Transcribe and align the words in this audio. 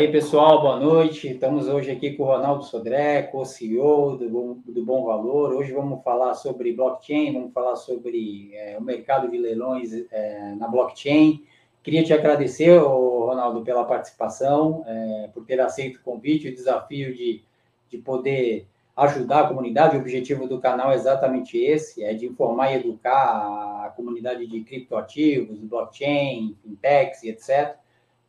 Aí, 0.00 0.10
pessoal, 0.10 0.62
boa 0.62 0.80
noite. 0.80 1.28
Estamos 1.28 1.68
hoje 1.68 1.90
aqui 1.90 2.12
com 2.12 2.22
o 2.22 2.26
Ronaldo 2.26 2.64
Sodré, 2.64 3.20
co-CEO 3.24 4.16
do, 4.16 4.54
do 4.64 4.82
Bom 4.82 5.04
Valor. 5.04 5.52
Hoje 5.52 5.74
vamos 5.74 6.02
falar 6.02 6.32
sobre 6.32 6.72
blockchain, 6.72 7.34
vamos 7.34 7.52
falar 7.52 7.76
sobre 7.76 8.50
é, 8.54 8.78
o 8.78 8.82
mercado 8.82 9.30
de 9.30 9.36
leilões 9.36 9.92
é, 10.10 10.54
na 10.54 10.68
blockchain. 10.68 11.44
Queria 11.82 12.02
te 12.02 12.14
agradecer, 12.14 12.78
Ronaldo, 12.78 13.60
pela 13.62 13.84
participação, 13.84 14.82
é, 14.86 15.28
por 15.34 15.44
ter 15.44 15.60
aceito 15.60 15.96
o 15.96 16.02
convite, 16.02 16.48
o 16.48 16.54
desafio 16.54 17.14
de, 17.14 17.44
de 17.90 17.98
poder 17.98 18.66
ajudar 18.96 19.40
a 19.40 19.48
comunidade. 19.48 19.98
O 19.98 20.00
objetivo 20.00 20.48
do 20.48 20.58
canal 20.58 20.92
é 20.92 20.94
exatamente 20.94 21.58
esse, 21.58 22.02
é 22.02 22.14
de 22.14 22.24
informar 22.24 22.72
e 22.72 22.76
educar 22.76 23.84
a 23.84 23.90
comunidade 23.94 24.46
de 24.46 24.62
criptoativos, 24.62 25.58
blockchain, 25.58 26.56
fintechs 26.62 27.22
e 27.22 27.28
etc 27.28 27.78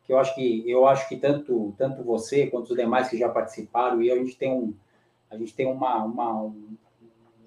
que 0.04 0.12
eu 0.12 0.18
acho 0.18 0.34
que 0.34 0.70
eu 0.70 0.86
acho 0.86 1.08
que 1.08 1.16
tanto 1.16 1.74
tanto 1.78 2.02
você 2.02 2.46
quanto 2.46 2.70
os 2.70 2.76
demais 2.76 3.08
que 3.08 3.18
já 3.18 3.28
participaram 3.28 4.02
e 4.02 4.10
a 4.10 4.16
gente 4.16 4.36
tem 4.36 4.52
um 4.52 4.74
a 5.32 5.36
gente 5.36 5.54
tem 5.54 5.66
uma, 5.66 6.04
uma 6.04 6.42
um, 6.42 6.76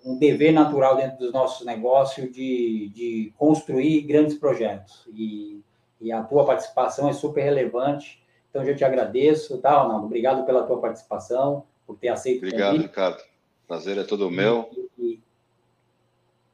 um 0.04 0.18
dever 0.18 0.52
natural 0.52 0.98
dentro 0.98 1.20
dos 1.20 1.32
nossos 1.32 1.66
negócios 1.66 2.32
de, 2.32 2.90
de 2.94 3.34
construir 3.38 4.02
grandes 4.02 4.36
projetos. 4.36 5.08
E, 5.14 5.62
e 6.02 6.12
a 6.12 6.24
tua 6.24 6.46
participação 6.46 7.08
é 7.08 7.14
super 7.14 7.44
relevante. 7.44 8.24
Então 8.50 8.64
eu 8.64 8.70
já 8.70 8.76
te 8.76 8.84
agradeço 8.84 9.60
tá 9.60 9.82
Ronaldo? 9.82 10.06
Obrigado 10.08 10.46
pela 10.46 10.64
tua 10.64 10.80
participação 10.80 11.64
por 11.86 11.98
ter 11.98 12.10
aceito 12.10 12.46
obrigado 12.46 12.78
Ricardo. 12.78 13.22
Prazer 13.68 13.98
é 14.00 14.04
todo 14.04 14.32
meu. 14.32 14.70
e, 14.98 15.04
e, 15.04 15.20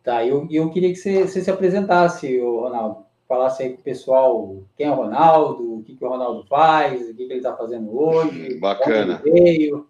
tá 0.03 0.25
eu, 0.25 0.47
eu 0.51 0.69
queria 0.69 0.89
que 0.89 0.97
você, 0.97 1.27
você 1.27 1.41
se 1.41 1.51
apresentasse 1.51 2.39
Ronaldo 2.39 3.05
falasse 3.31 3.63
aí 3.63 3.69
com 3.69 3.79
o 3.79 3.83
pessoal 3.83 4.63
quem 4.75 4.87
é 4.87 4.91
o 4.91 4.95
Ronaldo, 4.95 5.75
o 5.75 5.83
que, 5.83 5.95
que 5.95 6.03
o 6.03 6.09
Ronaldo 6.09 6.43
faz, 6.49 7.01
o 7.01 7.15
que, 7.15 7.25
que 7.25 7.31
ele 7.31 7.35
está 7.35 7.55
fazendo 7.55 7.97
hoje. 7.97 8.59
Bacana. 8.59 9.21
Veio. 9.23 9.87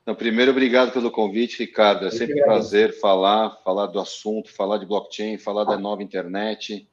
Então, 0.00 0.14
primeiro, 0.14 0.52
obrigado 0.52 0.92
pelo 0.92 1.10
convite, 1.10 1.58
Ricardo. 1.58 2.06
É 2.06 2.10
sempre 2.12 2.40
um 2.40 2.44
prazer 2.44 2.92
falar, 3.00 3.58
falar 3.64 3.86
do 3.86 3.98
assunto, 3.98 4.52
falar 4.52 4.78
de 4.78 4.86
blockchain, 4.86 5.38
falar 5.38 5.64
da 5.64 5.76
nova 5.76 6.04
internet. 6.04 6.88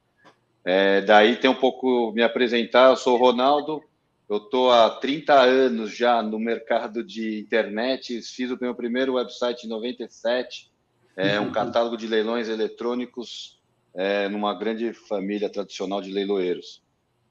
É, 0.64 1.02
daí 1.02 1.36
tem 1.36 1.48
um 1.48 1.54
pouco 1.54 2.10
me 2.12 2.22
apresentar. 2.22 2.90
Eu 2.90 2.96
sou 2.96 3.14
o 3.14 3.20
Ronaldo, 3.20 3.80
eu 4.28 4.38
estou 4.38 4.72
há 4.72 4.90
30 4.90 5.34
anos 5.34 5.96
já 5.96 6.20
no 6.20 6.38
mercado 6.38 7.04
de 7.04 7.38
internet. 7.38 8.20
Fiz 8.22 8.50
o 8.50 8.58
meu 8.60 8.74
primeiro 8.74 9.14
website 9.14 9.66
em 9.66 9.68
97, 9.68 10.68
é 11.16 11.38
um 11.38 11.52
catálogo 11.52 11.96
de 11.96 12.08
leilões 12.08 12.48
eletrônicos 12.48 13.61
é, 13.94 14.28
numa 14.28 14.54
grande 14.54 14.92
família 14.92 15.48
tradicional 15.48 16.00
de 16.00 16.10
leiloeiros. 16.10 16.82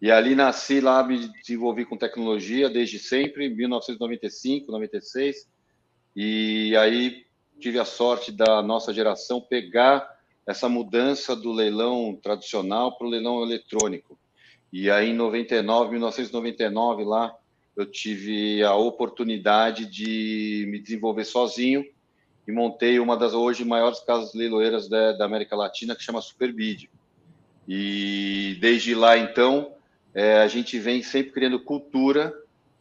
E 0.01 0.09
ali 0.09 0.33
nasci 0.33 0.79
lá, 0.79 1.03
me 1.03 1.27
desenvolvi 1.39 1.85
com 1.85 1.95
tecnologia 1.95 2.69
desde 2.69 2.97
sempre, 2.97 3.49
1995, 3.49 4.71
96. 4.71 5.47
E 6.15 6.75
aí 6.75 7.23
tive 7.59 7.79
a 7.79 7.85
sorte 7.85 8.31
da 8.31 8.63
nossa 8.63 8.91
geração 8.91 9.39
pegar 9.39 10.09
essa 10.47 10.67
mudança 10.67 11.35
do 11.35 11.51
leilão 11.51 12.19
tradicional 12.21 12.97
para 12.97 13.05
o 13.05 13.09
leilão 13.09 13.43
eletrônico. 13.43 14.17
E 14.73 14.89
aí 14.89 15.09
em 15.09 15.15
99, 15.15 15.91
1999 15.91 17.03
lá, 17.03 17.35
eu 17.75 17.85
tive 17.85 18.63
a 18.63 18.73
oportunidade 18.73 19.85
de 19.85 20.65
me 20.69 20.79
desenvolver 20.79 21.25
sozinho 21.25 21.85
e 22.47 22.51
montei 22.51 22.99
uma 22.99 23.15
das 23.15 23.33
hoje 23.33 23.63
maiores 23.63 23.99
casas 23.99 24.33
leiloeiras 24.33 24.89
da, 24.89 25.13
da 25.13 25.25
América 25.25 25.55
Latina, 25.55 25.95
que 25.95 26.03
chama 26.03 26.21
Superbid. 26.21 26.89
E 27.67 28.57
desde 28.59 28.95
lá, 28.95 29.17
então, 29.17 29.73
é, 30.13 30.37
a 30.41 30.47
gente 30.47 30.77
vem 30.79 31.01
sempre 31.01 31.31
criando 31.31 31.63
cultura 31.63 32.33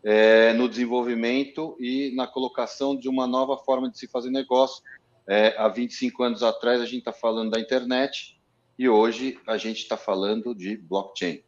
é, 0.03 0.53
no 0.55 0.69
desenvolvimento 0.69 1.77
e 1.79 2.13
na 2.15 2.27
colocação 2.27 2.97
de 2.97 3.09
uma 3.09 3.27
nova 3.27 3.57
forma 3.59 3.91
de 3.91 3.99
se 3.99 4.09
fazer 4.09 4.31
negócio. 4.31 4.83
É, 5.27 5.55
há 5.59 5.69
25 5.69 6.23
anos 6.23 6.43
atrás, 6.43 6.81
a 6.81 6.87
gente 6.87 7.01
está 7.01 7.13
falando 7.13 7.51
da 7.51 7.61
internet 7.61 8.39
e 8.79 8.89
hoje 8.89 9.39
a 9.47 9.57
gente 9.57 9.79
está 9.79 9.97
falando 9.97 10.55
de 10.55 10.77
blockchain. 10.77 11.43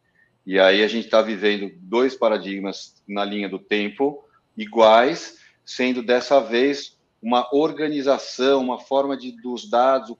E 0.45 0.59
aí 0.59 0.83
a 0.83 0.87
gente 0.87 1.05
está 1.05 1.21
vivendo 1.21 1.71
dois 1.77 2.15
paradigmas 2.15 3.01
na 3.07 3.25
linha 3.25 3.49
do 3.49 3.57
tempo 3.57 4.23
iguais, 4.57 5.39
sendo 5.65 6.03
dessa 6.03 6.39
vez 6.39 6.97
uma 7.23 7.47
organização, 7.55 8.61
uma 8.61 8.77
forma 8.77 9.15
de 9.15 9.31
dos 9.31 9.69
dados, 9.69 10.09
o, 10.09 10.17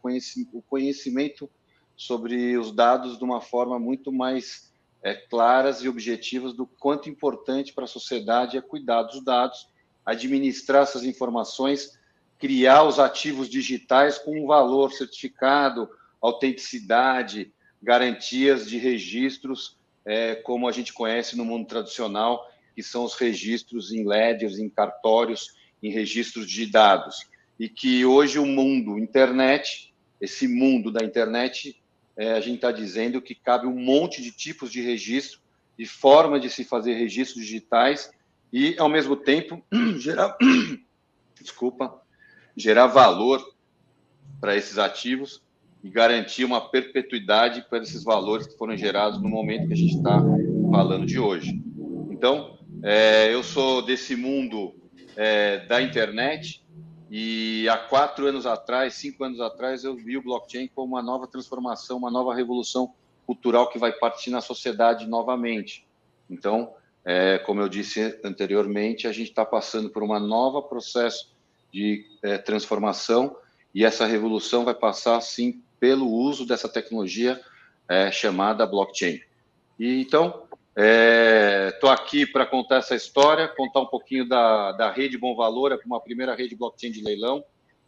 o 0.53 0.62
conhecimento 0.62 1.50
sobre 1.97 2.58
os 2.58 2.72
dados 2.72 3.18
de 3.18 3.24
uma 3.25 3.41
forma 3.41 3.78
muito 3.78 4.09
mais 4.09 4.72
é, 5.03 5.14
claras 5.14 5.84
e 5.84 5.90
objetivas 5.90 6.53
do 6.53 6.66
quanto 6.66 7.09
importante 7.09 7.74
para 7.74 7.84
a 7.84 7.88
sociedade 7.88 8.56
é 8.58 8.62
cuidar 8.62 9.03
dos 9.03 9.22
dados, 9.22 9.68
administrar 10.06 10.84
essas 10.84 11.03
informações, 11.03 12.00
criar 12.40 12.84
os 12.84 12.97
ativos 13.00 13.50
digitais 13.50 14.18
com 14.18 14.41
um 14.41 14.47
valor 14.47 14.94
certificado, 14.94 15.90
autenticidade, 16.22 17.53
garantias 17.81 18.66
de 18.66 18.78
registros, 18.78 19.78
é, 20.06 20.35
como 20.35 20.70
a 20.70 20.72
gente 20.72 20.94
conhece 20.94 21.35
no 21.35 21.44
mundo 21.44 21.68
tradicional, 21.68 22.50
que 22.74 22.81
são 22.81 23.03
os 23.03 23.14
registros 23.16 23.91
em 23.91 24.08
ledgers, 24.08 24.58
em 24.58 24.70
cartórios, 24.70 25.62
em 25.84 25.92
registros 25.92 26.50
de 26.50 26.66
dados. 26.66 27.28
E 27.60 27.68
que 27.68 28.06
hoje 28.06 28.40
o 28.40 28.46
mundo, 28.46 28.98
internet, 28.98 29.94
esse 30.20 30.48
mundo 30.48 30.90
da 30.90 31.04
internet, 31.04 31.80
é, 32.16 32.32
a 32.32 32.40
gente 32.40 32.56
está 32.56 32.72
dizendo 32.72 33.22
que 33.22 33.36
cabe 33.36 33.68
um 33.68 33.78
monte 33.78 34.22
de 34.22 34.32
tipos 34.32 34.72
de 34.72 34.82
registro, 34.82 35.40
de 35.78 35.86
forma 35.86 36.40
de 36.40 36.50
se 36.50 36.64
fazer 36.64 36.94
registros 36.94 37.44
digitais 37.44 38.10
e, 38.52 38.76
ao 38.80 38.88
mesmo 38.88 39.16
tempo, 39.16 39.62
gerar, 40.00 40.38
desculpa, 41.42 42.02
gerar 42.56 42.88
valor 42.88 43.44
para 44.40 44.56
esses 44.56 44.78
ativos 44.78 45.42
e 45.84 45.90
garantir 45.90 46.46
uma 46.46 46.70
perpetuidade 46.70 47.66
para 47.70 47.84
esses 47.84 48.04
valores 48.04 48.48
que 48.48 48.58
foram 48.58 48.78
gerados 48.78 49.22
no 49.22 49.28
momento 49.28 49.68
que 49.68 49.74
a 49.74 49.78
gente 49.78 49.98
está 49.98 50.22
falando 50.72 51.06
de 51.06 51.20
hoje. 51.20 51.62
Então, 52.10 52.58
é, 52.82 53.34
eu 53.34 53.44
sou 53.44 53.82
desse 53.82 54.16
mundo 54.16 54.76
é, 55.16 55.59
da 55.66 55.81
internet 55.81 56.63
e 57.09 57.69
há 57.69 57.78
quatro 57.78 58.25
anos 58.25 58.46
atrás, 58.46 58.96
cinco 58.96 59.24
anos 59.24 59.40
atrás, 59.40 59.84
eu 59.84 59.96
vi 59.96 60.18
o 60.18 60.24
blockchain 60.24 60.68
como 60.74 60.94
uma 60.94 61.01
nova 61.01 61.28
transformação, 61.28 61.97
uma 61.97 62.09
nova 62.09 62.34
revolução 62.34 62.94
cultural 63.25 63.69
que 63.69 63.78
vai 63.78 63.91
partir 63.91 64.29
na 64.31 64.41
sociedade 64.41 65.06
novamente. 65.06 65.88
Então, 66.29 66.73
é, 67.06 67.38
como 67.38 67.62
eu 67.62 67.69
disse 67.69 68.19
anteriormente, 68.23 69.07
a 69.07 69.12
gente 69.12 69.29
está 69.29 69.46
passando 69.46 69.90
por 69.90 70.02
um 70.02 70.19
novo 70.19 70.62
processo 70.63 71.31
de 71.72 72.06
é, 72.22 72.38
transformação 72.38 73.35
e 73.75 73.84
essa 73.84 74.06
revolução 74.06 74.63
vai 74.63 74.73
passar, 74.73 75.19
sim, 75.22 75.62
pelo 75.79 76.07
uso 76.07 76.46
dessa 76.46 76.69
tecnologia 76.69 77.40
é, 77.90 78.12
chamada 78.12 78.66
blockchain. 78.66 79.19
E 79.79 80.02
então, 80.02 80.43
Estou 80.75 81.91
é, 81.91 81.94
aqui 81.94 82.25
para 82.25 82.47
contar 82.47 82.78
essa 82.78 82.95
história, 82.95 83.47
contar 83.47 83.81
um 83.81 83.85
pouquinho 83.85 84.28
da, 84.28 84.72
da 84.72 84.91
rede 84.91 85.19
Bom 85.19 85.35
Valor, 85.35 85.72
é 85.72 85.78
uma 85.85 86.01
primeira 86.01 86.34
rede 86.34 86.56
blockchain 86.56 86.91
de 86.91 87.03
leilão. 87.03 87.45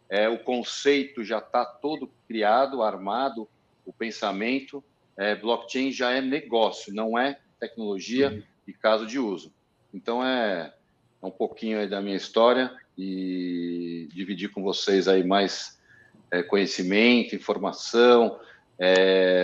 É, 0.08 0.28
o 0.28 0.38
conceito 0.38 1.24
já 1.24 1.38
está 1.38 1.64
todo 1.64 2.08
criado, 2.28 2.82
armado, 2.82 3.48
o 3.84 3.92
pensamento. 3.92 4.84
É, 5.16 5.34
blockchain 5.34 5.90
já 5.90 6.12
é 6.12 6.20
negócio, 6.20 6.94
não 6.94 7.18
é 7.18 7.40
tecnologia 7.58 8.30
uhum. 8.30 8.42
e 8.68 8.72
caso 8.72 9.04
de 9.04 9.18
uso. 9.18 9.52
Então 9.92 10.24
é, 10.24 10.72
é 11.20 11.26
um 11.26 11.30
pouquinho 11.30 11.90
da 11.90 12.00
minha 12.00 12.16
história 12.16 12.72
e 12.96 14.08
dividir 14.14 14.52
com 14.52 14.62
vocês 14.62 15.08
aí 15.08 15.24
mais 15.24 15.82
é, 16.30 16.40
conhecimento, 16.40 17.34
informação, 17.34 18.38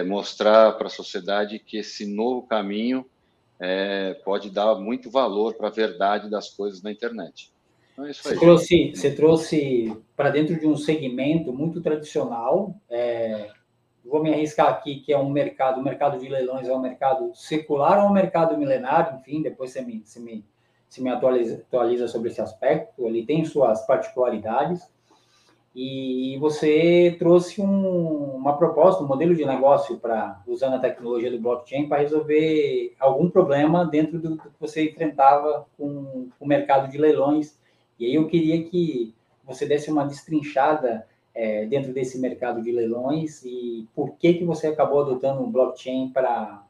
mostrar 0.06 0.72
para 0.72 0.88
a 0.88 0.90
sociedade 0.90 1.58
que 1.58 1.78
esse 1.78 2.04
novo 2.06 2.46
caminho 2.46 3.06
é, 3.64 4.14
pode 4.24 4.50
dar 4.50 4.74
muito 4.74 5.08
valor 5.08 5.54
para 5.54 5.68
a 5.68 5.70
verdade 5.70 6.28
das 6.28 6.50
coisas 6.50 6.82
na 6.82 6.90
internet. 6.90 7.52
Então, 7.92 8.04
é 8.04 8.12
você, 8.12 8.36
trouxe, 8.36 8.92
você 8.92 9.14
trouxe 9.14 9.96
para 10.16 10.30
dentro 10.30 10.58
de 10.58 10.66
um 10.66 10.76
segmento 10.76 11.52
muito 11.52 11.80
tradicional. 11.80 12.74
É, 12.90 13.50
vou 14.04 14.20
me 14.20 14.34
arriscar 14.34 14.68
aqui 14.68 14.96
que 14.96 15.12
é 15.12 15.18
um 15.18 15.30
mercado, 15.30 15.80
o 15.80 15.84
mercado 15.84 16.18
de 16.18 16.28
leilões 16.28 16.66
é 16.66 16.74
um 16.74 16.80
mercado 16.80 17.30
secular 17.36 18.02
ou 18.02 18.10
um 18.10 18.12
mercado 18.12 18.58
milenário, 18.58 19.20
enfim, 19.20 19.40
depois 19.40 19.70
você 19.70 19.80
me, 19.80 20.02
você 20.04 20.18
me, 20.18 20.44
você 20.88 21.00
me 21.00 21.10
atualiza, 21.10 21.54
atualiza 21.54 22.08
sobre 22.08 22.30
esse 22.30 22.40
aspecto. 22.40 23.06
Ele 23.06 23.24
tem 23.24 23.44
suas 23.44 23.86
particularidades 23.86 24.90
e 25.74 26.36
você 26.38 27.16
trouxe 27.18 27.62
um, 27.62 28.36
uma 28.36 28.56
proposta, 28.56 29.02
um 29.02 29.06
modelo 29.06 29.34
de 29.34 29.44
negócio 29.44 29.98
para 29.98 30.42
usando 30.46 30.74
a 30.74 30.78
tecnologia 30.78 31.30
do 31.30 31.40
blockchain 31.40 31.88
para 31.88 32.02
resolver 32.02 32.94
algum 33.00 33.30
problema 33.30 33.84
dentro 33.84 34.18
do, 34.18 34.36
que 34.36 34.48
você 34.60 34.90
enfrentava 34.90 35.66
com 35.78 36.28
o 36.38 36.46
mercado 36.46 36.90
de 36.90 36.98
leilões. 36.98 37.58
E 37.98 38.04
aí 38.04 38.14
eu 38.14 38.26
queria 38.26 38.62
que 38.64 39.14
você 39.44 39.64
desse 39.64 39.90
uma 39.90 40.04
destrinchada 40.04 41.06
é, 41.34 41.64
dentro 41.64 41.92
desse 41.92 42.18
mercado 42.18 42.62
de 42.62 42.70
leilões 42.70 43.42
e 43.42 43.88
por 43.94 44.16
que 44.16 44.34
que 44.34 44.44
você 44.44 44.66
acabou 44.66 45.00
adotando 45.00 45.42
o 45.42 45.50
blockchain 45.50 46.10
para 46.10 46.62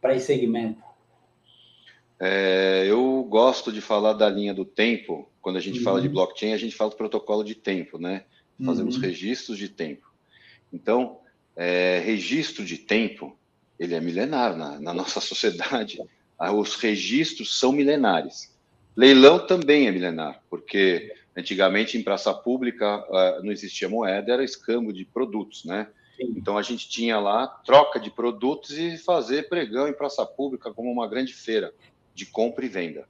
para 0.00 0.14
esse 0.14 0.26
segmento. 0.26 0.82
É, 2.18 2.86
eu 2.86 3.22
gosto 3.28 3.70
de 3.70 3.82
falar 3.82 4.14
da 4.14 4.30
linha 4.30 4.54
do 4.54 4.64
tempo. 4.64 5.28
Quando 5.42 5.56
a 5.56 5.60
gente 5.60 5.78
uhum. 5.78 5.84
fala 5.84 6.00
de 6.00 6.06
uhum. 6.06 6.14
blockchain, 6.14 6.54
a 6.54 6.58
gente 6.58 6.74
fala 6.74 6.90
do 6.90 6.96
protocolo 6.96 7.44
de 7.44 7.54
tempo, 7.54 7.98
né? 7.98 8.24
Fazemos 8.64 8.96
uhum. 8.96 9.02
registros 9.02 9.58
de 9.58 9.68
tempo. 9.68 10.10
Então, 10.72 11.18
é, 11.56 12.00
registro 12.04 12.64
de 12.64 12.78
tempo, 12.78 13.36
ele 13.78 13.94
é 13.94 14.00
milenar 14.00 14.56
na, 14.56 14.80
na 14.80 14.92
nossa 14.94 15.20
sociedade. 15.20 15.98
Ah, 16.38 16.52
os 16.52 16.74
registros 16.76 17.58
são 17.58 17.72
milenares. 17.72 18.54
Leilão 18.96 19.46
também 19.46 19.86
é 19.86 19.90
milenar, 19.92 20.42
porque 20.50 21.14
antigamente 21.36 21.96
em 21.96 22.02
praça 22.02 22.34
pública 22.34 22.98
uh, 23.08 23.44
não 23.44 23.52
existia 23.52 23.88
moeda, 23.88 24.32
era 24.32 24.44
escambo 24.44 24.92
de 24.92 25.04
produtos, 25.04 25.64
né? 25.64 25.88
Então 26.18 26.58
a 26.58 26.62
gente 26.62 26.88
tinha 26.88 27.18
lá 27.18 27.46
troca 27.46 27.98
de 27.98 28.10
produtos 28.10 28.76
e 28.76 28.98
fazer 28.98 29.48
pregão 29.48 29.88
em 29.88 29.92
praça 29.92 30.26
pública 30.26 30.72
como 30.72 30.90
uma 30.92 31.08
grande 31.08 31.32
feira 31.32 31.72
de 32.14 32.26
compra 32.26 32.64
e 32.64 32.68
venda. 32.68 33.08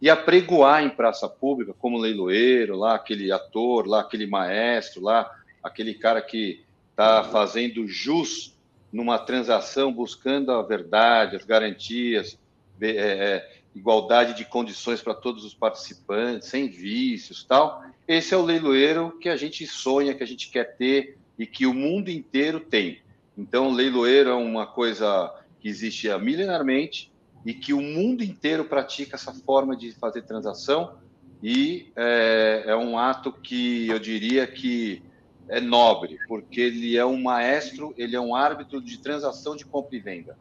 E 0.00 0.08
apregoar 0.08 0.82
em 0.82 0.90
praça 0.90 1.28
pública, 1.28 1.74
como 1.78 1.98
leiloeiro, 1.98 2.76
lá 2.76 2.94
aquele 2.94 3.30
ator, 3.30 3.86
lá 3.86 4.00
aquele 4.00 4.26
maestro, 4.26 5.02
lá 5.02 5.30
aquele 5.62 5.94
cara 5.94 6.22
que 6.22 6.64
está 6.90 7.22
fazendo 7.24 7.86
jus 7.86 8.54
numa 8.92 9.18
transação, 9.18 9.92
buscando 9.92 10.52
a 10.52 10.62
verdade, 10.62 11.36
as 11.36 11.44
garantias, 11.44 12.38
é, 12.80 12.88
é, 12.88 13.50
igualdade 13.74 14.34
de 14.34 14.44
condições 14.44 15.00
para 15.00 15.14
todos 15.14 15.44
os 15.44 15.54
participantes, 15.54 16.48
sem 16.48 16.68
vícios, 16.68 17.44
tal. 17.44 17.84
Esse 18.08 18.34
é 18.34 18.36
o 18.36 18.42
leiloeiro 18.42 19.16
que 19.20 19.28
a 19.28 19.36
gente 19.36 19.66
sonha, 19.66 20.14
que 20.14 20.22
a 20.22 20.26
gente 20.26 20.50
quer 20.50 20.76
ter 20.76 21.16
e 21.38 21.46
que 21.46 21.66
o 21.66 21.74
mundo 21.74 22.10
inteiro 22.10 22.58
tem. 22.58 23.00
Então, 23.36 23.72
leiloeiro 23.72 24.30
é 24.30 24.34
uma 24.34 24.66
coisa 24.66 25.32
que 25.60 25.68
existe 25.68 26.08
milenarmente, 26.18 27.10
e 27.44 27.54
que 27.54 27.72
o 27.72 27.80
mundo 27.80 28.22
inteiro 28.22 28.64
pratica 28.64 29.16
essa 29.16 29.32
forma 29.32 29.76
de 29.76 29.92
fazer 29.92 30.22
transação 30.22 30.98
e 31.42 31.90
é, 31.96 32.64
é, 32.66 32.76
um 32.76 32.98
ato 32.98 33.32
que 33.32 33.88
eu 33.88 33.98
diria 33.98 34.46
que 34.46 35.02
é 35.48 35.60
nobre, 35.60 36.18
porque 36.28 36.60
ele 36.60 36.96
é 36.96 37.04
um 37.04 37.20
maestro, 37.20 37.94
ele 37.96 38.14
é 38.14 38.20
um 38.20 38.34
árbitro 38.34 38.80
de 38.80 38.98
transação 38.98 39.56
de 39.56 39.64
compra 39.64 39.96
e 39.96 40.00
venda. 40.00 40.38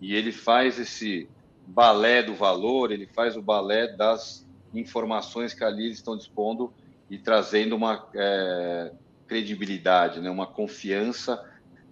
E 0.00 0.14
ele 0.14 0.32
faz 0.32 0.78
esse 0.78 1.28
balé 1.66 2.22
do 2.22 2.34
valor, 2.34 2.90
ele 2.90 3.06
faz 3.06 3.36
o 3.36 3.42
balé 3.42 3.94
das 3.94 4.46
informações 4.74 5.52
que 5.52 5.62
ali 5.62 5.90
estão 5.90 6.16
dispondo 6.16 6.72
e 7.10 7.18
trazendo 7.18 7.76
uma 7.76 8.08
é, 8.14 8.92
credibilidade, 9.26 10.20
né, 10.20 10.30
uma 10.30 10.46
confiança 10.46 11.44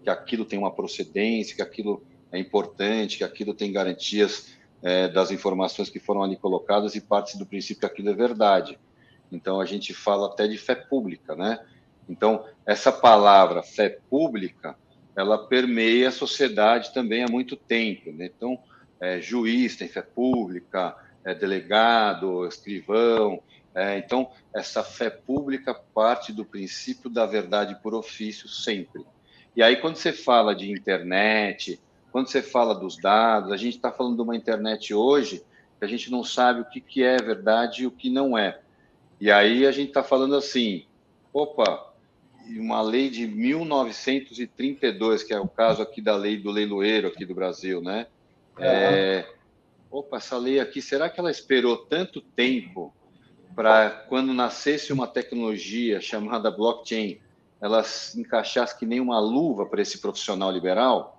que 0.02 0.10
aquilo 0.10 0.44
tem 0.44 0.58
uma 0.58 0.72
procedência, 0.72 1.54
que 1.54 1.62
aquilo 1.62 2.02
é 2.36 2.40
importante, 2.40 3.18
que 3.18 3.24
aquilo 3.24 3.54
tem 3.54 3.72
garantias 3.72 4.56
é, 4.82 5.08
das 5.08 5.30
informações 5.30 5.90
que 5.90 5.98
foram 5.98 6.22
ali 6.22 6.36
colocadas 6.36 6.94
e 6.94 7.00
parte 7.00 7.38
do 7.38 7.46
princípio 7.46 7.80
que 7.80 7.86
aquilo 7.86 8.10
é 8.10 8.14
verdade. 8.14 8.78
Então, 9.30 9.60
a 9.60 9.64
gente 9.64 9.92
fala 9.92 10.28
até 10.28 10.46
de 10.46 10.56
fé 10.56 10.74
pública, 10.74 11.34
né? 11.34 11.58
Então, 12.08 12.44
essa 12.64 12.92
palavra 12.92 13.62
fé 13.62 13.98
pública, 14.08 14.76
ela 15.16 15.46
permeia 15.46 16.08
a 16.08 16.12
sociedade 16.12 16.94
também 16.94 17.24
há 17.24 17.28
muito 17.28 17.56
tempo, 17.56 18.12
né? 18.12 18.26
Então, 18.26 18.58
é, 19.00 19.20
juiz 19.20 19.76
tem 19.76 19.88
fé 19.88 20.02
pública, 20.02 20.96
é, 21.24 21.34
delegado, 21.34 22.46
escrivão. 22.46 23.42
É, 23.74 23.98
então, 23.98 24.30
essa 24.54 24.82
fé 24.84 25.10
pública 25.10 25.74
parte 25.74 26.32
do 26.32 26.44
princípio 26.44 27.10
da 27.10 27.26
verdade 27.26 27.76
por 27.82 27.94
ofício 27.94 28.48
sempre. 28.48 29.04
E 29.54 29.62
aí, 29.62 29.76
quando 29.76 29.96
você 29.96 30.12
fala 30.12 30.54
de 30.54 30.70
internet, 30.70 31.80
quando 32.12 32.28
você 32.28 32.42
fala 32.42 32.74
dos 32.74 32.96
dados, 32.96 33.52
a 33.52 33.56
gente 33.56 33.76
está 33.76 33.92
falando 33.92 34.16
de 34.16 34.22
uma 34.22 34.36
internet 34.36 34.94
hoje 34.94 35.44
que 35.78 35.84
a 35.84 35.88
gente 35.88 36.10
não 36.10 36.24
sabe 36.24 36.60
o 36.60 36.64
que, 36.64 36.80
que 36.80 37.02
é 37.02 37.16
verdade 37.18 37.82
e 37.82 37.86
o 37.86 37.90
que 37.90 38.08
não 38.08 38.36
é. 38.36 38.60
E 39.20 39.30
aí 39.30 39.66
a 39.66 39.72
gente 39.72 39.88
está 39.88 40.02
falando 40.02 40.34
assim, 40.34 40.84
opa, 41.32 41.92
uma 42.48 42.80
lei 42.80 43.10
de 43.10 43.26
1932, 43.26 45.22
que 45.22 45.34
é 45.34 45.40
o 45.40 45.48
caso 45.48 45.82
aqui 45.82 46.00
da 46.00 46.16
lei 46.16 46.38
do 46.38 46.50
leiloeiro 46.50 47.08
aqui 47.08 47.24
do 47.24 47.34
Brasil, 47.34 47.80
né? 47.80 48.06
É, 48.58 49.26
opa, 49.90 50.16
essa 50.16 50.38
lei 50.38 50.60
aqui, 50.60 50.80
será 50.80 51.08
que 51.10 51.18
ela 51.18 51.30
esperou 51.30 51.76
tanto 51.76 52.20
tempo 52.20 52.94
para 53.54 53.90
quando 53.90 54.32
nascesse 54.34 54.92
uma 54.92 55.06
tecnologia 55.06 56.00
chamada 56.00 56.50
blockchain, 56.50 57.20
ela 57.60 57.82
se 57.82 58.20
encaixasse 58.20 58.78
que 58.78 58.84
nem 58.86 59.00
uma 59.00 59.18
luva 59.18 59.66
para 59.66 59.80
esse 59.80 59.98
profissional 59.98 60.50
liberal? 60.52 61.15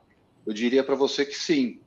Eu 0.48 0.54
diria 0.54 0.82
para 0.82 0.96
você 0.96 1.26
que 1.26 1.36
sim. 1.36 1.82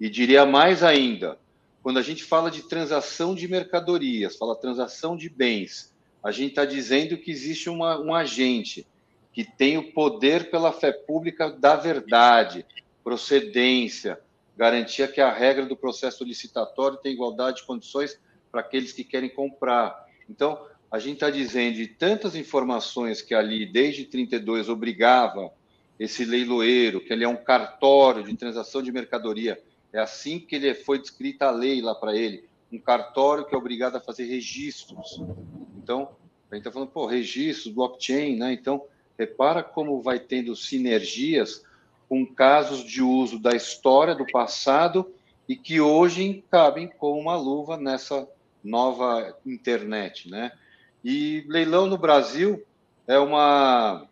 E 0.00 0.08
diria 0.08 0.46
mais 0.46 0.82
ainda, 0.82 1.38
quando 1.82 1.98
a 1.98 2.02
gente 2.02 2.24
fala 2.24 2.50
de 2.50 2.62
transação 2.62 3.34
de 3.34 3.46
mercadorias, 3.46 4.36
fala 4.36 4.56
transação 4.56 5.14
de 5.14 5.28
bens, 5.28 5.94
a 6.22 6.32
gente 6.32 6.50
está 6.50 6.64
dizendo 6.64 7.18
que 7.18 7.30
existe 7.30 7.68
uma, 7.68 8.00
um 8.00 8.14
agente 8.14 8.86
que 9.34 9.44
tem 9.44 9.76
o 9.76 9.92
poder 9.92 10.50
pela 10.50 10.72
fé 10.72 10.90
pública 10.90 11.50
da 11.50 11.76
verdade, 11.76 12.64
procedência, 13.04 14.18
garantia 14.56 15.06
que 15.06 15.20
a 15.20 15.30
regra 15.30 15.66
do 15.66 15.76
processo 15.76 16.24
licitatório 16.24 16.96
tem 16.96 17.12
igualdade 17.12 17.58
de 17.58 17.66
condições 17.66 18.18
para 18.50 18.62
aqueles 18.62 18.92
que 18.92 19.04
querem 19.04 19.28
comprar. 19.28 20.06
Então, 20.28 20.66
a 20.90 20.98
gente 20.98 21.14
está 21.14 21.28
dizendo 21.28 21.76
de 21.76 21.86
tantas 21.86 22.34
informações 22.34 23.20
que 23.20 23.34
ali, 23.34 23.66
desde 23.66 24.06
32, 24.06 24.70
obrigava 24.70 25.52
esse 25.98 26.24
leiloeiro, 26.24 27.00
que 27.00 27.12
ele 27.12 27.24
é 27.24 27.28
um 27.28 27.36
cartório 27.36 28.22
de 28.22 28.36
transação 28.36 28.82
de 28.82 28.92
mercadoria. 28.92 29.60
É 29.92 29.98
assim 29.98 30.38
que 30.38 30.56
ele 30.56 30.74
foi 30.74 30.98
descrita 30.98 31.46
a 31.46 31.50
lei 31.50 31.80
lá 31.80 31.94
para 31.94 32.14
ele, 32.14 32.44
um 32.70 32.78
cartório 32.78 33.44
que 33.44 33.54
é 33.54 33.58
obrigado 33.58 33.96
a 33.96 34.00
fazer 34.00 34.24
registros. 34.24 35.20
Então, 35.76 36.10
a 36.50 36.54
gente 36.54 36.62
está 36.62 36.70
falando, 36.70 36.90
pô, 36.90 37.06
registros, 37.06 37.72
blockchain, 37.72 38.36
né? 38.36 38.52
Então, 38.52 38.84
repara 39.18 39.62
como 39.62 40.02
vai 40.02 40.18
tendo 40.18 40.54
sinergias 40.54 41.64
com 42.08 42.26
casos 42.26 42.84
de 42.84 43.02
uso 43.02 43.38
da 43.38 43.56
história 43.56 44.14
do 44.14 44.26
passado 44.26 45.12
e 45.48 45.56
que 45.56 45.80
hoje 45.80 46.44
cabem 46.50 46.88
como 46.98 47.20
uma 47.20 47.36
luva 47.36 47.76
nessa 47.76 48.28
nova 48.62 49.36
internet, 49.46 50.28
né? 50.28 50.52
E 51.04 51.44
leilão 51.48 51.86
no 51.86 51.96
Brasil 51.96 52.64
é 53.06 53.18
uma 53.18 54.06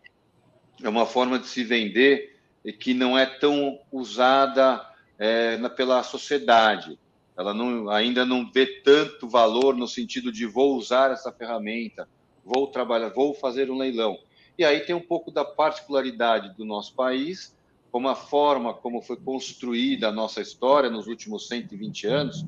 é 0.83 0.89
uma 0.89 1.05
forma 1.05 1.39
de 1.39 1.47
se 1.47 1.63
vender 1.63 2.35
que 2.79 2.93
não 2.93 3.17
é 3.17 3.25
tão 3.25 3.79
usada 3.91 4.85
é, 5.19 5.57
pela 5.69 6.01
sociedade. 6.03 6.97
Ela 7.37 7.53
não, 7.53 7.89
ainda 7.89 8.25
não 8.25 8.49
vê 8.49 8.65
tanto 8.65 9.27
valor 9.27 9.75
no 9.75 9.87
sentido 9.87 10.31
de 10.31 10.45
vou 10.45 10.75
usar 10.75 11.11
essa 11.11 11.31
ferramenta, 11.31 12.07
vou 12.43 12.67
trabalhar, 12.67 13.09
vou 13.09 13.33
fazer 13.33 13.69
um 13.69 13.77
leilão. 13.77 14.17
E 14.57 14.63
aí 14.63 14.79
tem 14.79 14.95
um 14.95 15.01
pouco 15.01 15.31
da 15.31 15.43
particularidade 15.43 16.55
do 16.55 16.63
nosso 16.63 16.95
país, 16.95 17.53
como 17.91 18.07
a 18.09 18.15
forma 18.15 18.73
como 18.73 19.01
foi 19.01 19.17
construída 19.17 20.09
a 20.09 20.11
nossa 20.11 20.41
história 20.41 20.89
nos 20.89 21.07
últimos 21.07 21.47
120 21.47 22.07
anos, 22.07 22.45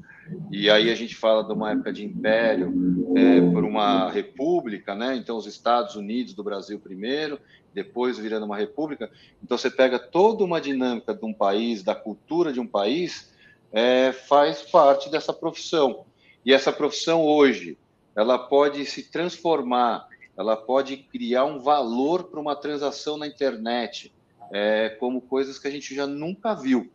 e 0.51 0.69
aí 0.69 0.89
a 0.89 0.95
gente 0.95 1.15
fala 1.15 1.43
de 1.43 1.53
uma 1.53 1.71
época 1.71 1.93
de 1.93 2.03
império 2.03 2.73
é, 3.15 3.39
por 3.51 3.63
uma 3.63 4.09
república, 4.09 4.93
né? 4.93 5.15
Então, 5.15 5.37
os 5.37 5.45
Estados 5.45 5.95
Unidos 5.95 6.33
do 6.33 6.43
Brasil 6.43 6.79
primeiro, 6.79 7.39
depois 7.77 8.17
virando 8.17 8.47
uma 8.47 8.57
república. 8.57 9.11
Então, 9.43 9.55
você 9.55 9.69
pega 9.69 9.99
toda 9.99 10.43
uma 10.43 10.59
dinâmica 10.59 11.13
de 11.13 11.23
um 11.23 11.31
país, 11.31 11.83
da 11.83 11.93
cultura 11.93 12.51
de 12.51 12.59
um 12.59 12.65
país, 12.65 13.31
é, 13.71 14.11
faz 14.11 14.63
parte 14.63 15.11
dessa 15.11 15.31
profissão. 15.31 16.03
E 16.43 16.51
essa 16.51 16.73
profissão 16.73 17.23
hoje, 17.23 17.77
ela 18.15 18.39
pode 18.39 18.83
se 18.87 19.11
transformar, 19.11 20.07
ela 20.35 20.57
pode 20.57 20.97
criar 20.97 21.45
um 21.45 21.59
valor 21.59 22.23
para 22.23 22.39
uma 22.39 22.55
transação 22.55 23.15
na 23.15 23.27
internet 23.27 24.11
é, 24.51 24.89
como 24.99 25.21
coisas 25.21 25.59
que 25.59 25.67
a 25.67 25.71
gente 25.71 25.93
já 25.93 26.07
nunca 26.07 26.55
viu. 26.55 26.89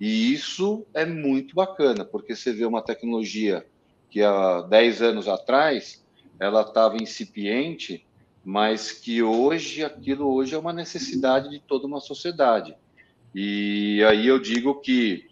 E 0.00 0.32
isso 0.32 0.86
é 0.94 1.04
muito 1.04 1.52
bacana, 1.56 2.04
porque 2.04 2.36
você 2.36 2.52
vê 2.52 2.64
uma 2.64 2.80
tecnologia 2.80 3.66
que 4.08 4.22
há 4.22 4.62
10 4.62 5.02
anos 5.02 5.26
atrás 5.26 6.04
ela 6.38 6.60
estava 6.60 6.96
incipiente, 6.96 8.06
mas 8.48 8.92
que 8.92 9.22
hoje 9.22 9.84
aquilo 9.84 10.26
hoje 10.32 10.54
é 10.54 10.58
uma 10.58 10.72
necessidade 10.72 11.50
de 11.50 11.60
toda 11.60 11.86
uma 11.86 12.00
sociedade. 12.00 12.74
E 13.34 14.02
aí 14.08 14.26
eu 14.26 14.38
digo 14.38 14.80
que 14.80 15.28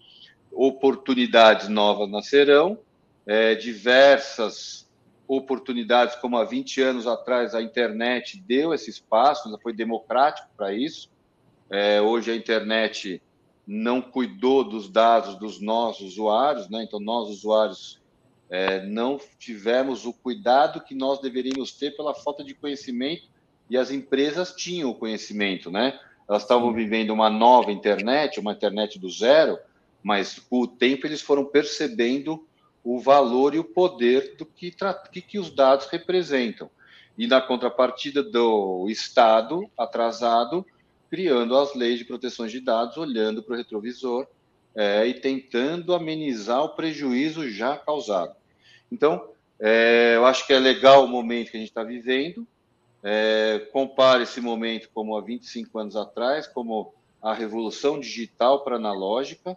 oportunidades 0.53 1.67
novas 1.67 2.11
nascerão, 2.11 2.79
é, 3.25 3.55
diversas 3.55 4.87
oportunidades, 5.27 6.15
como 6.17 6.37
há 6.37 6.45
20 6.45 6.83
anos 6.83 7.07
atrás 7.07 7.55
a 7.55 7.63
internet 7.63 8.39
deu 8.39 8.75
esse 8.75 8.91
espaço, 8.91 9.49
foi 9.63 9.73
democrático 9.73 10.49
para 10.55 10.75
isso, 10.75 11.09
é, 11.71 11.99
hoje 12.03 12.31
a 12.31 12.37
internet 12.37 13.23
não 13.67 14.03
cuidou 14.03 14.63
dos 14.63 14.91
dados 14.91 15.37
dos 15.37 15.59
nossos 15.59 16.13
usuários, 16.13 16.69
né? 16.69 16.85
então 16.85 17.01
nós, 17.01 17.31
usuários, 17.31 17.99
é, 18.49 18.85
não 18.87 19.19
tivemos 19.39 20.07
o 20.07 20.13
cuidado 20.13 20.81
que 20.81 20.95
nós 20.95 21.21
deveríamos 21.21 21.73
ter 21.73 21.97
pela 21.97 22.15
falta 22.15 22.45
de 22.45 22.55
conhecimento 22.55 23.29
e 23.69 23.77
as 23.77 23.91
empresas 23.91 24.55
tinham 24.55 24.91
o 24.91 24.95
conhecimento, 24.95 25.71
né? 25.71 25.99
Elas 26.29 26.43
estavam 26.43 26.73
vivendo 26.73 27.11
uma 27.11 27.31
nova 27.31 27.73
internet, 27.73 28.39
uma 28.39 28.53
internet 28.53 28.99
do 28.99 29.11
zero, 29.11 29.59
mas 30.03 30.39
com 30.39 30.61
o 30.61 30.67
tempo 30.67 31.07
eles 31.07 31.21
foram 31.21 31.45
percebendo 31.45 32.47
o 32.83 33.01
valor 33.01 33.55
e 33.55 33.59
o 33.59 33.65
poder 33.65 34.37
do 34.37 34.47
que, 34.47 34.75
que, 35.11 35.21
que 35.21 35.39
os 35.39 35.51
dados 35.51 35.87
representam. 35.87 36.71
E 37.19 37.27
na 37.27 37.41
contrapartida 37.41 38.23
do 38.23 38.87
Estado 38.89 39.69
atrasado, 39.77 40.65
criando 41.11 41.57
as 41.57 41.75
leis 41.75 41.99
de 41.99 42.05
proteção 42.05 42.47
de 42.47 42.61
dados, 42.61 42.97
olhando 42.97 43.43
para 43.43 43.55
o 43.55 43.57
retrovisor 43.57 44.27
é, 44.77 45.07
e 45.07 45.15
tentando 45.15 45.95
amenizar 45.95 46.63
o 46.63 46.69
prejuízo 46.69 47.49
já 47.49 47.77
causado. 47.77 48.37
Então, 48.93 49.31
é, 49.59 50.13
eu 50.17 50.27
acho 50.27 50.47
que 50.47 50.53
é 50.53 50.59
legal 50.59 51.05
o 51.05 51.09
momento 51.09 51.51
que 51.51 51.57
a 51.57 51.61
gente 51.61 51.71
está 51.71 51.83
vivendo. 51.83 52.47
É, 53.03 53.67
compare 53.73 54.25
esse 54.25 54.41
momento 54.41 54.91
como 54.93 55.17
há 55.17 55.21
25 55.23 55.79
anos 55.79 55.97
atrás, 55.97 56.47
como 56.47 56.93
a 57.23 57.33
revolução 57.33 57.99
digital 57.99 58.63
para 58.63 58.77
analógica. 58.77 59.57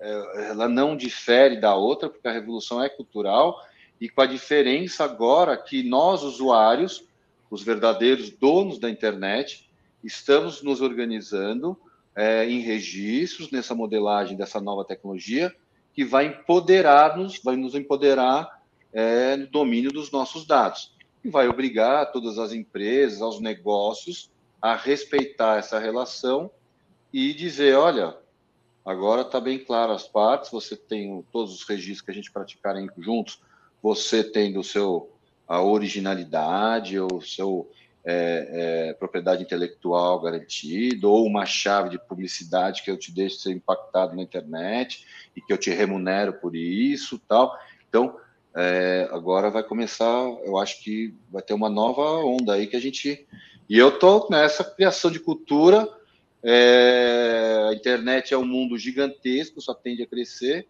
É, 0.00 0.50
ela 0.50 0.68
não 0.68 0.96
difere 0.96 1.60
da 1.60 1.76
outra, 1.76 2.10
porque 2.10 2.26
a 2.26 2.32
revolução 2.32 2.82
é 2.82 2.88
cultural, 2.88 3.64
e 4.00 4.08
com 4.08 4.20
a 4.20 4.26
diferença 4.26 5.04
agora 5.04 5.56
que 5.56 5.82
nós, 5.82 6.22
usuários, 6.22 7.04
os 7.50 7.62
verdadeiros 7.62 8.30
donos 8.30 8.78
da 8.78 8.90
internet, 8.90 9.70
estamos 10.02 10.62
nos 10.62 10.80
organizando 10.80 11.78
é, 12.16 12.48
em 12.48 12.60
registros 12.60 13.50
nessa 13.50 13.74
modelagem 13.74 14.36
dessa 14.36 14.60
nova 14.60 14.84
tecnologia 14.84 15.54
que 15.92 16.04
vai 16.04 16.26
empoderar-nos, 16.26 17.40
vai 17.42 17.56
nos 17.56 17.74
empoderar 17.74 18.62
é, 18.92 19.36
no 19.36 19.46
domínio 19.46 19.92
dos 19.92 20.10
nossos 20.10 20.46
dados. 20.46 20.94
E 21.22 21.28
vai 21.28 21.48
obrigar 21.48 22.12
todas 22.12 22.38
as 22.38 22.52
empresas, 22.52 23.20
aos 23.20 23.40
negócios 23.40 24.30
a 24.60 24.74
respeitar 24.74 25.58
essa 25.58 25.78
relação 25.78 26.50
e 27.12 27.34
dizer, 27.34 27.76
olha, 27.76 28.16
agora 28.84 29.22
está 29.22 29.40
bem 29.40 29.58
claro 29.58 29.92
as 29.92 30.08
partes, 30.08 30.50
você 30.50 30.76
tem 30.76 31.24
todos 31.32 31.54
os 31.54 31.62
registros 31.64 32.02
que 32.02 32.10
a 32.10 32.14
gente 32.14 32.32
praticarem 32.32 32.88
juntos, 32.98 33.40
você 33.82 34.24
tem 34.24 34.52
do 34.52 34.62
seu 34.64 35.12
a 35.48 35.62
originalidade, 35.62 36.98
o 36.98 37.20
seu 37.20 37.70
é, 38.08 38.90
é, 38.90 38.92
propriedade 38.94 39.42
intelectual 39.42 40.20
garantida, 40.20 41.08
ou 41.08 41.26
uma 41.26 41.44
chave 41.44 41.90
de 41.90 41.98
publicidade 41.98 42.82
que 42.84 42.90
eu 42.90 42.96
te 42.96 43.12
deixo 43.12 43.40
ser 43.40 43.50
impactado 43.50 44.14
na 44.14 44.22
internet 44.22 45.04
e 45.34 45.40
que 45.40 45.52
eu 45.52 45.58
te 45.58 45.70
remunero 45.70 46.34
por 46.34 46.54
isso, 46.54 47.20
tal. 47.28 47.58
Então, 47.88 48.16
é, 48.54 49.08
agora 49.10 49.50
vai 49.50 49.64
começar, 49.64 50.22
eu 50.44 50.56
acho 50.56 50.82
que 50.84 51.12
vai 51.30 51.42
ter 51.42 51.52
uma 51.52 51.68
nova 51.68 52.02
onda 52.24 52.54
aí 52.54 52.68
que 52.68 52.76
a 52.76 52.80
gente. 52.80 53.26
E 53.68 53.76
eu 53.76 53.98
tô 53.98 54.28
nessa 54.30 54.62
criação 54.62 55.10
de 55.10 55.18
cultura. 55.18 55.88
É, 56.44 57.66
a 57.68 57.74
internet 57.74 58.32
é 58.32 58.38
um 58.38 58.46
mundo 58.46 58.78
gigantesco, 58.78 59.60
só 59.60 59.74
tende 59.74 60.04
a 60.04 60.06
crescer. 60.06 60.68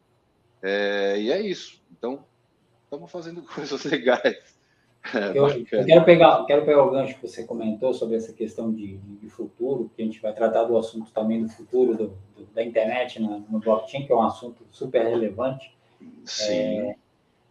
É, 0.62 1.20
e 1.20 1.30
é 1.30 1.40
isso. 1.42 1.82
Então, 1.92 2.24
estamos 2.84 3.12
fazendo 3.12 3.42
coisas 3.54 3.84
legais. 3.84 4.55
É, 5.14 5.38
eu, 5.38 5.48
eu, 5.48 5.84
quero, 5.84 6.04
pegar, 6.04 6.44
quero 6.46 6.64
pegar 6.64 6.84
o 6.84 6.90
gancho 6.90 7.14
que 7.14 7.28
você 7.28 7.44
comentou 7.44 7.92
sobre 7.92 8.16
essa 8.16 8.32
questão 8.32 8.72
de, 8.72 8.96
de 8.96 9.28
futuro, 9.28 9.90
que 9.94 10.02
a 10.02 10.04
gente 10.04 10.20
vai 10.20 10.32
tratar 10.32 10.64
do 10.64 10.76
assunto 10.76 11.12
também 11.12 11.42
do 11.42 11.48
futuro 11.48 11.96
do, 11.96 12.06
do, 12.36 12.46
da 12.54 12.62
internet 12.62 13.20
no, 13.20 13.40
no, 13.40 13.58
blockchain, 13.60 14.06
que 14.06 14.12
é 14.12 14.16
um 14.16 14.22
assunto 14.22 14.66
super 14.70 15.04
relevante. 15.04 15.74
Sim. 16.24 16.52
É, 16.52 16.96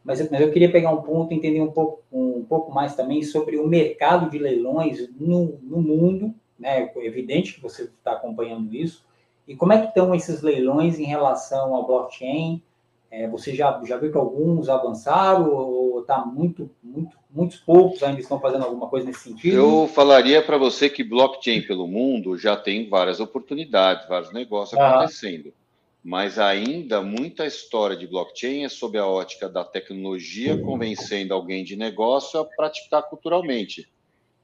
mas, 0.04 0.30
mas 0.30 0.42
eu 0.42 0.52
queria 0.52 0.72
pegar 0.72 0.92
um 0.92 1.02
ponto 1.02 1.34
e 1.34 1.38
entender 1.38 1.62
um 1.62 1.72
pouco, 1.72 2.04
um 2.12 2.44
pouco 2.44 2.72
mais 2.72 2.96
também 2.96 3.24
sobre 3.24 3.58
o 3.58 3.68
mercado 3.68 4.30
de 4.30 4.38
leilões 4.38 5.10
no, 5.20 5.60
no 5.64 5.82
mundo, 5.82 6.34
né? 6.60 6.92
É 6.96 7.06
evidente 7.06 7.54
que 7.54 7.62
você 7.62 7.84
está 7.84 8.14
acompanhando 8.14 8.74
isso. 8.74 9.06
E 9.48 9.56
como 9.56 9.74
é 9.74 9.82
que 9.82 9.88
estão 9.88 10.14
esses 10.16 10.42
leilões 10.42 11.00
em 11.00 11.06
relação 11.06 11.76
ao 11.76 11.86
blockchain? 11.86 12.62
É, 13.18 13.30
você 13.30 13.56
já, 13.56 13.82
já 13.86 13.96
viu 13.96 14.12
que 14.12 14.18
alguns 14.18 14.68
avançaram 14.68 15.50
ou 15.50 16.02
está 16.02 16.26
muito, 16.26 16.70
muito, 16.84 17.16
muitos 17.32 17.58
poucos 17.60 18.04
ainda 18.04 18.20
estão 18.20 18.42
fazendo 18.42 18.66
alguma 18.66 18.90
coisa 18.90 19.08
nesse 19.08 19.30
sentido? 19.30 19.56
Eu 19.56 19.88
falaria 19.88 20.42
para 20.44 20.58
você 20.58 20.90
que 20.90 21.02
blockchain 21.02 21.62
pelo 21.62 21.88
mundo 21.88 22.38
já 22.38 22.58
tem 22.58 22.90
várias 22.90 23.22
oportunidades, 23.22 24.06
vários 24.10 24.34
negócios 24.34 24.78
ah. 24.78 24.90
acontecendo. 24.90 25.54
Mas 26.04 26.38
ainda 26.38 27.02
muita 27.02 27.46
história 27.46 27.96
de 27.96 28.06
blockchain 28.06 28.66
é 28.66 28.70
sob 28.70 28.98
a 28.98 29.08
ótica 29.08 29.48
da 29.48 29.64
tecnologia 29.64 30.62
convencendo 30.62 31.34
alguém 31.34 31.64
de 31.64 31.78
negócio 31.78 32.38
a 32.38 32.44
praticar 32.44 33.04
culturalmente. 33.04 33.88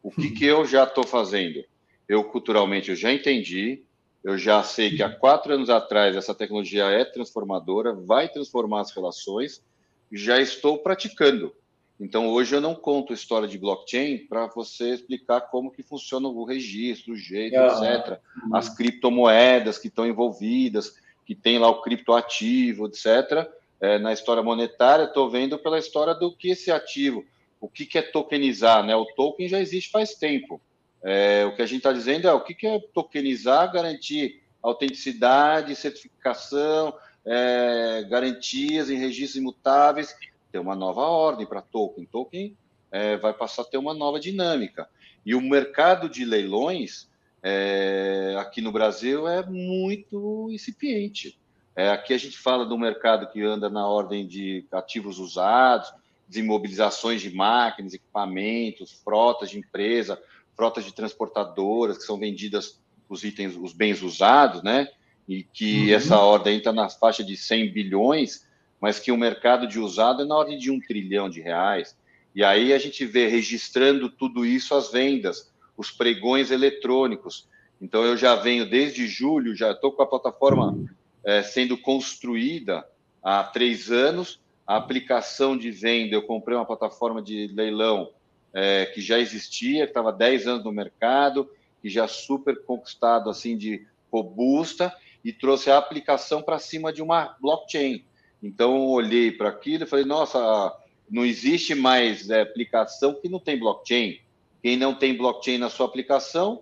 O 0.01 0.09
que, 0.09 0.31
que 0.31 0.45
eu 0.45 0.65
já 0.65 0.85
estou 0.85 1.03
fazendo? 1.05 1.61
Eu 2.07 2.23
culturalmente 2.23 2.89
eu 2.89 2.95
já 2.95 3.11
entendi, 3.11 3.83
eu 4.23 4.37
já 4.37 4.61
sei 4.63 4.95
que 4.95 5.01
há 5.01 5.09
quatro 5.09 5.53
anos 5.53 5.69
atrás 5.69 6.15
essa 6.15 6.33
tecnologia 6.33 6.85
é 6.85 7.03
transformadora, 7.03 7.93
vai 7.93 8.29
transformar 8.29 8.81
as 8.81 8.91
relações, 8.91 9.63
já 10.11 10.39
estou 10.39 10.77
praticando. 10.77 11.53
Então, 11.99 12.29
hoje 12.29 12.55
eu 12.55 12.61
não 12.61 12.73
conto 12.73 13.13
história 13.13 13.47
de 13.47 13.59
blockchain 13.59 14.25
para 14.27 14.47
você 14.47 14.89
explicar 14.95 15.41
como 15.41 15.71
que 15.71 15.83
funciona 15.83 16.27
o 16.27 16.43
registro, 16.43 17.13
o 17.13 17.17
jeito, 17.17 17.55
etc. 17.55 18.19
As 18.51 18.75
criptomoedas 18.75 19.77
que 19.77 19.87
estão 19.87 20.07
envolvidas, 20.07 20.95
que 21.25 21.35
tem 21.35 21.59
lá 21.59 21.69
o 21.69 21.81
criptoativo, 21.81 22.87
etc. 22.87 23.47
É, 23.79 23.99
na 23.99 24.13
história 24.13 24.41
monetária, 24.41 25.03
estou 25.03 25.29
vendo 25.29 25.59
pela 25.59 25.77
história 25.77 26.15
do 26.15 26.35
que 26.35 26.49
esse 26.49 26.71
ativo, 26.71 27.23
o 27.59 27.69
que, 27.69 27.85
que 27.85 27.99
é 27.99 28.01
tokenizar, 28.01 28.83
né? 28.83 28.95
O 28.95 29.05
token 29.05 29.47
já 29.47 29.59
existe 29.59 29.91
faz 29.91 30.15
tempo. 30.15 30.59
É, 31.03 31.45
o 31.45 31.55
que 31.55 31.61
a 31.61 31.65
gente 31.65 31.77
está 31.79 31.91
dizendo 31.91 32.27
é 32.27 32.33
o 32.33 32.41
que, 32.41 32.53
que 32.53 32.67
é 32.67 32.79
tokenizar, 32.93 33.71
garantir 33.71 34.41
autenticidade, 34.61 35.75
certificação, 35.75 36.93
é, 37.25 38.05
garantias 38.09 38.89
em 38.89 38.97
registros 38.97 39.41
imutáveis. 39.41 40.15
Tem 40.51 40.61
uma 40.61 40.75
nova 40.75 41.01
ordem 41.01 41.45
para 41.45 41.61
token. 41.61 42.05
Token 42.05 42.55
é, 42.91 43.17
vai 43.17 43.33
passar 43.33 43.63
a 43.63 43.65
ter 43.65 43.77
uma 43.77 43.93
nova 43.93 44.19
dinâmica. 44.19 44.87
E 45.25 45.33
o 45.33 45.41
mercado 45.41 46.09
de 46.09 46.25
leilões 46.25 47.09
é, 47.41 48.35
aqui 48.39 48.61
no 48.61 48.71
Brasil 48.71 49.27
é 49.27 49.43
muito 49.45 50.49
incipiente. 50.51 51.39
É, 51.75 51.89
aqui 51.89 52.13
a 52.13 52.17
gente 52.17 52.37
fala 52.37 52.65
do 52.65 52.77
mercado 52.77 53.27
que 53.31 53.41
anda 53.41 53.69
na 53.69 53.87
ordem 53.87 54.27
de 54.27 54.65
ativos 54.71 55.19
usados, 55.19 55.91
desimobilizações 56.27 57.21
de 57.21 57.33
máquinas, 57.33 57.93
equipamentos, 57.93 58.91
frotas 59.03 59.49
de 59.49 59.57
empresa, 59.57 60.21
frotas 60.55 60.85
de 60.85 60.93
transportadoras 60.93 61.97
que 61.97 62.03
são 62.03 62.17
vendidas 62.17 62.79
os 63.09 63.23
itens, 63.23 63.57
os 63.57 63.73
bens 63.73 64.01
usados, 64.01 64.63
né? 64.63 64.87
E 65.27 65.43
que 65.43 65.89
uhum. 65.89 65.95
essa 65.95 66.17
ordem 66.17 66.57
está 66.57 66.71
na 66.71 66.89
faixa 66.89 67.23
de 67.23 67.35
100 67.35 67.71
bilhões, 67.71 68.47
mas 68.79 68.99
que 68.99 69.11
o 69.11 69.17
mercado 69.17 69.67
de 69.67 69.79
usado 69.79 70.23
é 70.23 70.25
na 70.25 70.35
ordem 70.35 70.57
de 70.57 70.71
um 70.71 70.79
trilhão 70.79 71.29
de 71.29 71.41
reais. 71.41 71.95
E 72.33 72.43
aí 72.43 72.73
a 72.73 72.79
gente 72.79 73.05
vê 73.05 73.27
registrando 73.27 74.09
tudo 74.09 74.45
isso 74.45 74.73
as 74.73 74.91
vendas, 74.91 75.51
os 75.75 75.91
pregões 75.91 76.51
eletrônicos. 76.51 77.47
Então 77.81 78.03
eu 78.05 78.15
já 78.15 78.35
venho 78.35 78.69
desde 78.69 79.07
julho, 79.07 79.55
já 79.55 79.71
estou 79.71 79.91
com 79.91 80.01
a 80.01 80.07
plataforma 80.07 80.77
é, 81.23 81.43
sendo 81.43 81.77
construída 81.77 82.85
há 83.21 83.43
três 83.43 83.91
anos. 83.91 84.39
A 84.65 84.77
aplicação 84.77 85.57
de 85.57 85.69
venda, 85.69 86.15
eu 86.15 86.21
comprei 86.21 86.55
uma 86.55 86.65
plataforma 86.65 87.21
de 87.21 87.47
leilão 87.47 88.09
é, 88.53 88.85
que 88.85 89.01
já 89.01 89.19
existia, 89.19 89.85
que 89.85 89.91
estava 89.91 90.11
10 90.11 90.47
anos 90.47 90.63
no 90.63 90.71
mercado, 90.71 91.49
que 91.81 91.89
já 91.89 92.07
super 92.07 92.63
conquistado 92.63 93.29
assim 93.29 93.57
de 93.57 93.85
robusta 94.11 94.93
e 95.23 95.31
trouxe 95.31 95.69
a 95.69 95.77
aplicação 95.77 96.41
para 96.41 96.59
cima 96.59 96.91
de 96.91 97.01
uma 97.01 97.35
blockchain. 97.39 98.03
Então 98.41 98.75
eu 98.75 98.89
olhei 98.89 99.31
para 99.31 99.49
aquilo 99.49 99.83
e 99.83 99.87
falei, 99.87 100.05
nossa, 100.05 100.75
não 101.09 101.25
existe 101.25 101.75
mais 101.75 102.29
é, 102.29 102.41
aplicação 102.41 103.13
que 103.13 103.29
não 103.29 103.39
tem 103.39 103.57
blockchain. 103.57 104.19
Quem 104.61 104.77
não 104.77 104.93
tem 104.93 105.15
blockchain 105.15 105.57
na 105.57 105.69
sua 105.69 105.85
aplicação, 105.85 106.61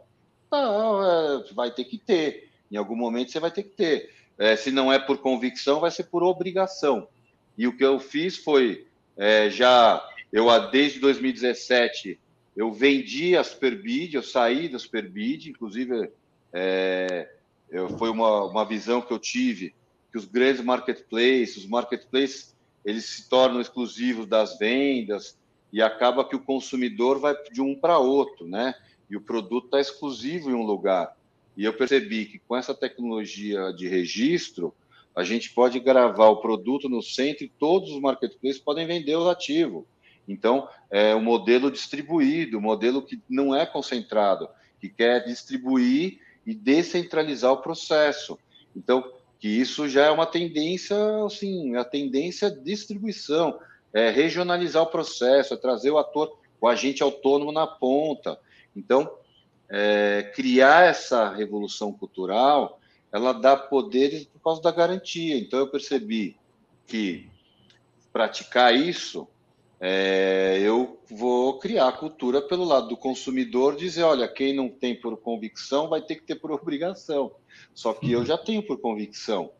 tá, 0.49 0.57
é, 0.57 1.53
vai 1.53 1.71
ter 1.71 1.85
que 1.85 1.97
ter. 1.97 2.49
Em 2.71 2.77
algum 2.77 2.95
momento 2.95 3.31
você 3.31 3.39
vai 3.39 3.51
ter 3.51 3.63
que 3.63 3.75
ter. 3.75 4.13
É, 4.37 4.55
se 4.55 4.71
não 4.71 4.91
é 4.91 4.99
por 4.99 5.17
convicção, 5.17 5.79
vai 5.79 5.91
ser 5.91 6.05
por 6.05 6.23
obrigação. 6.23 7.07
E 7.57 7.67
o 7.67 7.75
que 7.75 7.83
eu 7.83 7.99
fiz 7.99 8.37
foi 8.37 8.87
é, 9.17 9.49
já 9.49 10.01
eu, 10.31 10.47
desde 10.69 10.99
2017, 10.99 12.19
eu 12.55 12.71
vendi 12.71 13.35
a 13.35 13.43
Superbid, 13.43 14.15
eu 14.15 14.23
saí 14.23 14.69
da 14.69 14.77
Superbid, 14.77 15.49
inclusive 15.49 16.11
é, 16.53 17.29
eu, 17.69 17.89
foi 17.97 18.09
uma, 18.09 18.45
uma 18.45 18.65
visão 18.65 19.01
que 19.01 19.11
eu 19.11 19.19
tive, 19.19 19.73
que 20.11 20.17
os 20.17 20.25
grandes 20.25 20.63
marketplaces, 20.63 21.57
os 21.57 21.67
marketplaces, 21.67 22.55
eles 22.83 23.05
se 23.05 23.29
tornam 23.29 23.61
exclusivos 23.61 24.25
das 24.25 24.57
vendas 24.57 25.37
e 25.71 25.81
acaba 25.81 26.27
que 26.27 26.35
o 26.35 26.43
consumidor 26.43 27.19
vai 27.19 27.35
de 27.51 27.61
um 27.61 27.75
para 27.75 27.99
outro, 27.99 28.47
né? 28.47 28.73
E 29.09 29.15
o 29.15 29.21
produto 29.21 29.65
está 29.65 29.79
exclusivo 29.79 30.49
em 30.49 30.53
um 30.53 30.63
lugar. 30.65 31.15
E 31.55 31.63
eu 31.63 31.73
percebi 31.73 32.25
que 32.25 32.39
com 32.39 32.55
essa 32.55 32.73
tecnologia 32.73 33.71
de 33.73 33.87
registro, 33.87 34.73
a 35.15 35.23
gente 35.23 35.51
pode 35.53 35.79
gravar 35.79 36.29
o 36.29 36.37
produto 36.37 36.87
no 36.87 37.01
centro 37.01 37.43
e 37.43 37.49
todos 37.49 37.91
os 37.91 37.99
marketplaces 37.99 38.61
podem 38.61 38.87
vender 38.87 39.15
o 39.15 39.29
ativo. 39.29 39.85
Então, 40.29 40.69
é 40.91 41.15
um 41.15 41.21
modelo 41.21 41.71
distribuído, 41.71 42.59
um 42.59 42.61
modelo 42.61 43.01
que 43.01 43.19
não 43.27 43.55
é 43.55 43.65
concentrado, 43.65 44.47
que 44.79 44.87
quer 44.87 45.25
distribuir 45.25 46.19
e 46.45 46.53
descentralizar 46.53 47.51
o 47.51 47.61
processo. 47.61 48.37
Então, 48.75 49.11
que 49.39 49.47
isso 49.47 49.89
já 49.89 50.05
é 50.05 50.11
uma 50.11 50.27
tendência, 50.27 50.95
assim, 51.25 51.75
a 51.75 51.83
tendência 51.83 52.51
de 52.51 52.61
distribuição, 52.61 53.59
é 53.91 54.11
regionalizar 54.11 54.83
o 54.83 54.91
processo, 54.91 55.55
é 55.55 55.57
trazer 55.57 55.89
o 55.89 55.97
ator, 55.97 56.37
o 56.61 56.67
agente 56.67 57.01
autônomo 57.01 57.51
na 57.51 57.65
ponta. 57.65 58.39
Então, 58.75 59.11
é, 59.67 60.31
criar 60.35 60.85
essa 60.85 61.33
revolução 61.33 61.91
cultural, 61.91 62.79
ela 63.11 63.33
dá 63.33 63.57
poderes 63.57 64.25
por 64.25 64.39
causa 64.41 64.61
da 64.61 64.71
garantia. 64.71 65.37
Então, 65.37 65.57
eu 65.57 65.67
percebi 65.67 66.37
que 66.85 67.27
praticar 68.13 68.75
isso, 68.75 69.27
é, 69.81 70.59
eu 70.61 70.99
vou 71.09 71.57
criar 71.57 71.93
cultura 71.93 72.41
pelo 72.41 72.65
lado 72.65 72.89
do 72.89 72.97
consumidor, 72.97 73.77
dizer, 73.77 74.03
olha, 74.03 74.27
quem 74.27 74.53
não 74.53 74.67
tem 74.67 74.93
por 74.93 75.15
convicção 75.17 75.87
vai 75.87 76.01
ter 76.01 76.15
que 76.15 76.23
ter 76.23 76.35
por 76.35 76.51
obrigação. 76.53 77.31
Só 77.73 77.93
que 77.93 78.11
eu 78.11 78.25
já 78.25 78.37
tenho 78.37 78.61
por 78.61 78.79
convicção. 78.79 79.51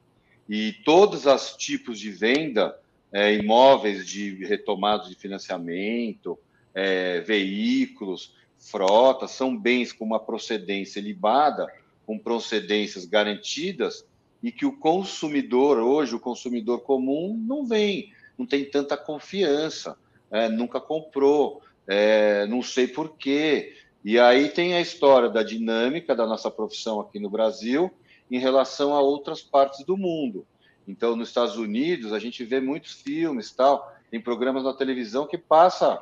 E 0.48 0.74
todos 0.84 1.26
os 1.26 1.56
tipos 1.56 2.00
de 2.00 2.12
venda, 2.12 2.78
é, 3.14 3.34
imóveis 3.34 4.06
de 4.06 4.44
retomados 4.46 5.08
de 5.08 5.16
financiamento, 5.16 6.38
é, 6.74 7.22
veículos, 7.22 8.34
frotas, 8.58 9.32
são 9.32 9.56
bens 9.56 9.94
com 9.94 10.04
uma 10.04 10.20
procedência 10.20 11.00
libada, 11.00 11.72
com 12.06 12.18
procedências 12.18 13.06
garantidas, 13.06 14.06
e 14.42 14.52
que 14.52 14.66
o 14.66 14.78
consumidor, 14.78 15.78
hoje, 15.80 16.16
o 16.16 16.20
consumidor 16.20 16.82
comum, 16.82 17.38
não 17.38 17.66
vem, 17.66 18.14
não 18.38 18.46
tem 18.46 18.66
tanta 18.66 18.98
confiança, 18.98 19.98
é, 20.32 20.50
nunca 20.50 20.80
comprou, 20.80 21.62
é, 21.88 22.46
não 22.48 22.62
sei 22.62 22.88
por 22.88 23.18
quê. 23.18 23.76
E 24.04 24.20
aí 24.20 24.50
tem 24.50 24.76
a 24.76 24.82
história 24.82 25.30
da 25.30 25.44
dinâmica 25.44 26.16
da 26.16 26.26
nossa 26.26 26.50
profissão 26.50 27.00
aqui 27.00 27.20
no 27.20 27.30
Brasil 27.30 27.92
em 28.30 28.40
relação 28.40 28.96
a 28.96 29.02
outras 29.02 29.42
partes 29.42 29.86
do 29.86 29.98
mundo. 29.98 30.46
Então, 30.88 31.16
nos 31.16 31.30
Estados 31.30 31.58
Unidos, 31.58 32.14
a 32.14 32.20
gente 32.20 32.44
vê 32.44 32.60
muitos 32.60 32.94
filmes, 32.94 33.52
tal, 33.52 33.94
tem 34.10 34.20
programas 34.20 34.64
na 34.64 34.74
televisão 34.74 35.28
que 35.28 35.38
passa 35.38 36.02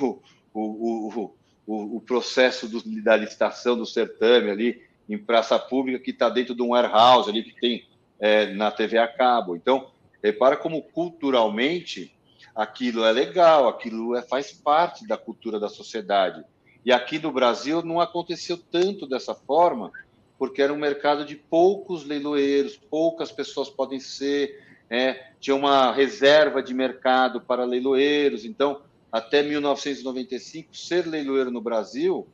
o, 0.00 0.18
o, 0.52 0.60
o, 0.60 1.34
o, 1.66 1.96
o 1.96 2.00
processo 2.00 2.68
do, 2.68 2.82
da 3.02 3.16
licitação 3.16 3.76
do 3.76 3.86
certame 3.86 4.50
ali 4.50 4.82
em 5.08 5.16
praça 5.16 5.58
pública 5.58 6.02
que 6.02 6.10
está 6.10 6.28
dentro 6.28 6.54
de 6.54 6.62
um 6.62 6.70
warehouse 6.70 7.30
ali 7.30 7.42
que 7.42 7.58
tem 7.60 7.86
é, 8.18 8.52
na 8.54 8.70
TV 8.70 8.98
a 8.98 9.06
cabo. 9.06 9.54
Então, 9.54 9.90
repara 10.22 10.56
como 10.56 10.82
culturalmente 10.82 12.15
aquilo 12.56 13.04
é 13.04 13.12
legal, 13.12 13.68
aquilo 13.68 14.16
é, 14.16 14.22
faz 14.22 14.50
parte 14.50 15.06
da 15.06 15.18
cultura 15.18 15.60
da 15.60 15.68
sociedade. 15.68 16.42
E 16.84 16.92
aqui 16.92 17.18
no 17.18 17.30
Brasil 17.30 17.82
não 17.82 18.00
aconteceu 18.00 18.56
tanto 18.56 19.06
dessa 19.06 19.34
forma, 19.34 19.92
porque 20.38 20.62
era 20.62 20.72
um 20.72 20.78
mercado 20.78 21.24
de 21.24 21.36
poucos 21.36 22.04
leiloeiros, 22.04 22.76
poucas 22.76 23.30
pessoas 23.30 23.68
podem 23.68 24.00
ser, 24.00 24.64
é, 24.88 25.32
tinha 25.38 25.54
uma 25.54 25.92
reserva 25.92 26.62
de 26.62 26.72
mercado 26.72 27.40
para 27.40 27.64
leiloeiros. 27.64 28.44
Então, 28.44 28.80
até 29.12 29.42
1995, 29.42 30.74
ser 30.74 31.06
leiloeiro 31.06 31.50
no 31.50 31.60
Brasil 31.60 32.26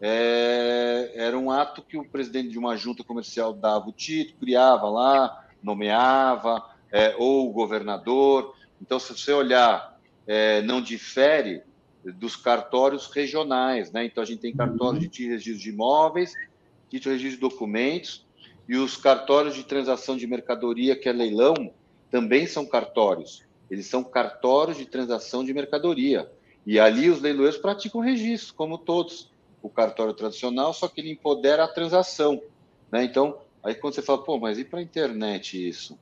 é, 0.00 1.12
era 1.14 1.38
um 1.38 1.50
ato 1.50 1.82
que 1.82 1.96
o 1.96 2.08
presidente 2.08 2.48
de 2.48 2.58
uma 2.58 2.76
junta 2.76 3.04
comercial 3.04 3.52
dava 3.52 3.88
o 3.88 3.92
título, 3.92 4.38
criava 4.40 4.88
lá, 4.88 5.46
nomeava, 5.62 6.64
é, 6.90 7.14
ou 7.18 7.48
o 7.48 7.52
governador. 7.52 8.54
Então, 8.80 8.98
se 8.98 9.12
você 9.12 9.32
olhar, 9.32 9.98
é, 10.26 10.62
não 10.62 10.80
difere 10.80 11.62
dos 12.04 12.36
cartórios 12.36 13.06
regionais, 13.08 13.90
né? 13.92 14.04
Então, 14.04 14.22
a 14.22 14.26
gente 14.26 14.40
tem 14.40 14.54
cartórios 14.54 15.08
de 15.08 15.28
registro 15.28 15.62
de 15.62 15.70
imóveis, 15.70 16.34
de 16.90 16.98
registro 16.98 17.30
de 17.30 17.36
documentos, 17.36 18.26
e 18.68 18.76
os 18.76 18.96
cartórios 18.96 19.54
de 19.54 19.64
transação 19.64 20.16
de 20.16 20.26
mercadoria, 20.26 20.94
que 20.94 21.08
é 21.08 21.12
leilão, 21.12 21.54
também 22.10 22.46
são 22.46 22.66
cartórios. 22.66 23.42
Eles 23.70 23.86
são 23.86 24.04
cartórios 24.04 24.76
de 24.76 24.86
transação 24.86 25.44
de 25.44 25.52
mercadoria. 25.52 26.30
E 26.66 26.78
ali 26.78 27.08
os 27.08 27.20
leiloeiros 27.20 27.58
praticam 27.58 28.00
registro, 28.00 28.54
como 28.54 28.78
todos 28.78 29.30
o 29.62 29.68
cartório 29.68 30.14
tradicional, 30.14 30.72
só 30.72 30.86
que 30.86 31.00
ele 31.00 31.10
empodera 31.10 31.64
a 31.64 31.68
transação. 31.68 32.40
Né? 32.90 33.04
Então, 33.04 33.38
aí 33.62 33.74
quando 33.74 33.94
você 33.94 34.02
fala, 34.02 34.22
pô, 34.22 34.38
mas 34.38 34.58
e 34.58 34.64
para 34.64 34.78
a 34.78 34.82
internet 34.82 35.68
isso? 35.68 35.98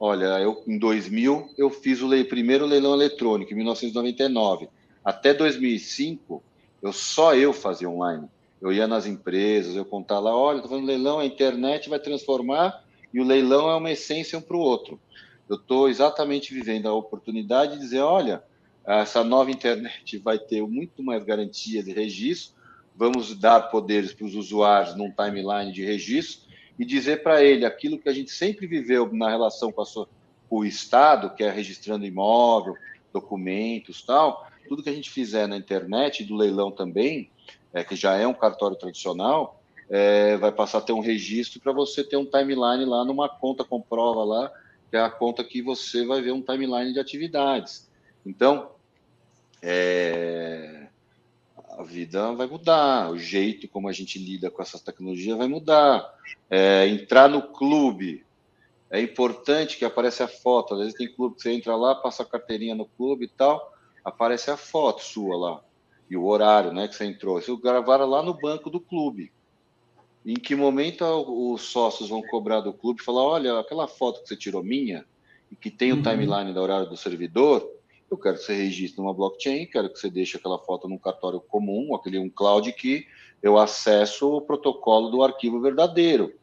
Olha, 0.00 0.26
eu 0.38 0.62
em 0.66 0.78
2000 0.78 1.50
eu 1.58 1.70
fiz 1.70 2.00
o 2.02 2.08
primeiro 2.24 2.64
leilão 2.64 2.94
eletrônico, 2.94 3.52
em 3.52 3.56
1999. 3.56 4.68
Até 5.04 5.34
2005, 5.34 6.42
eu 6.80 6.92
só 6.92 7.34
eu 7.34 7.52
fazia 7.52 7.90
online. 7.90 8.28
Eu 8.60 8.72
ia 8.72 8.86
nas 8.86 9.06
empresas, 9.06 9.74
eu 9.74 9.84
contava 9.84 10.20
lá, 10.20 10.36
olha, 10.36 10.56
estou 10.56 10.70
fazendo 10.70 10.86
leilão, 10.86 11.18
a 11.18 11.24
internet 11.24 11.88
vai 11.88 11.98
transformar 11.98 12.84
e 13.12 13.20
o 13.20 13.24
leilão 13.24 13.70
é 13.70 13.74
uma 13.74 13.90
essência 13.90 14.38
um 14.38 14.42
para 14.42 14.56
o 14.56 14.60
outro. 14.60 15.00
Eu 15.48 15.56
estou 15.56 15.88
exatamente 15.88 16.52
vivendo 16.52 16.86
a 16.88 16.92
oportunidade 16.92 17.72
de 17.72 17.80
dizer, 17.80 18.00
olha, 18.00 18.42
essa 18.84 19.24
nova 19.24 19.50
internet 19.50 20.18
vai 20.18 20.38
ter 20.38 20.62
muito 20.62 21.02
mais 21.02 21.24
garantia 21.24 21.82
de 21.82 21.92
registro, 21.92 22.54
vamos 22.94 23.34
dar 23.34 23.70
poderes 23.70 24.12
para 24.12 24.26
os 24.26 24.34
usuários 24.34 24.96
num 24.96 25.10
timeline 25.10 25.72
de 25.72 25.84
registro 25.84 26.47
e 26.78 26.84
dizer 26.84 27.22
para 27.22 27.42
ele 27.42 27.64
aquilo 27.64 27.98
que 27.98 28.08
a 28.08 28.12
gente 28.12 28.30
sempre 28.30 28.66
viveu 28.66 29.12
na 29.12 29.28
relação 29.28 29.72
com, 29.72 29.84
com, 30.48 30.56
o 30.58 30.64
Estado, 30.64 31.34
que 31.34 31.42
é 31.42 31.50
registrando 31.50 32.06
imóvel, 32.06 32.76
documentos, 33.12 34.02
tal, 34.02 34.46
tudo 34.68 34.82
que 34.82 34.90
a 34.90 34.94
gente 34.94 35.10
fizer 35.10 35.46
na 35.48 35.56
internet, 35.56 36.24
do 36.24 36.36
leilão 36.36 36.70
também, 36.70 37.30
é, 37.72 37.82
que 37.82 37.96
já 37.96 38.14
é 38.16 38.26
um 38.26 38.34
cartório 38.34 38.76
tradicional, 38.76 39.60
é, 39.90 40.36
vai 40.36 40.52
passar 40.52 40.78
a 40.78 40.82
ter 40.82 40.92
um 40.92 41.00
registro 41.00 41.60
para 41.60 41.72
você 41.72 42.04
ter 42.04 42.16
um 42.16 42.24
timeline 42.24 42.84
lá 42.84 43.04
numa 43.04 43.28
conta 43.28 43.64
com 43.64 43.80
prova 43.80 44.22
lá, 44.24 44.52
que 44.90 44.96
é 44.96 45.00
a 45.00 45.10
conta 45.10 45.42
que 45.42 45.62
você 45.62 46.06
vai 46.06 46.20
ver 46.20 46.32
um 46.32 46.42
timeline 46.42 46.92
de 46.92 47.00
atividades. 47.00 47.88
Então, 48.24 48.70
é, 49.62 50.87
a 51.78 51.84
vida 51.84 52.32
vai 52.32 52.48
mudar, 52.48 53.08
o 53.08 53.16
jeito 53.16 53.68
como 53.68 53.88
a 53.88 53.92
gente 53.92 54.18
lida 54.18 54.50
com 54.50 54.60
essas 54.60 54.82
tecnologias 54.82 55.38
vai 55.38 55.46
mudar. 55.46 56.12
É, 56.50 56.88
entrar 56.88 57.28
no 57.28 57.40
clube, 57.40 58.26
é 58.90 59.00
importante 59.00 59.78
que 59.78 59.84
apareça 59.84 60.24
a 60.24 60.28
foto. 60.28 60.74
Às 60.74 60.80
vezes 60.80 60.94
tem 60.94 61.14
clube 61.14 61.36
que 61.36 61.42
você 61.42 61.52
entra 61.52 61.76
lá, 61.76 61.94
passa 61.94 62.24
a 62.24 62.26
carteirinha 62.26 62.74
no 62.74 62.84
clube 62.84 63.26
e 63.26 63.28
tal, 63.28 63.72
aparece 64.04 64.50
a 64.50 64.56
foto 64.56 65.04
sua 65.04 65.36
lá 65.36 65.64
e 66.10 66.16
o 66.16 66.24
horário, 66.24 66.72
né, 66.72 66.88
que 66.88 66.96
você 66.96 67.04
entrou. 67.04 67.40
Você 67.40 67.54
gravaram 67.56 68.06
lá 68.06 68.24
no 68.24 68.34
banco 68.34 68.68
do 68.68 68.80
clube. 68.80 69.30
Em 70.26 70.34
que 70.34 70.56
momento 70.56 71.04
os 71.04 71.62
sócios 71.62 72.08
vão 72.08 72.22
cobrar 72.22 72.60
do 72.60 72.72
clube 72.72 73.04
falar, 73.04 73.22
olha, 73.22 73.60
aquela 73.60 73.86
foto 73.86 74.20
que 74.22 74.28
você 74.28 74.36
tirou 74.36 74.64
minha 74.64 75.04
e 75.50 75.54
que 75.54 75.70
tem 75.70 75.92
o 75.92 75.96
uhum. 75.96 76.02
timeline 76.02 76.52
da 76.52 76.60
horário 76.60 76.88
do 76.88 76.96
servidor, 76.96 77.70
eu 78.10 78.16
quero 78.16 78.36
que 78.36 78.44
você 78.44 78.54
registre 78.54 79.00
numa 79.00 79.12
blockchain, 79.12 79.66
quero 79.66 79.90
que 79.90 79.98
você 79.98 80.08
deixe 80.08 80.36
aquela 80.36 80.58
foto 80.58 80.88
num 80.88 80.98
cartório 80.98 81.40
comum, 81.40 81.94
aquele 81.94 82.18
um 82.18 82.30
cloud 82.30 82.72
que 82.72 83.06
eu 83.42 83.58
acesso 83.58 84.36
o 84.36 84.40
protocolo 84.40 85.10
do 85.10 85.22
arquivo 85.22 85.60
verdadeiro. 85.60 86.34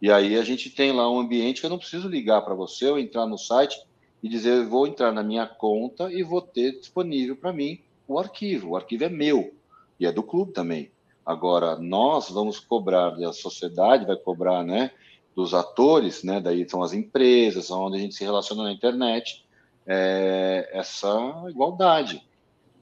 E 0.00 0.10
aí 0.10 0.36
a 0.36 0.42
gente 0.42 0.70
tem 0.70 0.92
lá 0.92 1.10
um 1.10 1.18
ambiente 1.18 1.60
que 1.60 1.66
eu 1.66 1.70
não 1.70 1.78
preciso 1.78 2.08
ligar 2.08 2.42
para 2.42 2.54
você 2.54 2.86
ou 2.86 2.98
entrar 2.98 3.26
no 3.26 3.38
site 3.38 3.80
e 4.22 4.28
dizer, 4.28 4.66
vou 4.66 4.86
entrar 4.86 5.10
na 5.10 5.22
minha 5.22 5.46
conta 5.46 6.12
e 6.12 6.22
vou 6.22 6.42
ter 6.42 6.78
disponível 6.78 7.36
para 7.36 7.52
mim 7.52 7.80
o 8.06 8.18
arquivo. 8.18 8.70
O 8.70 8.76
arquivo 8.76 9.04
é 9.04 9.08
meu 9.08 9.54
e 9.98 10.06
é 10.06 10.12
do 10.12 10.22
clube 10.22 10.52
também. 10.52 10.90
Agora, 11.24 11.76
nós 11.76 12.28
vamos 12.28 12.60
cobrar, 12.60 13.14
a 13.14 13.32
sociedade 13.32 14.06
vai 14.06 14.16
cobrar, 14.16 14.62
né, 14.62 14.92
dos 15.34 15.54
atores, 15.54 16.22
né, 16.22 16.40
daí 16.40 16.68
são 16.68 16.82
as 16.82 16.92
empresas, 16.92 17.70
onde 17.70 17.96
a 17.96 18.00
gente 18.00 18.14
se 18.14 18.22
relaciona 18.22 18.62
na 18.64 18.72
internet, 18.72 19.44
é, 19.86 20.68
essa 20.72 21.08
igualdade. 21.48 22.26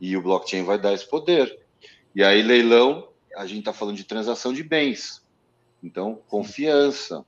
E 0.00 0.16
o 0.16 0.22
blockchain 0.22 0.64
vai 0.64 0.78
dar 0.78 0.92
esse 0.92 1.08
poder. 1.08 1.60
E 2.14 2.22
aí, 2.22 2.42
leilão, 2.42 3.08
a 3.36 3.46
gente 3.46 3.60
está 3.60 3.72
falando 3.72 3.96
de 3.96 4.04
transação 4.04 4.52
de 4.52 4.62
bens. 4.62 5.22
Então, 5.82 6.18
confiança. 6.28 7.24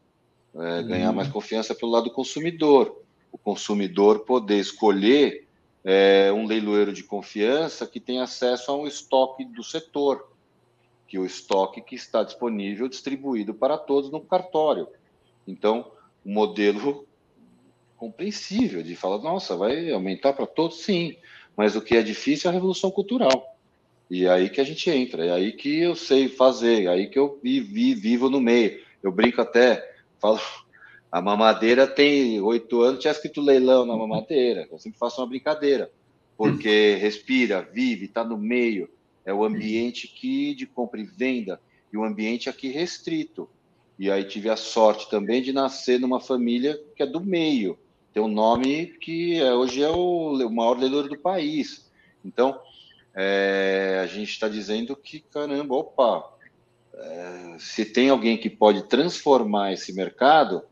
É, 0.54 0.82
ganhar 0.82 1.12
mais 1.12 1.28
confiança 1.28 1.74
pelo 1.74 1.92
lado 1.92 2.04
do 2.04 2.12
consumidor. 2.12 3.02
O 3.30 3.36
consumidor 3.36 4.20
poder 4.20 4.58
escolher 4.58 5.46
é, 5.84 6.32
um 6.32 6.46
leiloeiro 6.46 6.92
de 6.92 7.04
confiança 7.04 7.86
que 7.86 8.00
tem 8.00 8.20
acesso 8.20 8.72
a 8.72 8.76
um 8.76 8.86
estoque 8.86 9.44
do 9.44 9.62
setor, 9.62 10.32
que 11.06 11.16
é 11.16 11.20
o 11.20 11.24
estoque 11.24 11.80
que 11.80 11.94
está 11.94 12.24
disponível, 12.24 12.88
distribuído 12.88 13.54
para 13.54 13.78
todos 13.78 14.10
no 14.10 14.20
cartório. 14.20 14.88
Então, 15.46 15.92
o 16.24 16.30
modelo 16.30 17.05
compreensível 17.96 18.82
de 18.82 18.94
falar, 18.94 19.18
nossa, 19.18 19.56
vai 19.56 19.90
aumentar 19.90 20.32
para 20.32 20.46
todos? 20.46 20.82
Sim, 20.82 21.16
mas 21.56 21.74
o 21.74 21.80
que 21.80 21.96
é 21.96 22.02
difícil 22.02 22.48
é 22.48 22.50
a 22.50 22.54
revolução 22.54 22.90
cultural. 22.90 23.56
E 24.10 24.24
é 24.24 24.30
aí 24.30 24.48
que 24.48 24.60
a 24.60 24.64
gente 24.64 24.88
entra, 24.88 25.24
é 25.24 25.32
aí 25.32 25.52
que 25.52 25.80
eu 25.80 25.96
sei 25.96 26.28
fazer, 26.28 26.84
é 26.84 26.88
aí 26.88 27.08
que 27.08 27.18
eu 27.18 27.40
vivi, 27.42 27.94
vivo 27.94 28.30
no 28.30 28.40
meio. 28.40 28.80
Eu 29.02 29.10
brinco 29.10 29.40
até, 29.40 29.94
falo, 30.20 30.40
a 31.10 31.20
mamadeira 31.20 31.86
tem 31.86 32.40
oito 32.40 32.82
anos, 32.82 33.00
tinha 33.00 33.10
escrito 33.10 33.40
leilão 33.40 33.86
na 33.86 33.96
mamadeira. 33.96 34.68
Eu 34.70 34.78
sempre 34.78 34.98
faço 34.98 35.20
uma 35.20 35.26
brincadeira, 35.26 35.90
porque 36.36 36.94
respira, 36.96 37.68
vive, 37.72 38.04
está 38.04 38.22
no 38.22 38.36
meio. 38.36 38.88
É 39.24 39.34
o 39.34 39.44
ambiente 39.44 40.06
que 40.06 40.54
de 40.54 40.66
compra 40.66 41.00
e 41.00 41.04
venda, 41.04 41.60
e 41.92 41.96
o 41.96 42.04
ambiente 42.04 42.48
aqui 42.48 42.68
restrito. 42.68 43.48
E 43.98 44.10
aí 44.10 44.24
tive 44.24 44.50
a 44.50 44.56
sorte 44.56 45.08
também 45.08 45.42
de 45.42 45.52
nascer 45.52 45.98
numa 45.98 46.20
família 46.20 46.78
que 46.94 47.02
é 47.02 47.06
do 47.06 47.20
meio. 47.20 47.78
Tem 48.16 48.24
um 48.24 48.28
nome 48.28 48.86
que 48.98 49.38
é, 49.38 49.52
hoje 49.52 49.82
é 49.82 49.90
o, 49.90 50.38
o 50.38 50.50
maior 50.50 50.78
leiloeiro 50.78 51.10
do 51.10 51.18
país. 51.18 51.86
Então, 52.24 52.58
é, 53.14 54.00
a 54.02 54.06
gente 54.06 54.30
está 54.30 54.48
dizendo 54.48 54.96
que, 54.96 55.20
caramba, 55.20 55.74
opa, 55.74 56.26
é, 56.94 57.56
se 57.58 57.84
tem 57.84 58.08
alguém 58.08 58.38
que 58.38 58.48
pode 58.48 58.84
transformar 58.84 59.74
esse 59.74 59.92
mercado, 59.92 60.62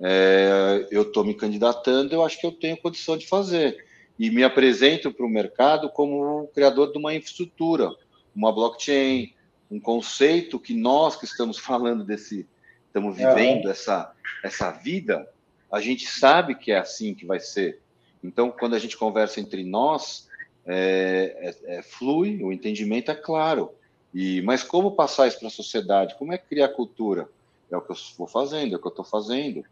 é, 0.00 0.88
eu 0.90 1.02
estou 1.02 1.22
me 1.22 1.32
candidatando, 1.32 2.12
eu 2.12 2.24
acho 2.24 2.40
que 2.40 2.46
eu 2.48 2.50
tenho 2.50 2.76
condição 2.76 3.16
de 3.16 3.28
fazer. 3.28 3.86
E 4.18 4.28
me 4.28 4.42
apresento 4.42 5.12
para 5.12 5.24
o 5.24 5.30
mercado 5.30 5.90
como 5.90 6.48
criador 6.52 6.90
de 6.90 6.98
uma 6.98 7.14
infraestrutura, 7.14 7.88
uma 8.34 8.52
blockchain, 8.52 9.32
um 9.70 9.78
conceito 9.78 10.58
que 10.58 10.74
nós 10.74 11.14
que 11.14 11.24
estamos 11.24 11.56
falando 11.62 12.02
desse, 12.02 12.48
estamos 12.88 13.16
vivendo 13.16 13.68
é. 13.68 13.70
essa, 13.70 14.12
essa 14.42 14.72
vida, 14.72 15.24
a 15.70 15.80
gente 15.80 16.06
sabe 16.06 16.54
que 16.54 16.72
é 16.72 16.78
assim 16.78 17.14
que 17.14 17.26
vai 17.26 17.40
ser. 17.40 17.80
Então, 18.22 18.50
quando 18.50 18.74
a 18.74 18.78
gente 18.78 18.96
conversa 18.96 19.40
entre 19.40 19.64
nós, 19.64 20.28
é, 20.66 21.54
é, 21.66 21.76
é, 21.78 21.82
flui, 21.82 22.42
o 22.42 22.52
entendimento 22.52 23.10
é 23.10 23.14
claro. 23.14 23.70
E, 24.12 24.42
mas 24.42 24.62
como 24.62 24.92
passar 24.92 25.28
isso 25.28 25.38
para 25.38 25.48
a 25.48 25.52
sociedade? 25.52 26.16
Como 26.18 26.32
é 26.32 26.38
criar 26.38 26.68
cultura? 26.70 27.28
É 27.70 27.76
o 27.76 27.80
que 27.80 27.92
eu 27.92 27.96
vou 28.18 28.26
fazendo, 28.26 28.74
é 28.74 28.76
o 28.76 28.80
que 28.80 28.86
eu 28.86 28.90
estou 28.90 29.04
fazendo. 29.04 29.64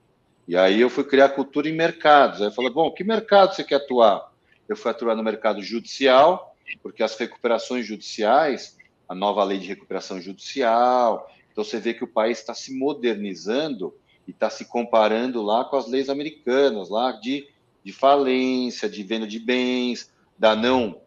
E 0.47 0.57
aí 0.57 0.81
eu 0.81 0.89
fui 0.89 1.05
criar 1.05 1.31
cultura 1.31 1.69
em 1.69 1.75
mercados. 1.75 2.41
Aí 2.41 2.47
eu 2.47 2.53
falei, 2.53 2.71
bom, 2.71 2.91
que 2.93 3.05
mercado 3.05 3.55
você 3.55 3.65
quer 3.65 3.77
atuar? 3.77 4.33
Eu 4.69 4.77
fui 4.77 4.91
atuar 4.91 5.17
no 5.17 5.23
mercado 5.23 5.63
judicial, 5.63 6.55
porque 6.83 7.03
as 7.03 7.17
recuperações 7.17 7.87
judiciais, 7.87 8.77
a 9.09 9.15
nova 9.15 9.43
lei 9.43 9.59
de 9.59 9.67
recuperação 9.67 10.21
judicial, 10.21 11.29
então 11.51 11.65
você 11.65 11.79
vê 11.79 11.93
que 11.93 12.05
o 12.05 12.09
país 12.09 12.39
está 12.39 12.55
se 12.55 12.77
modernizando 12.79 13.95
e 14.29 14.31
está 14.31 14.49
se 14.49 14.67
comparando 14.67 15.43
lá 15.43 15.65
com 15.65 15.77
as 15.77 15.89
leis 15.89 16.09
americanas, 16.09 16.89
lá 16.89 17.11
de, 17.11 17.49
de 17.83 17.93
falência, 17.93 18.89
de 18.89 19.03
venda 19.03 19.27
de 19.27 19.41
bens, 19.41 20.13
da 20.39 20.55
não 20.55 21.01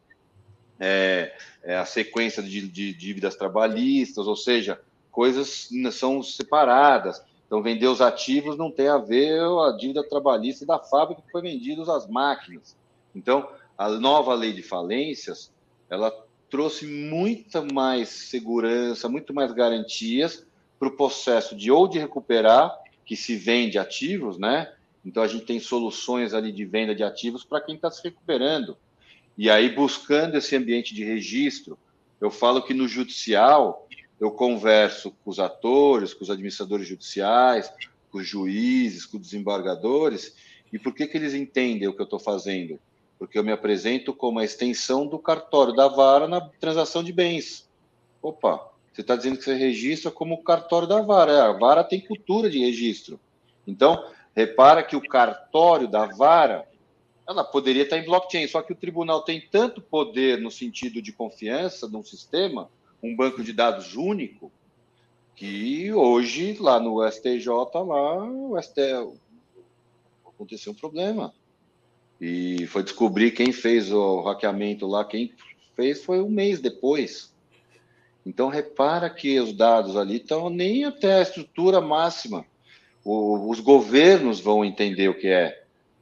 é, 0.82 1.32
é 1.62 1.78
a 1.78 1.86
sequência 1.86 2.42
de, 2.42 2.68
de, 2.68 2.92
dívidas 2.92 3.36
trabalhistas, 3.36 4.26
ou 4.26 4.36
seja, 4.36 4.82
coisas 5.12 5.70
são 5.92 6.24
separadas. 6.24 7.24
Então, 7.46 7.62
vender 7.62 7.86
os 7.86 8.02
ativos 8.02 8.58
não 8.58 8.72
tem 8.72 8.88
a 8.88 8.98
ver 8.98 9.40
a 9.40 9.78
dívida 9.78 10.04
trabalhista 10.04 10.66
da 10.66 10.80
fábrica 10.80 11.22
que 11.22 11.32
foi 11.32 11.44
vendida 11.44 11.84
às 11.96 12.08
máquinas. 12.08 12.76
Então, 13.14 13.48
a 13.78 13.90
nova 13.90 14.34
lei 14.34 14.54
de 14.54 14.64
falências, 14.64 15.52
ela 15.88 16.12
trouxe 16.50 16.88
muita 16.88 17.62
mais 17.62 18.10
segurança, 18.10 19.08
muito 19.08 19.34
mais 19.34 19.52
garantias 19.52 20.46
para 20.80 20.88
o 20.88 20.98
processo 20.98 21.56
de 21.56 21.72
ou 21.72 21.88
de 21.88 22.00
recuperar, 22.00 22.76
que 23.12 23.18
se 23.18 23.36
vende 23.36 23.78
ativos, 23.78 24.38
né? 24.38 24.72
Então 25.04 25.22
a 25.22 25.28
gente 25.28 25.44
tem 25.44 25.60
soluções 25.60 26.34
ali 26.34 26.50
de 26.50 26.64
venda 26.64 26.96
de 26.96 27.04
ativos 27.04 27.44
para 27.44 27.60
quem 27.60 27.76
está 27.76 27.92
se 27.92 28.02
recuperando. 28.02 28.78
E 29.38 29.50
aí, 29.50 29.68
buscando 29.68 30.38
esse 30.38 30.56
ambiente 30.56 30.96
de 30.96 31.04
registro, 31.04 31.78
eu 32.22 32.32
falo 32.32 32.64
que 32.64 32.74
no 32.74 32.88
judicial 32.88 33.86
eu 34.18 34.32
converso 34.32 35.12
com 35.12 35.30
os 35.30 35.40
atores, 35.40 36.14
com 36.14 36.24
os 36.24 36.30
administradores 36.30 36.88
judiciais, 36.88 37.70
com 38.10 38.20
os 38.20 38.26
juízes, 38.26 39.06
com 39.06 39.18
os 39.18 39.24
desembargadores, 39.24 40.34
e 40.72 40.80
por 40.80 40.96
que, 40.96 41.06
que 41.06 41.18
eles 41.18 41.34
entendem 41.34 41.90
o 41.90 41.94
que 41.94 42.00
eu 42.00 42.06
estou 42.06 42.18
fazendo? 42.18 42.80
Porque 43.20 43.38
eu 43.38 43.44
me 43.44 43.52
apresento 43.52 44.14
como 44.14 44.40
a 44.40 44.46
extensão 44.46 45.06
do 45.06 45.20
cartório 45.20 45.76
da 45.76 45.90
vara 45.90 46.30
na 46.30 46.40
transação 46.40 47.04
de 47.04 47.12
bens. 47.12 47.70
Opa, 48.22 48.71
você 48.92 49.02
está 49.02 49.16
dizendo 49.16 49.38
que 49.38 49.44
você 49.44 49.54
registra 49.54 50.12
como 50.12 50.44
cartório 50.44 50.88
da 50.88 51.02
vara. 51.02 51.32
É, 51.32 51.42
a 51.42 51.52
vara 51.52 51.84
tem 51.84 52.00
cultura 52.00 52.50
de 52.50 52.60
registro. 52.60 53.20
Então, 53.66 54.12
repara 54.36 54.84
que 54.84 54.96
o 54.96 55.08
cartório 55.08 55.88
da 55.88 56.06
vara 56.06 56.68
ela 57.28 57.44
poderia 57.44 57.84
estar 57.84 57.98
em 57.98 58.06
blockchain, 58.06 58.48
só 58.48 58.62
que 58.62 58.74
o 58.74 58.76
tribunal 58.76 59.22
tem 59.22 59.40
tanto 59.40 59.82
poder 59.82 60.40
no 60.40 60.52
sentido 60.52 61.02
de 61.02 61.14
confiança 61.14 61.88
num 61.88 62.04
sistema, 62.04 62.70
um 63.02 63.16
banco 63.16 63.44
de 63.44 63.54
dados 63.54 63.96
único, 63.96 64.52
que 65.36 65.94
hoje 65.94 66.58
lá 66.60 66.80
no 66.80 67.10
STJ 67.10 67.48
lá 67.48 68.26
o 68.26 68.62
STJ 68.62 69.14
aconteceu 70.26 70.74
um 70.74 70.76
problema 70.76 71.34
e 72.20 72.68
foi 72.68 72.84
descobrir 72.84 73.32
quem 73.32 73.52
fez 73.52 73.92
o 73.92 74.22
hackeamento 74.22 74.86
lá, 74.86 75.06
quem 75.06 75.34
fez 75.76 76.04
foi 76.04 76.22
um 76.22 76.30
mês 76.30 76.60
depois. 76.60 77.31
Então 78.26 78.50
repara 78.50 79.10
que 79.10 79.40
os 79.40 79.54
dados 79.54 79.98
ali 79.98 80.18
estão 80.18 80.50
nem 80.50 80.86
até 80.86 81.16
a 81.16 81.22
estrutura 81.22 81.82
máxima. 81.82 82.46
O, 83.04 83.50
os 83.50 83.60
governos 83.60 84.40
vão 84.40 84.64
entender 84.64 85.10
o 85.10 85.18
que 85.18 85.28
é 85.28 85.62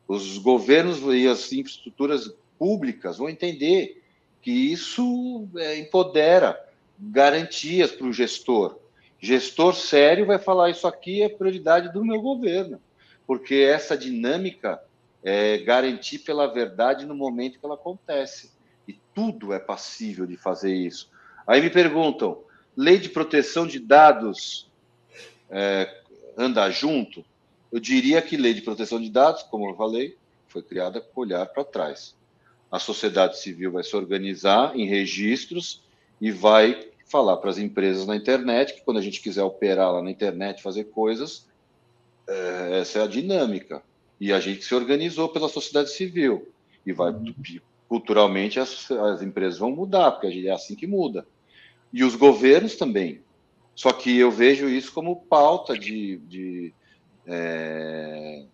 os 0.10 0.40
governos 0.40 1.02
e 1.14 1.28
as 1.28 1.54
infraestruturas 1.54 2.34
públicas 2.58 3.20
vão 3.20 3.30
entender 3.30 4.02
que 4.42 4.52
isso 4.52 5.48
é, 5.56 5.78
empodera 5.78 6.60
garantias 6.98 7.92
para 7.92 8.08
o 8.08 8.14
gestor. 8.14 8.80
Gestor 9.20 9.76
sério 9.76 10.26
vai 10.26 10.40
falar: 10.40 10.72
isso 10.72 10.88
aqui 10.88 11.22
é 11.22 11.30
prioridade 11.30 11.94
do 11.94 12.04
meu 12.04 12.20
governo, 12.22 12.82
porque 13.28 13.56
essa 13.56 13.96
dinâmica 13.96 14.82
é 15.24 15.60
garantir 15.60 16.20
pela 16.20 16.48
verdade 16.48 17.06
no 17.06 17.14
momento 17.14 17.60
que 17.60 17.66
ela 17.66 17.76
acontece. 17.76 18.52
E 18.88 18.94
tudo 19.14 19.54
é 19.54 19.60
passível 19.60 20.26
de 20.26 20.36
fazer 20.38 20.74
isso. 20.74 21.12
Aí 21.50 21.62
me 21.62 21.72
perguntam: 21.72 22.44
lei 22.78 23.00
de 23.00 23.10
proteção 23.10 23.66
de 23.66 23.80
dados 23.80 24.70
é, 25.50 26.04
anda 26.38 26.70
junto? 26.70 27.26
Eu 27.72 27.80
diria 27.80 28.22
que 28.22 28.38
lei 28.38 28.54
de 28.54 28.62
proteção 28.62 29.02
de 29.02 29.10
dados, 29.10 29.42
como 29.42 29.68
eu 29.68 29.76
falei, 29.76 30.16
foi 30.48 30.62
criada 30.62 31.02
com 31.02 31.22
olhar 31.22 31.44
para 31.48 31.64
trás. 31.64 32.16
A 32.72 32.78
sociedade 32.78 33.40
civil 33.40 33.72
vai 33.72 33.84
se 33.84 33.96
organizar 33.96 34.78
em 34.78 34.86
registros 34.86 35.82
e 36.22 36.32
vai 36.32 36.88
falar 37.08 37.38
para 37.38 37.50
as 37.50 37.58
empresas 37.58 38.06
na 38.06 38.16
internet 38.16 38.76
que 38.76 38.82
quando 38.82 38.98
a 38.98 39.02
gente 39.02 39.20
quiser 39.20 39.42
operar 39.42 39.92
lá 39.92 40.04
na 40.04 40.12
internet, 40.12 40.62
fazer 40.62 40.84
coisas, 40.86 41.48
é, 42.28 42.80
essa 42.80 43.00
é 43.00 43.02
a 43.02 43.08
dinâmica. 43.08 43.82
E 44.22 44.32
a 44.32 44.40
gente 44.40 44.64
se 44.64 44.76
organizou 44.76 45.30
pela 45.30 45.50
sociedade 45.50 45.90
civil. 45.90 46.48
E 46.86 46.94
vai, 46.94 47.12
uhum. 47.12 47.34
culturalmente, 47.88 48.60
as, 48.60 48.92
as 48.92 49.24
empresas 49.24 49.58
vão 49.58 49.72
mudar, 49.72 50.12
porque 50.12 50.46
é 50.48 50.52
assim 50.52 50.76
que 50.76 50.86
muda. 50.86 51.26
E 51.92 52.04
os 52.04 52.16
governos 52.16 52.76
também. 52.76 53.22
Só 53.76 53.92
que 53.92 54.18
eu 54.18 54.30
vejo 54.30 54.68
isso 54.68 54.92
como 54.92 55.16
pauta 55.16 55.78
de, 55.78 56.18
de 56.18 56.74
é, 57.26 58.46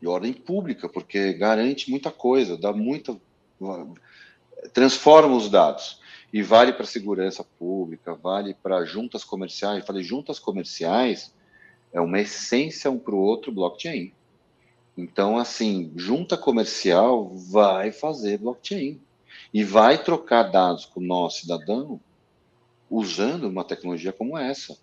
de 0.00 0.06
ordem 0.06 0.32
pública, 0.32 0.88
porque 0.88 1.32
garante 1.32 1.90
muita 1.90 2.10
coisa, 2.10 2.56
dá 2.56 2.72
muita. 2.72 3.18
transforma 4.72 5.34
os 5.34 5.50
dados. 5.50 6.00
E 6.32 6.42
vale 6.42 6.74
para 6.74 6.84
segurança 6.84 7.42
pública, 7.42 8.14
vale 8.14 8.54
para 8.54 8.84
juntas 8.84 9.24
comerciais. 9.24 9.80
Eu 9.80 9.86
falei, 9.86 10.02
juntas 10.02 10.38
comerciais 10.38 11.34
é 11.90 12.00
uma 12.00 12.20
essência 12.20 12.90
um 12.90 12.98
para 12.98 13.14
o 13.14 13.18
outro 13.18 13.50
blockchain. 13.50 14.12
Então, 14.96 15.38
assim, 15.38 15.90
junta 15.96 16.36
comercial 16.36 17.30
vai 17.34 17.92
fazer 17.92 18.38
blockchain 18.38 19.00
e 19.52 19.64
vai 19.64 20.02
trocar 20.02 20.44
dados 20.44 20.84
com 20.84 21.00
nosso 21.00 21.40
cidadão 21.40 22.00
usando 22.90 23.44
uma 23.44 23.64
tecnologia 23.64 24.12
como 24.12 24.36
essa. 24.36 24.76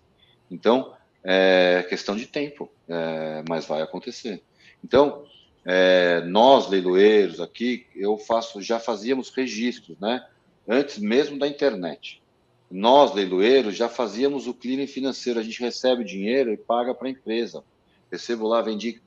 Então, 0.50 0.94
é 1.22 1.84
questão 1.88 2.16
de 2.16 2.26
tempo, 2.26 2.70
é, 2.88 3.42
mas 3.48 3.66
vai 3.66 3.82
acontecer. 3.82 4.42
Então, 4.84 5.24
é, 5.64 6.20
nós 6.20 6.68
leiloeiros 6.68 7.40
aqui, 7.40 7.86
eu 7.96 8.16
faço, 8.16 8.62
já 8.62 8.78
fazíamos 8.78 9.30
registros, 9.30 9.98
né? 9.98 10.24
Antes 10.68 10.98
mesmo 10.98 11.38
da 11.38 11.48
internet. 11.48 12.22
Nós 12.70 13.12
leiloeiros 13.14 13.76
já 13.76 13.88
fazíamos 13.88 14.46
o 14.46 14.54
clearing 14.54 14.86
financeiro. 14.86 15.40
A 15.40 15.42
gente 15.42 15.60
recebe 15.60 16.02
o 16.02 16.06
dinheiro 16.06 16.52
e 16.52 16.56
paga 16.56 16.94
para 16.94 17.08
a 17.08 17.10
empresa. 17.10 17.64
Recebo 18.10 18.46
lá, 18.46 18.62
vendi 18.62 19.00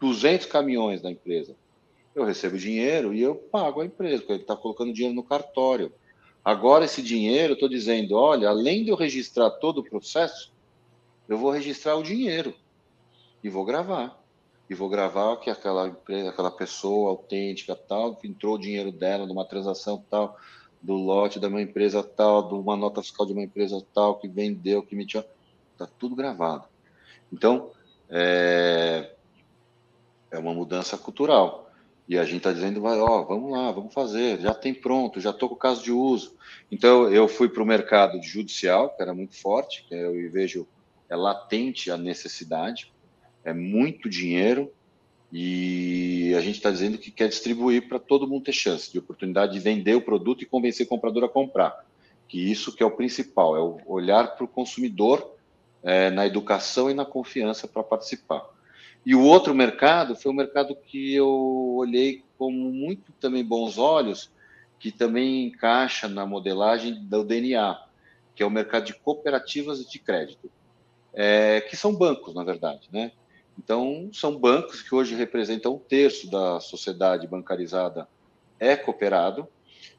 200 0.00 0.46
caminhões 0.46 1.00
da 1.00 1.10
empresa. 1.10 1.56
Eu 2.18 2.24
recebo 2.24 2.58
dinheiro 2.58 3.14
e 3.14 3.22
eu 3.22 3.36
pago 3.36 3.80
a 3.80 3.86
empresa, 3.86 4.18
porque 4.18 4.32
ele 4.32 4.42
está 4.42 4.56
colocando 4.56 4.92
dinheiro 4.92 5.14
no 5.14 5.22
cartório. 5.22 5.92
Agora, 6.44 6.84
esse 6.84 7.00
dinheiro, 7.00 7.52
eu 7.52 7.54
estou 7.54 7.68
dizendo, 7.68 8.16
olha, 8.16 8.48
além 8.48 8.82
de 8.82 8.90
eu 8.90 8.96
registrar 8.96 9.50
todo 9.50 9.78
o 9.78 9.84
processo, 9.84 10.52
eu 11.28 11.38
vou 11.38 11.52
registrar 11.52 11.94
o 11.94 12.02
dinheiro 12.02 12.52
e 13.44 13.48
vou 13.48 13.64
gravar. 13.64 14.20
E 14.68 14.74
vou 14.74 14.88
gravar 14.88 15.36
que 15.36 15.48
aquela 15.48 15.86
empresa, 15.86 16.30
aquela 16.30 16.50
pessoa 16.50 17.10
autêntica 17.10 17.76
tal, 17.76 18.16
que 18.16 18.26
entrou 18.26 18.56
o 18.56 18.58
dinheiro 18.58 18.90
dela 18.90 19.24
numa 19.24 19.44
transação 19.44 20.04
tal, 20.10 20.36
do 20.82 20.94
lote 20.94 21.38
da 21.38 21.46
uma 21.46 21.62
empresa 21.62 22.02
tal, 22.02 22.48
de 22.48 22.54
uma 22.54 22.76
nota 22.76 23.00
fiscal 23.00 23.26
de 23.26 23.32
uma 23.32 23.44
empresa 23.44 23.80
tal, 23.94 24.16
que 24.16 24.26
vendeu, 24.26 24.82
que 24.82 24.96
emitiu. 24.96 25.22
Está 25.72 25.86
tudo 25.86 26.16
gravado. 26.16 26.64
Então, 27.32 27.70
é, 28.10 29.12
é 30.32 30.38
uma 30.38 30.52
mudança 30.52 30.98
cultural. 30.98 31.67
E 32.08 32.18
a 32.18 32.24
gente 32.24 32.38
está 32.38 32.52
dizendo, 32.52 32.80
vai, 32.80 32.98
ó, 32.98 33.22
vamos 33.22 33.52
lá, 33.52 33.70
vamos 33.70 33.92
fazer, 33.92 34.40
já 34.40 34.54
tem 34.54 34.72
pronto, 34.72 35.20
já 35.20 35.30
estou 35.30 35.48
com 35.48 35.54
o 35.54 35.58
caso 35.58 35.82
de 35.82 35.92
uso. 35.92 36.34
Então, 36.72 37.12
eu 37.12 37.28
fui 37.28 37.48
para 37.48 37.62
o 37.62 37.66
mercado 37.66 38.22
judicial, 38.22 38.90
que 38.96 39.02
era 39.02 39.12
muito 39.12 39.36
forte, 39.36 39.86
eu 39.90 40.30
vejo 40.30 40.66
é 41.08 41.16
latente 41.16 41.90
a 41.90 41.96
necessidade, 41.96 42.92
é 43.44 43.52
muito 43.52 44.08
dinheiro 44.08 44.70
e 45.32 46.34
a 46.36 46.40
gente 46.40 46.56
está 46.56 46.70
dizendo 46.70 46.98
que 46.98 47.10
quer 47.10 47.28
distribuir 47.28 47.88
para 47.88 47.98
todo 47.98 48.26
mundo 48.26 48.44
ter 48.44 48.52
chance 48.52 48.90
de 48.90 48.98
oportunidade 48.98 49.52
de 49.52 49.60
vender 49.60 49.94
o 49.94 50.02
produto 50.02 50.42
e 50.42 50.46
convencer 50.46 50.86
o 50.86 50.88
comprador 50.88 51.24
a 51.24 51.28
comprar. 51.28 51.84
Que 52.26 52.50
isso 52.50 52.74
que 52.74 52.82
é 52.82 52.86
o 52.86 52.90
principal, 52.90 53.56
é 53.56 53.60
o 53.60 53.80
olhar 53.86 54.36
para 54.36 54.44
o 54.44 54.48
consumidor 54.48 55.34
é, 55.82 56.10
na 56.10 56.26
educação 56.26 56.90
e 56.90 56.94
na 56.94 57.04
confiança 57.04 57.66
para 57.66 57.82
participar. 57.82 58.46
E 59.04 59.14
o 59.14 59.22
outro 59.22 59.54
mercado 59.54 60.14
foi 60.14 60.30
um 60.30 60.34
mercado 60.34 60.76
que 60.76 61.14
eu 61.14 61.28
olhei 61.76 62.22
com 62.36 62.50
muito 62.50 63.12
também 63.12 63.44
bons 63.44 63.78
olhos, 63.78 64.30
que 64.78 64.92
também 64.92 65.46
encaixa 65.46 66.08
na 66.08 66.26
modelagem 66.26 66.94
do 67.06 67.24
DNA, 67.24 67.78
que 68.34 68.42
é 68.42 68.46
o 68.46 68.50
mercado 68.50 68.84
de 68.84 68.94
cooperativas 68.94 69.84
de 69.84 69.98
crédito, 69.98 70.50
é, 71.12 71.60
que 71.62 71.76
são 71.76 71.94
bancos, 71.94 72.34
na 72.34 72.44
verdade, 72.44 72.88
né? 72.92 73.12
Então, 73.58 74.08
são 74.12 74.38
bancos 74.38 74.82
que 74.82 74.94
hoje 74.94 75.16
representam 75.16 75.74
um 75.74 75.78
terço 75.78 76.30
da 76.30 76.60
sociedade 76.60 77.26
bancarizada 77.26 78.08
é 78.60 78.76
cooperado. 78.76 79.48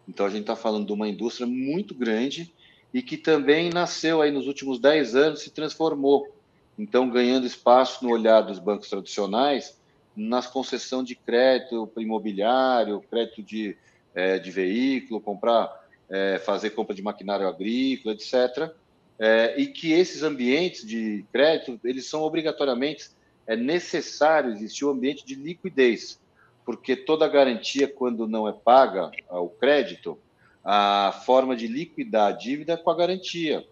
Então, 0.07 0.25
a 0.25 0.29
gente 0.29 0.41
está 0.41 0.55
falando 0.55 0.87
de 0.87 0.93
uma 0.93 1.09
indústria 1.09 1.45
muito 1.45 1.93
grande 1.93 2.53
e 2.93 3.01
que 3.01 3.17
também 3.17 3.69
nasceu 3.69 4.21
aí 4.21 4.31
nos 4.31 4.47
últimos 4.47 4.79
10 4.79 5.15
anos, 5.15 5.41
se 5.41 5.51
transformou. 5.51 6.38
Então, 6.79 7.09
ganhando 7.09 7.45
espaço 7.45 8.05
no 8.05 8.09
olhar 8.09 8.39
dos 8.39 8.57
bancos 8.57 8.89
tradicionais, 8.89 9.77
nas 10.15 10.47
concessão 10.47 11.03
de 11.03 11.13
crédito 11.13 11.91
imobiliário, 11.97 13.03
crédito 13.11 13.43
de, 13.43 13.75
é, 14.15 14.39
de 14.39 14.49
veículo, 14.49 15.19
comprar 15.19 15.77
é, 16.09 16.39
fazer 16.39 16.69
compra 16.69 16.95
de 16.95 17.01
maquinário 17.01 17.45
agrícola, 17.49 18.15
etc. 18.15 18.73
É, 19.19 19.59
e 19.59 19.67
que 19.67 19.91
esses 19.91 20.23
ambientes 20.23 20.87
de 20.87 21.25
crédito, 21.33 21.77
eles 21.83 22.05
são 22.05 22.21
obrigatoriamente, 22.21 23.09
é 23.45 23.57
necessário 23.57 24.53
existir 24.53 24.85
um 24.85 24.91
ambiente 24.91 25.25
de 25.25 25.35
liquidez, 25.35 26.17
porque 26.65 26.95
toda 26.95 27.27
garantia, 27.27 27.89
quando 27.89 28.25
não 28.25 28.47
é 28.47 28.53
paga 28.53 29.11
o 29.29 29.49
crédito, 29.49 30.17
a 30.63 31.21
forma 31.25 31.57
de 31.57 31.67
liquidar 31.67 32.27
a 32.27 32.31
dívida 32.31 32.73
é 32.73 32.77
com 32.77 32.89
a 32.89 32.95
garantia. 32.95 33.67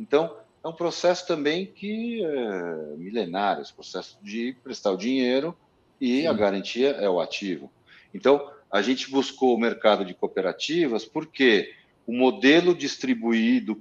Então, 0.00 0.34
é 0.62 0.68
um 0.68 0.72
processo 0.72 1.26
também 1.26 1.66
que 1.66 2.24
é 2.24 2.96
milenário, 2.96 3.62
esse 3.62 3.72
processo 3.72 4.18
de 4.22 4.56
prestar 4.62 4.92
o 4.92 4.96
dinheiro 4.96 5.56
e 6.00 6.22
Sim. 6.22 6.26
a 6.26 6.32
garantia 6.32 6.90
é 6.90 7.08
o 7.08 7.20
ativo. 7.20 7.70
Então, 8.12 8.50
a 8.70 8.82
gente 8.82 9.10
buscou 9.10 9.54
o 9.54 9.60
mercado 9.60 10.04
de 10.04 10.14
cooperativas 10.14 11.04
porque 11.04 11.72
o 12.06 12.12
modelo 12.12 12.74
distribuído 12.74 13.76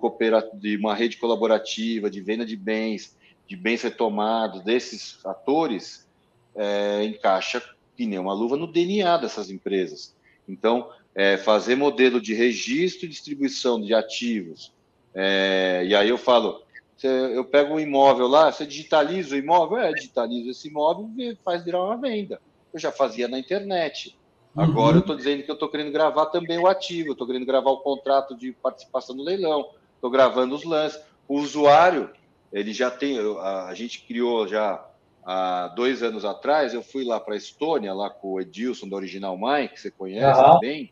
de 0.56 0.76
uma 0.78 0.94
rede 0.94 1.18
colaborativa 1.18 2.10
de 2.10 2.22
venda 2.22 2.46
de 2.46 2.56
bens, 2.56 3.16
de 3.48 3.56
bens 3.56 3.82
retomados, 3.82 4.62
desses 4.64 5.26
atores, 5.26 6.08
é, 6.56 7.06
encaixa 7.06 7.62
que 7.96 8.06
nem 8.06 8.20
uma 8.20 8.34
luva 8.34 8.58
no 8.58 8.68
DNA 8.68 9.18
dessas 9.18 9.50
empresas. 9.50 10.16
Então, 10.48 10.92
é, 11.16 11.38
fazer 11.38 11.76
modelo 11.76 12.22
de 12.22 12.34
registro 12.34 13.06
e 13.06 13.10
distribuição 13.10 13.82
de 13.82 13.94
ativos. 13.94 14.74
É, 15.14 15.84
e 15.88 15.96
aí 15.96 16.10
eu 16.10 16.18
falo, 16.18 16.62
eu 17.06 17.46
pego 17.46 17.76
um 17.76 17.80
imóvel 17.80 18.28
lá, 18.28 18.52
você 18.52 18.66
digitaliza 18.66 19.36
o 19.36 19.38
imóvel, 19.38 19.78
é, 19.78 19.94
digitaliza 19.94 20.50
esse 20.50 20.68
imóvel 20.68 21.10
e 21.18 21.38
faz 21.44 21.64
virar 21.64 21.84
uma 21.84 21.98
venda. 21.98 22.42
Eu 22.74 22.80
já 22.80 22.92
fazia 22.92 23.28
na 23.28 23.38
internet. 23.38 24.18
Agora 24.56 24.92
uhum. 24.92 24.96
eu 24.96 25.00
estou 25.02 25.16
dizendo 25.16 25.44
que 25.44 25.52
eu 25.52 25.54
estou 25.54 25.70
querendo 25.70 25.92
gravar 25.92 26.28
também 26.28 26.58
o 26.58 26.66
ativo, 26.66 27.12
estou 27.12 27.28
querendo 27.28 27.46
gravar 27.46 27.70
o 27.70 27.82
contrato 27.82 28.36
de 28.36 28.52
participação 28.52 29.16
no 29.16 29.24
leilão, 29.24 29.70
estou 29.94 30.10
gravando 30.10 30.56
os 30.56 30.64
lances. 30.64 31.00
O 31.28 31.40
usuário, 31.40 32.10
ele 32.52 32.74
já 32.74 32.90
tem, 32.90 33.20
a, 33.20 33.68
a 33.68 33.74
gente 33.76 34.02
criou 34.02 34.48
já 34.48 34.84
há 35.24 35.68
dois 35.76 36.02
anos 36.02 36.26
atrás, 36.26 36.74
eu 36.74 36.82
fui 36.82 37.04
lá 37.04 37.20
para 37.20 37.36
a 37.36 37.38
Estônia, 37.38 37.94
lá 37.94 38.10
com 38.10 38.34
o 38.34 38.42
Edilson 38.42 38.90
da 38.90 38.96
Original 38.96 39.38
Mine, 39.38 39.70
que 39.70 39.80
você 39.80 39.92
conhece 39.92 40.42
uhum. 40.42 40.60
bem, 40.60 40.92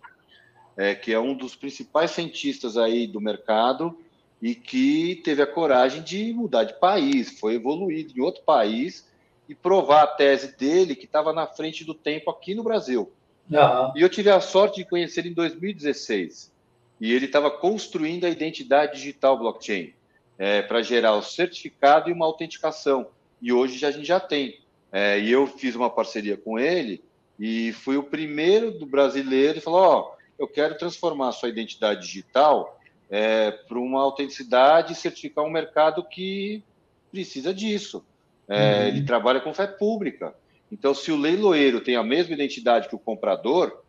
é, 0.77 0.93
que 0.93 1.11
é 1.11 1.19
um 1.19 1.33
dos 1.33 1.55
principais 1.55 2.11
cientistas 2.11 2.77
aí 2.77 3.07
do 3.07 3.19
mercado 3.19 3.97
e 4.41 4.53
que 4.53 5.21
teve 5.23 5.41
a 5.41 5.47
coragem 5.47 6.01
de 6.01 6.33
mudar 6.33 6.63
de 6.63 6.79
país, 6.79 7.39
foi 7.39 7.55
evoluído 7.55 8.13
em 8.15 8.21
outro 8.21 8.43
país 8.43 9.07
e 9.47 9.55
provar 9.55 10.03
a 10.03 10.07
tese 10.07 10.55
dele 10.55 10.95
que 10.95 11.05
estava 11.05 11.31
na 11.31 11.47
frente 11.47 11.83
do 11.83 11.93
tempo 11.93 12.29
aqui 12.29 12.53
no 12.53 12.63
Brasil. 12.63 13.11
Uhum. 13.49 13.91
E 13.95 14.01
eu 14.01 14.09
tive 14.09 14.29
a 14.29 14.39
sorte 14.39 14.77
de 14.77 14.89
conhecer 14.89 15.21
ele 15.21 15.29
em 15.29 15.33
2016. 15.33 16.51
E 16.99 17.13
ele 17.13 17.25
estava 17.25 17.51
construindo 17.51 18.25
a 18.25 18.29
identidade 18.29 18.93
digital 18.97 19.37
blockchain 19.37 19.93
é, 20.37 20.61
para 20.61 20.81
gerar 20.81 21.13
o 21.13 21.21
certificado 21.21 22.09
e 22.09 22.13
uma 22.13 22.25
autenticação. 22.25 23.07
E 23.41 23.51
hoje 23.51 23.77
já, 23.77 23.89
a 23.89 23.91
gente 23.91 24.05
já 24.05 24.19
tem. 24.19 24.59
É, 24.91 25.19
e 25.19 25.31
eu 25.31 25.45
fiz 25.45 25.75
uma 25.75 25.89
parceria 25.89 26.37
com 26.37 26.57
ele 26.57 27.03
e 27.39 27.73
fui 27.73 27.97
o 27.97 28.03
primeiro 28.03 28.71
do 28.71 28.85
brasileiro 28.85 29.57
e 29.57 29.61
falou: 29.61 29.81
Ó, 29.81 29.99
oh, 29.99 30.15
eu 30.39 30.47
quero 30.47 30.77
transformar 30.77 31.29
a 31.29 31.33
sua 31.33 31.49
identidade 31.49 32.01
digital 32.01 32.74
é, 33.09 33.51
para 33.51 33.79
uma 33.79 34.01
autenticidade 34.01 34.93
e 34.93 34.95
certificar 34.95 35.43
um 35.43 35.49
mercado 35.49 36.03
que 36.03 36.63
precisa 37.11 37.53
disso. 37.53 38.03
É, 38.47 38.55
uhum. 38.55 38.87
Ele 38.87 39.03
trabalha 39.03 39.39
com 39.39 39.53
fé 39.53 39.67
pública. 39.67 40.35
Então, 40.71 40.93
se 40.93 41.11
o 41.11 41.17
leiloeiro 41.17 41.81
tem 41.81 41.95
a 41.95 42.03
mesma 42.03 42.33
identidade 42.33 42.89
que 42.89 42.95
o 42.95 42.99
comprador, 42.99 43.81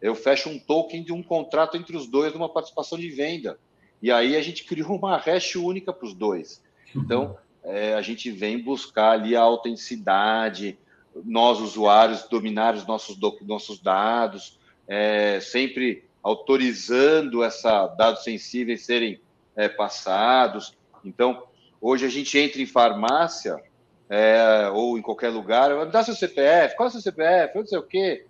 eu 0.00 0.14
fecho 0.14 0.48
um 0.48 0.58
token 0.58 1.02
de 1.02 1.12
um 1.12 1.22
contrato 1.22 1.76
entre 1.76 1.96
os 1.96 2.06
dois 2.06 2.32
numa 2.34 2.48
participação 2.48 2.98
de 2.98 3.08
venda. 3.08 3.58
E 4.02 4.12
aí 4.12 4.36
a 4.36 4.42
gente 4.42 4.64
criou 4.64 4.96
uma 4.96 5.16
hash 5.16 5.56
única 5.56 5.92
para 5.92 6.06
os 6.06 6.14
dois. 6.14 6.62
Então, 6.94 7.36
é, 7.62 7.94
a 7.94 8.02
gente 8.02 8.30
vem 8.30 8.62
buscar 8.62 9.12
ali 9.12 9.34
a 9.34 9.40
autenticidade, 9.40 10.78
nós, 11.24 11.60
usuários, 11.60 12.24
dominar 12.28 12.74
os 12.74 12.86
nossos, 12.86 13.16
nossos 13.42 13.78
dados, 13.78 14.58
é, 14.86 15.40
sempre 15.40 16.04
autorizando 16.24 17.44
essa 17.44 17.86
dados 17.86 18.24
sensíveis 18.24 18.86
serem 18.86 19.20
é, 19.54 19.68
passados. 19.68 20.74
Então, 21.04 21.44
hoje 21.78 22.06
a 22.06 22.08
gente 22.08 22.38
entra 22.38 22.62
em 22.62 22.66
farmácia 22.66 23.62
é, 24.08 24.70
ou 24.72 24.96
em 24.96 25.02
qualquer 25.02 25.28
lugar, 25.28 25.70
me 25.84 25.92
dá 25.92 26.02
seu 26.02 26.14
CPF, 26.14 26.76
qual 26.76 26.88
é 26.88 26.92
seu 26.92 27.02
CPF, 27.02 27.54
eu 27.54 27.60
não 27.60 27.68
sei 27.68 27.78
o 27.78 27.82
quê. 27.82 28.26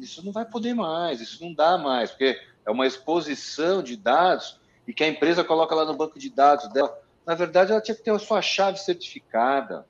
Isso 0.00 0.24
não 0.24 0.32
vai 0.32 0.44
poder 0.44 0.74
mais, 0.74 1.20
isso 1.20 1.42
não 1.44 1.54
dá 1.54 1.78
mais, 1.78 2.10
porque 2.10 2.40
é 2.66 2.70
uma 2.70 2.86
exposição 2.86 3.80
de 3.80 3.96
dados 3.96 4.60
e 4.86 4.92
que 4.92 5.04
a 5.04 5.08
empresa 5.08 5.44
coloca 5.44 5.74
lá 5.74 5.84
no 5.84 5.94
banco 5.94 6.18
de 6.18 6.30
dados 6.30 6.68
dela. 6.72 6.98
Na 7.24 7.34
verdade, 7.34 7.70
ela 7.70 7.80
tinha 7.80 7.94
que 7.94 8.02
ter 8.02 8.10
a 8.10 8.18
sua 8.18 8.42
chave 8.42 8.78
certificada. 8.78 9.86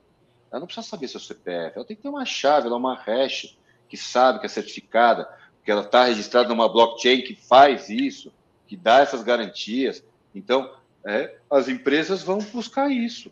Ela 0.51 0.59
não 0.59 0.67
precisa 0.67 0.85
saber 0.85 1.07
seu 1.07 1.19
CPF, 1.19 1.75
ela 1.75 1.85
tem 1.85 1.95
que 1.95 2.03
ter 2.03 2.09
uma 2.09 2.25
chave, 2.25 2.67
é 2.67 2.71
uma 2.71 2.95
hash 2.95 3.57
que 3.87 3.97
sabe 3.97 4.39
que 4.39 4.45
é 4.45 4.49
certificada, 4.49 5.27
que 5.63 5.71
ela 5.71 5.81
está 5.81 6.05
registrada 6.05 6.49
numa 6.49 6.67
blockchain 6.67 7.21
que 7.21 7.35
faz 7.35 7.89
isso, 7.89 8.31
que 8.67 8.75
dá 8.75 8.99
essas 8.99 9.23
garantias. 9.23 10.03
Então, 10.33 10.73
é, 11.05 11.37
as 11.49 11.67
empresas 11.67 12.21
vão 12.21 12.39
buscar 12.39 12.91
isso. 12.91 13.31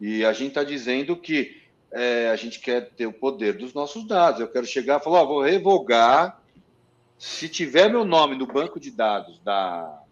E 0.00 0.24
a 0.24 0.32
gente 0.32 0.48
está 0.48 0.64
dizendo 0.64 1.16
que 1.16 1.62
é, 1.90 2.28
a 2.28 2.36
gente 2.36 2.60
quer 2.60 2.90
ter 2.90 3.06
o 3.06 3.12
poder 3.12 3.56
dos 3.56 3.72
nossos 3.72 4.06
dados. 4.06 4.40
Eu 4.40 4.48
quero 4.48 4.66
chegar 4.66 5.00
e 5.00 5.04
falar, 5.04 5.22
oh, 5.22 5.26
vou 5.26 5.42
revogar. 5.42 6.42
Se 7.18 7.48
tiver 7.48 7.88
meu 7.88 8.04
nome 8.04 8.36
no 8.36 8.46
banco 8.46 8.78
de 8.78 8.90
dados 8.90 9.38
da 9.38 10.02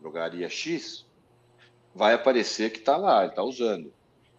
drogaria 0.00 0.48
X, 0.48 1.04
vai 1.94 2.14
aparecer 2.14 2.72
que 2.72 2.78
está 2.78 2.96
lá, 2.96 3.20
ele 3.20 3.30
está 3.30 3.42
usando. 3.42 3.92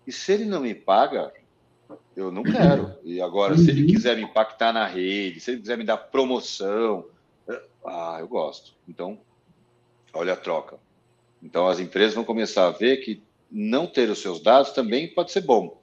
E 0.06 0.12
se 0.12 0.32
ele 0.32 0.46
não 0.46 0.62
me 0.62 0.74
paga, 0.74 1.32
eu 2.16 2.32
não 2.32 2.44
quero. 2.44 2.94
E 3.04 3.22
agora, 3.22 3.58
se 3.58 3.70
ele 3.70 3.82
uhum. 3.82 3.88
quiser 3.88 4.16
me 4.16 4.24
impactar 4.24 4.72
na 4.72 4.86
rede, 4.86 5.40
se 5.40 5.52
ele 5.52 5.62
quiser 5.62 5.78
me 5.78 5.84
dar 5.84 5.98
promoção, 5.98 7.06
ah, 7.86 8.18
eu 8.20 8.28
gosto. 8.28 8.74
Então, 8.88 9.20
olha 10.14 10.34
a 10.34 10.38
troca. 10.38 10.80
Então, 11.42 11.68
as 11.68 11.80
empresas 11.80 12.14
vão 12.14 12.24
começar 12.24 12.68
a 12.68 12.72
ver 12.72 12.98
que 12.98 13.22
não 13.52 13.86
ter 13.86 14.10
os 14.10 14.20
seus 14.20 14.42
dados 14.42 14.72
também 14.72 15.14
pode 15.14 15.32
ser 15.32 15.42
bom, 15.42 15.80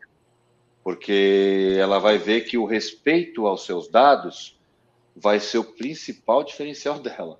porque 0.82 1.76
ela 1.78 1.98
vai 1.98 2.18
ver 2.18 2.42
que 2.42 2.56
o 2.56 2.64
respeito 2.64 3.46
aos 3.46 3.64
seus 3.64 3.88
dados 3.88 4.58
vai 5.14 5.38
ser 5.38 5.58
o 5.58 5.64
principal 5.64 6.42
diferencial 6.42 6.98
dela. 7.00 7.38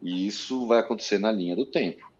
E 0.00 0.26
isso 0.26 0.66
vai 0.66 0.80
acontecer 0.80 1.18
na 1.18 1.30
linha 1.30 1.54
do 1.54 1.66
tempo. 1.66 2.11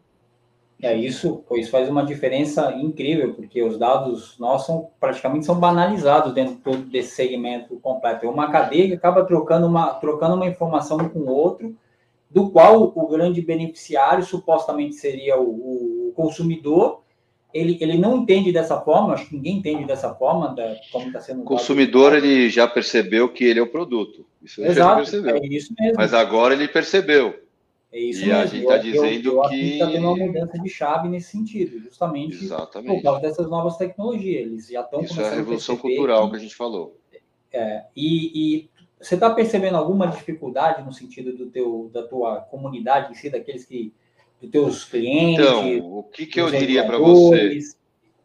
É 0.82 0.92
isso, 0.96 1.44
pois 1.48 1.68
faz 1.68 1.88
uma 1.88 2.04
diferença 2.04 2.72
incrível, 2.72 3.34
porque 3.34 3.62
os 3.62 3.78
dados 3.78 4.36
nossos 4.36 4.66
são, 4.66 4.90
praticamente 4.98 5.46
são 5.46 5.54
banalizados 5.54 6.34
dentro 6.34 6.76
desse 6.78 7.14
segmento 7.14 7.76
completo. 7.76 8.26
É 8.26 8.28
uma 8.28 8.50
cadeia 8.50 8.88
que 8.88 8.94
acaba 8.94 9.24
trocando 9.24 9.64
uma, 9.68 9.94
trocando 9.94 10.34
uma 10.34 10.46
informação 10.46 10.98
com 11.08 11.20
o 11.20 11.30
outro, 11.30 11.76
do 12.28 12.50
qual 12.50 12.92
o 12.96 13.06
grande 13.06 13.40
beneficiário 13.40 14.24
supostamente 14.24 14.96
seria 14.96 15.38
o, 15.38 16.08
o 16.08 16.12
consumidor, 16.16 17.02
ele, 17.54 17.76
ele 17.80 17.98
não 17.98 18.16
entende 18.16 18.50
dessa 18.50 18.80
forma, 18.80 19.14
acho 19.14 19.28
que 19.28 19.36
ninguém 19.36 19.58
entende 19.58 19.84
dessa 19.84 20.14
forma, 20.14 20.54
da, 20.54 20.74
como 20.90 21.06
está 21.06 21.20
sendo. 21.20 21.42
O 21.42 21.44
consumidor 21.44 22.14
ele 22.14 22.48
já 22.48 22.66
percebeu 22.66 23.28
que 23.28 23.44
ele 23.44 23.60
é 23.60 23.62
o 23.62 23.70
produto. 23.70 24.26
Isso 24.42 24.60
ele 24.60 24.70
Exato, 24.70 24.90
já 24.90 24.96
percebeu. 24.96 25.36
É 25.36 25.46
isso 25.46 25.74
mesmo. 25.78 25.94
Mas 25.96 26.14
agora 26.14 26.54
ele 26.54 26.66
percebeu. 26.66 27.41
É 27.92 27.98
isso 27.98 28.22
e 28.22 28.26
mesmo. 28.26 28.40
a 28.40 28.46
gente 28.46 28.62
está 28.62 28.78
dizendo 28.78 29.28
eu, 29.28 29.37
eu 29.37 29.48
que. 29.48 29.72
está 29.74 29.90
tendo 29.90 30.09
uma 30.09 30.16
mudança 30.16 30.59
de 30.59 30.68
chave 30.68 31.09
nesse 31.09 31.31
sentido, 31.31 31.78
justamente 31.78 32.42
Exatamente. 32.42 32.96
por 32.96 33.02
causa 33.02 33.20
dessas 33.20 33.50
novas 33.50 33.76
tecnologias. 33.76 34.46
Eles 34.46 34.68
já 34.68 34.81
estão 34.81 35.02
Isso 35.02 35.20
é 35.20 35.28
a 35.28 35.35
revolução 35.35 35.76
cultural 35.76 36.24
que... 36.24 36.31
que 36.31 36.37
a 36.37 36.40
gente 36.40 36.55
falou. 36.55 36.96
É, 37.52 37.85
e, 37.94 38.33
e 38.35 38.70
você 38.98 39.14
está 39.14 39.28
percebendo 39.28 39.76
alguma 39.76 40.07
dificuldade 40.07 40.83
no 40.83 40.92
sentido 40.92 41.37
do 41.37 41.50
teu, 41.50 41.90
da 41.92 42.02
tua 42.02 42.40
comunidade 42.40 43.12
em 43.12 43.14
si, 43.14 43.28
daqueles 43.28 43.66
que 43.66 43.92
dos 44.40 44.50
teus 44.50 44.85
clientes? 44.85 45.44
Então, 45.44 45.98
o 45.98 46.02
que, 46.02 46.26
que 46.26 46.40
eu 46.40 46.50
diria 46.50 46.85
para 46.85 46.98
você? 46.98 47.59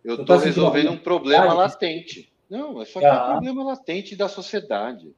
Eu 0.04 0.14
estou 0.14 0.26
tá 0.26 0.38
resolvendo 0.38 0.92
um 0.92 0.98
problema 0.98 1.54
latente. 1.54 2.32
Não, 2.50 2.82
é 2.82 2.86
só 2.86 3.00
que 3.00 3.06
é 3.06 3.14
um 3.14 3.32
problema 3.32 3.64
latente 3.66 4.16
da 4.16 4.30
sociedade. 4.30 5.14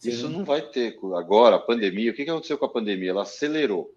Sim. 0.00 0.08
Isso 0.08 0.28
não 0.30 0.44
vai 0.44 0.62
ter. 0.62 0.98
Agora, 1.14 1.56
a 1.56 1.60
pandemia, 1.60 2.10
o 2.10 2.14
que 2.14 2.22
aconteceu 2.22 2.56
com 2.56 2.64
a 2.64 2.70
pandemia? 2.70 3.10
Ela 3.10 3.22
acelerou. 3.22 3.94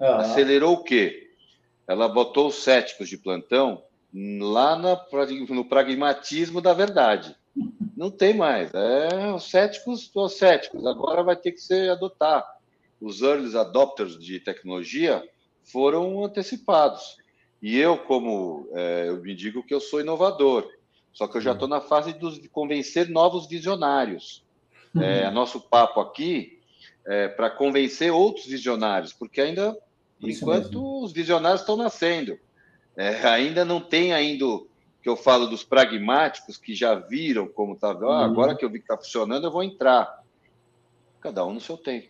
Acelerou 0.00 0.74
o 0.74 0.82
quê? 0.82 1.30
Ela 1.86 2.08
botou 2.08 2.48
os 2.48 2.56
céticos 2.56 3.08
de 3.08 3.16
plantão 3.16 3.82
lá 4.12 4.76
na, 4.76 5.00
no 5.48 5.64
pragmatismo 5.64 6.60
da 6.60 6.72
verdade. 6.72 7.36
Não 7.96 8.10
tem 8.10 8.34
mais. 8.34 8.72
É 8.74 9.32
os 9.32 9.48
céticos, 9.48 10.10
os 10.12 10.32
céticos. 10.36 10.84
Agora 10.84 11.22
vai 11.22 11.36
ter 11.36 11.52
que 11.52 11.60
ser 11.60 11.88
adotar. 11.88 12.44
Os 13.00 13.22
early 13.22 13.56
adopters 13.56 14.18
de 14.18 14.40
tecnologia 14.40 15.22
foram 15.62 16.24
antecipados. 16.24 17.16
E 17.62 17.78
eu, 17.78 17.96
como 17.96 18.68
é, 18.72 19.08
eu 19.08 19.22
me 19.22 19.34
digo 19.36 19.62
que 19.62 19.72
eu 19.72 19.80
sou 19.80 20.00
inovador, 20.00 20.68
só 21.12 21.28
que 21.28 21.36
eu 21.36 21.40
já 21.40 21.52
estou 21.52 21.68
na 21.68 21.80
fase 21.80 22.12
de 22.12 22.48
convencer 22.48 23.08
novos 23.08 23.46
visionários. 23.46 24.43
Uhum. 24.94 25.02
É, 25.02 25.30
nosso 25.30 25.60
papo 25.60 26.00
aqui 26.00 26.60
é 27.06 27.28
para 27.28 27.50
convencer 27.50 28.12
outros 28.12 28.46
visionários, 28.46 29.12
porque 29.12 29.40
ainda, 29.40 29.76
Isso 30.20 30.42
enquanto 30.42 30.80
mesmo. 30.80 31.02
os 31.02 31.12
visionários 31.12 31.60
estão 31.60 31.76
nascendo, 31.76 32.38
é, 32.96 33.08
ainda 33.26 33.64
não 33.64 33.80
tem 33.80 34.12
ainda 34.12 34.44
que 35.02 35.08
eu 35.08 35.16
falo 35.16 35.46
dos 35.46 35.62
pragmáticos 35.62 36.56
que 36.56 36.74
já 36.74 36.94
viram 36.94 37.46
como 37.46 37.74
está. 37.74 37.90
Ah, 37.90 38.24
agora 38.24 38.56
que 38.56 38.64
eu 38.64 38.70
vi 38.70 38.78
que 38.78 38.84
está 38.84 38.96
funcionando, 38.96 39.46
eu 39.46 39.52
vou 39.52 39.62
entrar. 39.62 40.22
Cada 41.20 41.44
um 41.44 41.52
no 41.52 41.60
seu 41.60 41.76
tempo. 41.76 42.08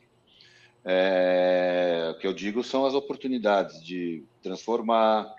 É, 0.84 2.12
o 2.14 2.18
que 2.18 2.26
eu 2.26 2.32
digo 2.32 2.62
são 2.62 2.86
as 2.86 2.94
oportunidades 2.94 3.82
de 3.82 4.22
transformar, 4.42 5.34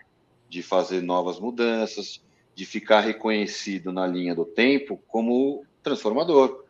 de 0.50 0.62
fazer 0.62 1.02
novas 1.02 1.40
mudanças, 1.40 2.22
de 2.54 2.66
ficar 2.66 3.02
reconhecido 3.02 3.92
na 3.92 4.06
linha 4.08 4.36
do 4.36 4.44
tempo 4.44 5.02
como 5.08 5.64
transformador. 5.84 6.65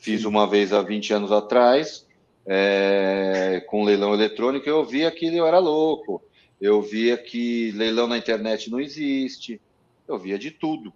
Fiz 0.00 0.24
uma 0.24 0.46
vez 0.46 0.72
há 0.72 0.80
20 0.80 1.12
anos 1.12 1.30
atrás, 1.30 2.06
é, 2.46 3.62
com 3.68 3.84
leilão 3.84 4.14
eletrônico, 4.14 4.66
eu 4.66 4.82
via 4.82 5.10
que 5.10 5.26
eu 5.26 5.46
era 5.46 5.58
louco. 5.58 6.22
Eu 6.58 6.80
via 6.80 7.18
que 7.18 7.70
leilão 7.72 8.06
na 8.06 8.16
internet 8.16 8.70
não 8.70 8.80
existe. 8.80 9.60
Eu 10.08 10.18
via 10.18 10.38
de 10.38 10.50
tudo. 10.50 10.90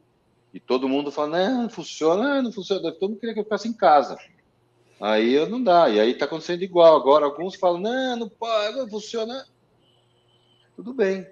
E 0.55 0.59
todo 0.59 0.89
mundo 0.89 1.13
falando, 1.13 1.35
não, 1.35 1.69
funciona, 1.69 2.41
não 2.41 2.51
funciona. 2.51 2.93
Todo 2.93 3.11
mundo 3.11 3.21
queria 3.21 3.35
que 3.35 3.41
eu 3.41 3.45
ficasse 3.45 3.69
em 3.69 3.75
casa. 3.75 4.17
Aí 4.99 5.47
não 5.51 5.63
dá. 5.63 5.91
E 5.91 6.01
aí 6.01 6.13
está 6.13 6.25
acontecendo 6.25 6.63
igual. 6.63 6.97
Agora 6.97 7.27
alguns 7.27 7.57
falam, 7.57 7.81
não, 7.81 8.17
não 8.17 8.29
pode, 8.29 8.79
não 8.79 8.89
funciona. 8.89 9.47
Tudo 10.75 10.95
bem. 10.95 11.27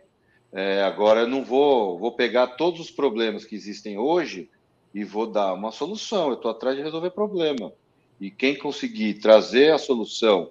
É, 0.53 0.83
agora 0.83 1.21
eu 1.21 1.27
não 1.27 1.43
vou, 1.43 1.99
vou 1.99 2.13
pegar 2.13 2.49
todos 2.49 2.81
os 2.81 2.91
problemas 2.91 3.47
que 3.47 3.55
existem 3.55 3.97
hoje 3.97 4.51
e 4.95 5.05
vou 5.05 5.27
dar 5.27 5.53
uma 5.55 5.73
solução. 5.73 6.29
Eu 6.29 6.35
estou 6.35 6.51
atrás 6.51 6.77
de 6.77 6.83
resolver 6.83 7.11
problema. 7.11 7.73
E 8.21 8.31
quem 8.31 8.57
conseguir 8.57 9.15
trazer 9.15 9.73
a 9.73 9.79
solução, 9.79 10.51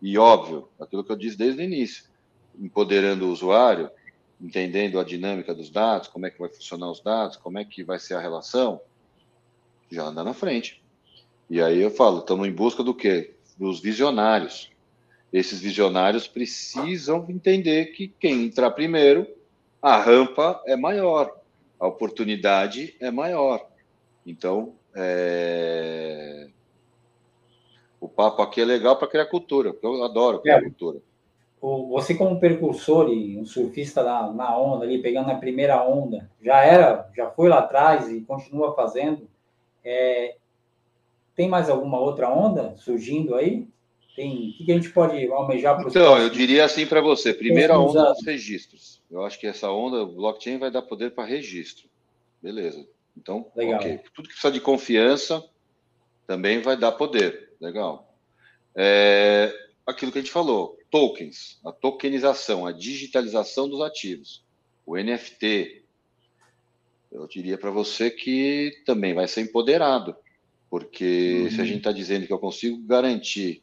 e 0.00 0.18
óbvio, 0.18 0.68
aquilo 0.80 1.04
que 1.04 1.12
eu 1.12 1.16
disse 1.16 1.36
desde 1.36 1.60
o 1.60 1.64
início, 1.64 2.04
empoderando 2.58 3.26
o 3.26 3.30
usuário, 3.30 3.90
entendendo 4.40 4.98
a 4.98 5.04
dinâmica 5.04 5.54
dos 5.54 5.70
dados, 5.70 6.08
como 6.08 6.26
é 6.26 6.30
que 6.30 6.38
vai 6.38 6.48
funcionar 6.48 6.90
os 6.90 7.00
dados, 7.00 7.36
como 7.36 7.58
é 7.58 7.64
que 7.64 7.84
vai 7.84 7.98
ser 7.98 8.14
a 8.14 8.20
relação, 8.20 8.80
já 9.90 10.04
anda 10.04 10.24
na 10.24 10.34
frente. 10.34 10.82
E 11.48 11.62
aí 11.62 11.80
eu 11.80 11.90
falo, 11.90 12.20
estamos 12.20 12.48
em 12.48 12.52
busca 12.52 12.82
do 12.82 12.94
quê? 12.94 13.34
Dos 13.56 13.78
visionários. 13.78 14.70
Esses 15.32 15.60
visionários 15.60 16.26
precisam 16.26 17.24
entender 17.28 17.86
que 17.92 18.08
quem 18.08 18.44
entrar 18.44 18.70
primeiro, 18.72 19.26
a 19.80 19.96
rampa 19.96 20.60
é 20.66 20.76
maior, 20.76 21.30
a 21.78 21.86
oportunidade 21.86 22.96
é 23.00 23.10
maior. 23.10 23.71
Então, 24.26 24.74
é... 24.94 26.48
o 28.00 28.08
papo 28.08 28.42
aqui 28.42 28.60
é 28.60 28.64
legal 28.64 28.96
para 28.96 29.08
criar 29.08 29.26
cultura, 29.26 29.72
porque 29.72 29.86
eu 29.86 30.04
adoro 30.04 30.40
criar 30.40 30.58
é. 30.58 30.62
cultura. 30.62 31.00
Você 31.90 32.16
como 32.16 32.40
percursor 32.40 33.08
e 33.12 33.38
um 33.38 33.44
surfista 33.44 34.02
na, 34.02 34.32
na 34.32 34.58
onda 34.58 34.84
ali, 34.84 35.00
pegando 35.00 35.30
a 35.30 35.36
primeira 35.36 35.80
onda, 35.86 36.28
já 36.42 36.64
era, 36.64 37.08
já 37.16 37.30
foi 37.30 37.48
lá 37.48 37.60
atrás 37.60 38.10
e 38.10 38.20
continua 38.22 38.74
fazendo. 38.74 39.28
É... 39.84 40.36
Tem 41.36 41.48
mais 41.48 41.70
alguma 41.70 42.00
outra 42.00 42.28
onda 42.28 42.74
surgindo 42.76 43.36
aí? 43.36 43.68
Tem, 44.16 44.50
o 44.60 44.64
que 44.64 44.72
a 44.72 44.74
gente 44.74 44.90
pode 44.90 45.26
almejar 45.28 45.76
para 45.76 45.88
Então, 45.88 46.18
eu 46.18 46.28
diria 46.28 46.64
assim 46.64 46.84
para 46.84 47.00
você: 47.00 47.32
primeira 47.32 47.78
onda 47.78 48.12
dos 48.12 48.26
registros. 48.26 49.00
Eu 49.10 49.24
acho 49.24 49.38
que 49.38 49.46
essa 49.46 49.70
onda, 49.70 50.02
o 50.02 50.14
blockchain 50.14 50.58
vai 50.58 50.70
dar 50.70 50.82
poder 50.82 51.12
para 51.12 51.24
registro. 51.24 51.88
Beleza. 52.42 52.84
Então, 53.16 53.50
Legal. 53.54 53.80
ok. 53.80 54.00
Tudo 54.14 54.28
que 54.28 54.34
precisa 54.34 54.52
de 54.52 54.60
confiança 54.60 55.44
também 56.26 56.60
vai 56.60 56.76
dar 56.76 56.92
poder. 56.92 57.52
Legal. 57.60 58.16
É, 58.74 59.52
aquilo 59.86 60.10
que 60.10 60.18
a 60.18 60.20
gente 60.20 60.32
falou, 60.32 60.78
tokens, 60.90 61.58
a 61.64 61.72
tokenização, 61.72 62.66
a 62.66 62.72
digitalização 62.72 63.68
dos 63.68 63.80
ativos, 63.80 64.44
o 64.86 64.96
NFT. 64.96 65.84
Eu 67.10 67.26
diria 67.26 67.58
para 67.58 67.70
você 67.70 68.10
que 68.10 68.82
também 68.86 69.14
vai 69.14 69.28
ser 69.28 69.42
empoderado, 69.42 70.16
porque 70.70 71.42
uhum. 71.42 71.50
se 71.50 71.60
a 71.60 71.64
gente 71.64 71.78
está 71.78 71.92
dizendo 71.92 72.26
que 72.26 72.32
eu 72.32 72.38
consigo 72.38 72.78
garantir 72.78 73.62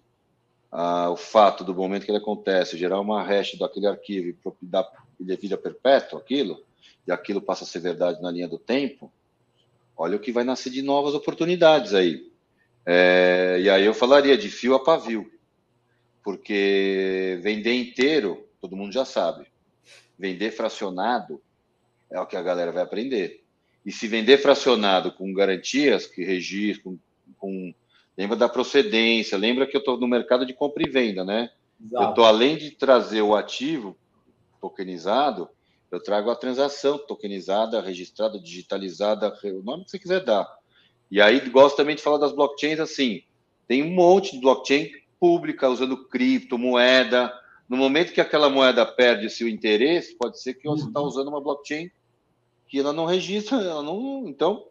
ah, 0.72 1.10
o 1.10 1.18
fato 1.18 1.64
do 1.64 1.74
momento 1.74 2.06
que 2.06 2.12
ele 2.12 2.20
acontece, 2.20 2.78
gerar 2.78 3.00
uma 3.00 3.24
hash 3.24 3.56
daquele 3.56 3.88
arquivo 3.88 4.30
e 4.30 4.38
dar 4.62 4.88
vida 5.20 5.58
perpétua 5.58 6.20
aquilo, 6.20 6.64
e 7.08 7.12
aquilo 7.12 7.42
passa 7.42 7.64
a 7.64 7.68
ser 7.68 7.80
verdade 7.80 8.22
na 8.22 8.30
linha 8.30 8.48
do 8.48 8.60
tempo, 8.60 9.12
olha 10.00 10.16
o 10.16 10.20
que 10.20 10.32
vai 10.32 10.46
nascer 10.46 10.72
de 10.72 10.82
novas 10.82 11.14
oportunidades 11.14 11.94
aí. 11.94 12.32
É, 12.86 13.58
e 13.60 13.70
aí 13.70 13.86
eu 13.86 13.94
falaria 13.94 14.38
de 14.38 14.50
fio 14.50 14.74
a 14.74 14.82
pavio, 14.82 15.30
porque 16.24 17.38
vender 17.42 17.74
inteiro, 17.74 18.48
todo 18.62 18.78
mundo 18.78 18.94
já 18.94 19.04
sabe. 19.04 19.46
Vender 20.18 20.52
fracionado 20.52 21.42
é 22.10 22.18
o 22.18 22.26
que 22.26 22.38
a 22.38 22.42
galera 22.42 22.72
vai 22.72 22.82
aprender. 22.82 23.44
E 23.86 23.92
se 23.92 24.08
vender 24.08 24.38
fracionado 24.38 25.12
com 25.12 25.34
garantias, 25.34 26.06
que 26.06 26.24
registro, 26.24 26.84
com, 26.84 27.34
com 27.38 27.74
lembra 28.18 28.38
da 28.38 28.48
procedência, 28.48 29.38
lembra 29.38 29.68
que 29.68 29.76
eu 29.76 29.80
estou 29.80 30.00
no 30.00 30.08
mercado 30.08 30.46
de 30.46 30.54
compra 30.54 30.82
e 30.88 30.90
venda, 30.90 31.26
né? 31.26 31.52
Exato. 31.80 32.04
Eu 32.04 32.10
estou 32.10 32.24
além 32.24 32.58
de 32.58 32.72
trazer 32.72 33.22
o 33.22 33.36
ativo 33.36 33.98
tokenizado, 34.62 35.50
eu 35.92 36.02
trago 36.02 36.30
a 36.30 36.36
transação 36.36 36.98
tokenizada, 36.98 37.82
registrada, 37.82 38.40
digitalizada, 38.40 39.34
o 39.44 39.64
nome 39.64 39.86
que 39.86 39.92
você 39.92 40.00
quiser 40.00 40.24
dar. 40.24 40.48
E 41.10 41.20
aí 41.20 41.40
gosto 41.50 41.76
também 41.78 41.96
de 41.96 42.02
falar 42.02 42.18
das 42.18 42.32
blockchains 42.32 42.80
assim. 42.80 43.24
Tem 43.68 43.84
um 43.84 43.94
monte 43.94 44.34
de 44.34 44.42
blockchain 44.42 44.92
pública 45.20 45.70
usando 45.70 46.08
criptomoeda. 46.08 47.34
No 47.68 47.78
momento 47.78 48.14
que 48.14 48.22
aquela 48.22 48.50
moeda 48.50 48.86
perde 48.86 49.30
seu 49.30 49.48
interesse, 49.48 50.16
pode 50.16 50.42
ser 50.42 50.56
que 50.56 50.68
você 50.68 50.88
está 50.88 51.00
uhum. 51.00 51.08
usando 51.08 51.28
uma 51.28 51.42
blockchain 51.42 51.90
que 52.68 52.80
ela 52.80 52.94
não 52.94 53.06
registra, 53.06 53.58
ela 53.58 53.82
não. 53.84 54.28
Então, 54.28 54.68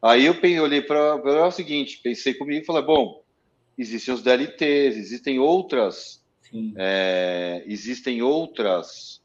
aí 0.00 0.26
eu 0.26 0.34
olhei 0.62 0.80
para 0.80 1.46
o 1.46 1.50
seguinte, 1.50 2.00
pensei 2.02 2.34
comigo 2.34 2.62
e 2.62 2.64
falei, 2.64 2.82
bom, 2.82 3.22
existem 3.76 4.14
os 4.14 4.22
DLTs, 4.22 4.96
existem 4.96 5.38
outras, 5.38 6.24
é, 6.76 7.64
existem 7.66 8.22
outras 8.22 9.20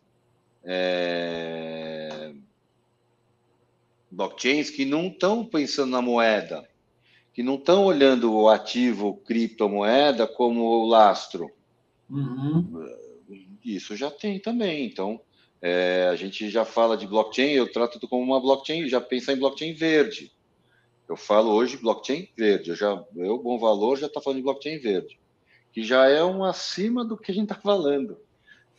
é, 0.63 2.33
blockchains 4.09 4.69
que 4.69 4.85
não 4.85 5.07
estão 5.07 5.45
pensando 5.45 5.91
na 5.91 6.01
moeda, 6.01 6.67
que 7.33 7.41
não 7.41 7.55
estão 7.55 7.85
olhando 7.85 8.33
o 8.33 8.49
ativo 8.49 9.15
criptomoeda 9.25 10.27
como 10.27 10.61
o 10.61 10.87
lastro. 10.87 11.49
Uhum. 12.09 12.89
Isso 13.63 13.95
já 13.95 14.11
tem 14.11 14.39
também. 14.39 14.85
Então, 14.85 15.21
é, 15.61 16.09
a 16.11 16.15
gente 16.15 16.49
já 16.49 16.65
fala 16.65 16.97
de 16.97 17.07
blockchain, 17.07 17.51
eu 17.51 17.71
trato 17.71 18.07
como 18.07 18.23
uma 18.23 18.41
blockchain, 18.41 18.87
já 18.89 18.99
pensa 18.99 19.31
em 19.31 19.37
blockchain 19.37 19.73
verde. 19.73 20.31
Eu 21.07 21.15
falo 21.15 21.51
hoje 21.51 21.77
blockchain 21.77 22.27
verde. 22.35 22.71
Eu, 22.71 22.75
já, 22.75 23.05
eu 23.15 23.37
Bom 23.37 23.59
Valor, 23.59 23.97
já 23.97 24.07
está 24.07 24.21
falando 24.21 24.37
de 24.37 24.43
blockchain 24.43 24.79
verde, 24.79 25.19
que 25.71 25.83
já 25.83 26.07
é 26.07 26.23
um 26.23 26.43
acima 26.43 27.05
do 27.05 27.17
que 27.17 27.31
a 27.31 27.35
gente 27.35 27.51
está 27.51 27.55
falando. 27.55 28.17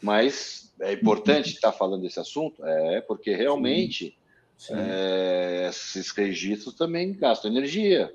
Mas 0.02 0.72
é 0.80 0.92
importante 0.92 1.50
estar 1.50 1.72
tá 1.72 1.78
falando 1.78 2.02
desse 2.02 2.18
assunto? 2.18 2.64
É, 2.64 3.00
porque 3.00 3.34
realmente 3.34 4.06
Sim. 4.06 4.22
Sim. 4.62 4.74
É, 4.76 5.66
esses 5.68 6.10
registros 6.12 6.74
também 6.74 7.12
gastam 7.14 7.50
energia. 7.50 8.14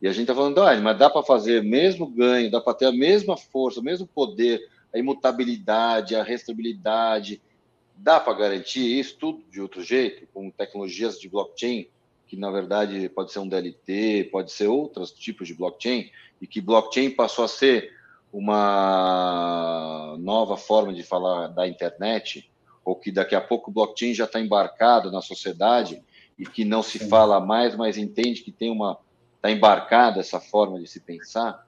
E 0.00 0.08
a 0.08 0.12
gente 0.12 0.22
está 0.22 0.34
falando, 0.34 0.62
ah, 0.62 0.74
mas 0.80 0.98
dá 0.98 1.10
para 1.10 1.22
fazer 1.22 1.62
mesmo 1.62 2.06
ganho, 2.06 2.50
dá 2.50 2.58
para 2.58 2.72
ter 2.72 2.86
a 2.86 2.92
mesma 2.92 3.36
força, 3.36 3.80
o 3.80 3.82
mesmo 3.82 4.06
poder, 4.06 4.66
a 4.94 4.98
imutabilidade, 4.98 6.16
a 6.16 6.22
restabilidade. 6.22 7.42
Dá 7.96 8.18
para 8.18 8.32
garantir 8.32 8.98
isso 8.98 9.18
tudo 9.18 9.44
de 9.50 9.60
outro 9.60 9.82
jeito, 9.82 10.26
com 10.32 10.50
tecnologias 10.50 11.20
de 11.20 11.28
blockchain, 11.28 11.88
que 12.26 12.34
na 12.34 12.50
verdade 12.50 13.06
pode 13.10 13.30
ser 13.30 13.40
um 13.40 13.48
DLT, 13.48 14.30
pode 14.32 14.52
ser 14.52 14.68
outros 14.68 15.12
tipos 15.12 15.46
de 15.46 15.52
blockchain, 15.54 16.10
e 16.40 16.46
que 16.46 16.62
blockchain 16.62 17.10
passou 17.10 17.44
a 17.44 17.48
ser 17.48 17.92
uma 18.34 20.16
nova 20.18 20.56
forma 20.56 20.92
de 20.92 21.04
falar 21.04 21.46
da 21.46 21.68
internet, 21.68 22.50
ou 22.84 22.96
que 22.96 23.12
daqui 23.12 23.36
a 23.36 23.40
pouco 23.40 23.70
o 23.70 23.72
blockchain 23.72 24.12
já 24.12 24.24
está 24.24 24.40
embarcado 24.40 25.12
na 25.12 25.22
sociedade 25.22 26.02
e 26.36 26.44
que 26.44 26.64
não 26.64 26.82
se 26.82 26.98
fala 26.98 27.38
mais, 27.38 27.76
mas 27.76 27.96
entende 27.96 28.42
que 28.42 28.50
tem 28.50 28.72
uma 28.72 28.98
está 29.36 29.52
embarcada 29.52 30.18
essa 30.18 30.40
forma 30.40 30.80
de 30.80 30.86
se 30.88 30.98
pensar, 30.98 31.64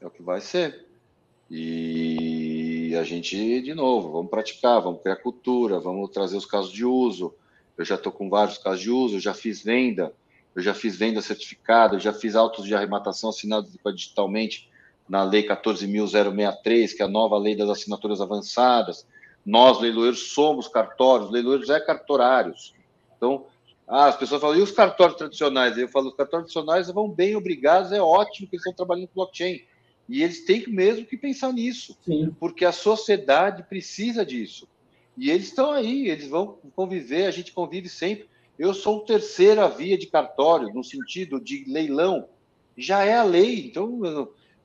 é 0.00 0.06
o 0.06 0.10
que 0.10 0.22
vai 0.22 0.40
ser. 0.40 0.86
E 1.50 2.94
a 2.98 3.02
gente, 3.02 3.60
de 3.60 3.74
novo, 3.74 4.12
vamos 4.12 4.30
praticar, 4.30 4.80
vamos 4.80 5.02
criar 5.02 5.16
cultura, 5.16 5.78
vamos 5.78 6.10
trazer 6.10 6.38
os 6.38 6.46
casos 6.46 6.72
de 6.72 6.86
uso. 6.86 7.34
Eu 7.76 7.84
já 7.84 7.96
estou 7.96 8.12
com 8.12 8.30
vários 8.30 8.56
casos 8.56 8.80
de 8.80 8.90
uso, 8.90 9.16
eu 9.16 9.20
já 9.20 9.34
fiz 9.34 9.62
venda, 9.62 10.14
eu 10.54 10.62
já 10.62 10.72
fiz 10.72 10.96
venda 10.96 11.20
certificada, 11.20 11.96
eu 11.96 12.00
já 12.00 12.14
fiz 12.14 12.34
autos 12.34 12.64
de 12.64 12.74
arrematação 12.74 13.28
assinados 13.28 13.76
digitalmente 13.94 14.71
na 15.08 15.22
Lei 15.24 15.46
14.063, 15.46 16.96
que 16.96 17.02
é 17.02 17.04
a 17.04 17.08
nova 17.08 17.36
lei 17.38 17.56
das 17.56 17.68
assinaturas 17.68 18.20
avançadas. 18.20 19.06
Nós, 19.44 19.80
leiloeiros, 19.80 20.32
somos 20.32 20.68
cartórios, 20.68 21.30
leiloeiros 21.30 21.68
é 21.68 21.80
cartorários. 21.80 22.74
Então, 23.16 23.46
ah, 23.86 24.06
as 24.06 24.16
pessoas 24.16 24.40
falam, 24.40 24.58
e 24.58 24.62
os 24.62 24.70
cartórios 24.70 25.18
tradicionais? 25.18 25.76
Eu 25.76 25.88
falo, 25.88 26.08
os 26.08 26.14
cartórios 26.14 26.52
tradicionais 26.52 26.88
vão 26.90 27.10
bem 27.10 27.36
obrigados, 27.36 27.92
é 27.92 28.00
ótimo 28.00 28.48
que 28.48 28.56
eles 28.56 28.62
estão 28.62 28.72
trabalhando 28.72 29.08
com 29.08 29.14
blockchain. 29.16 29.60
E 30.08 30.22
eles 30.22 30.44
têm 30.44 30.66
mesmo 30.68 31.06
que 31.06 31.16
pensar 31.16 31.52
nisso, 31.52 31.96
Sim. 32.04 32.34
porque 32.38 32.64
a 32.64 32.72
sociedade 32.72 33.62
precisa 33.64 34.24
disso. 34.24 34.68
E 35.16 35.30
eles 35.30 35.48
estão 35.48 35.72
aí, 35.72 36.08
eles 36.08 36.28
vão 36.28 36.58
conviver, 36.74 37.26
a 37.26 37.30
gente 37.30 37.52
convive 37.52 37.88
sempre. 37.88 38.28
Eu 38.58 38.72
sou 38.72 39.00
terceira 39.00 39.68
via 39.68 39.98
de 39.98 40.06
cartório, 40.06 40.72
no 40.72 40.84
sentido 40.84 41.40
de 41.40 41.64
leilão. 41.66 42.28
Já 42.76 43.04
é 43.04 43.16
a 43.16 43.22
lei, 43.22 43.66
então 43.66 44.00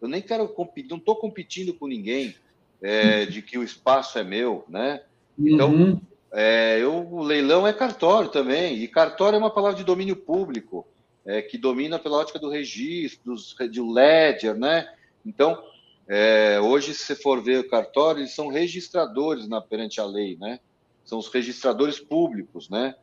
eu, 0.01 0.07
nem 0.07 0.21
quero 0.21 0.47
competir, 0.49 0.89
não 0.89 0.97
estou 0.97 1.15
competindo 1.15 1.73
com 1.73 1.87
ninguém 1.87 2.35
é, 2.81 3.25
de 3.25 3.41
que 3.41 3.57
o 3.57 3.63
espaço 3.63 4.17
é 4.19 4.23
meu, 4.23 4.63
né? 4.69 5.01
Então, 5.37 5.71
uhum. 5.71 6.01
é, 6.31 6.79
eu, 6.79 7.07
o 7.11 7.23
leilão 7.23 7.67
é 7.67 7.73
cartório 7.73 8.29
também, 8.29 8.77
e 8.77 8.87
cartório 8.87 9.35
é 9.35 9.39
uma 9.39 9.53
palavra 9.53 9.77
de 9.77 9.83
domínio 9.83 10.15
público, 10.15 10.87
é, 11.25 11.41
que 11.41 11.57
domina 11.57 11.99
pela 11.99 12.17
ótica 12.17 12.39
do 12.39 12.49
registro, 12.49 13.33
dos, 13.33 13.55
do 13.71 13.91
ledger, 13.91 14.55
né? 14.55 14.87
Então, 15.25 15.61
é, 16.07 16.59
hoje, 16.61 16.93
se 16.93 17.05
você 17.05 17.15
for 17.15 17.43
ver 17.43 17.59
o 17.59 17.69
cartório, 17.69 18.21
eles 18.21 18.33
são 18.33 18.47
registradores 18.47 19.47
na, 19.47 19.59
perante 19.59 19.99
a 19.99 20.05
lei, 20.05 20.37
né? 20.39 20.59
São 21.03 21.19
os 21.19 21.27
registradores 21.27 21.99
públicos, 21.99 22.69
né? 22.69 22.95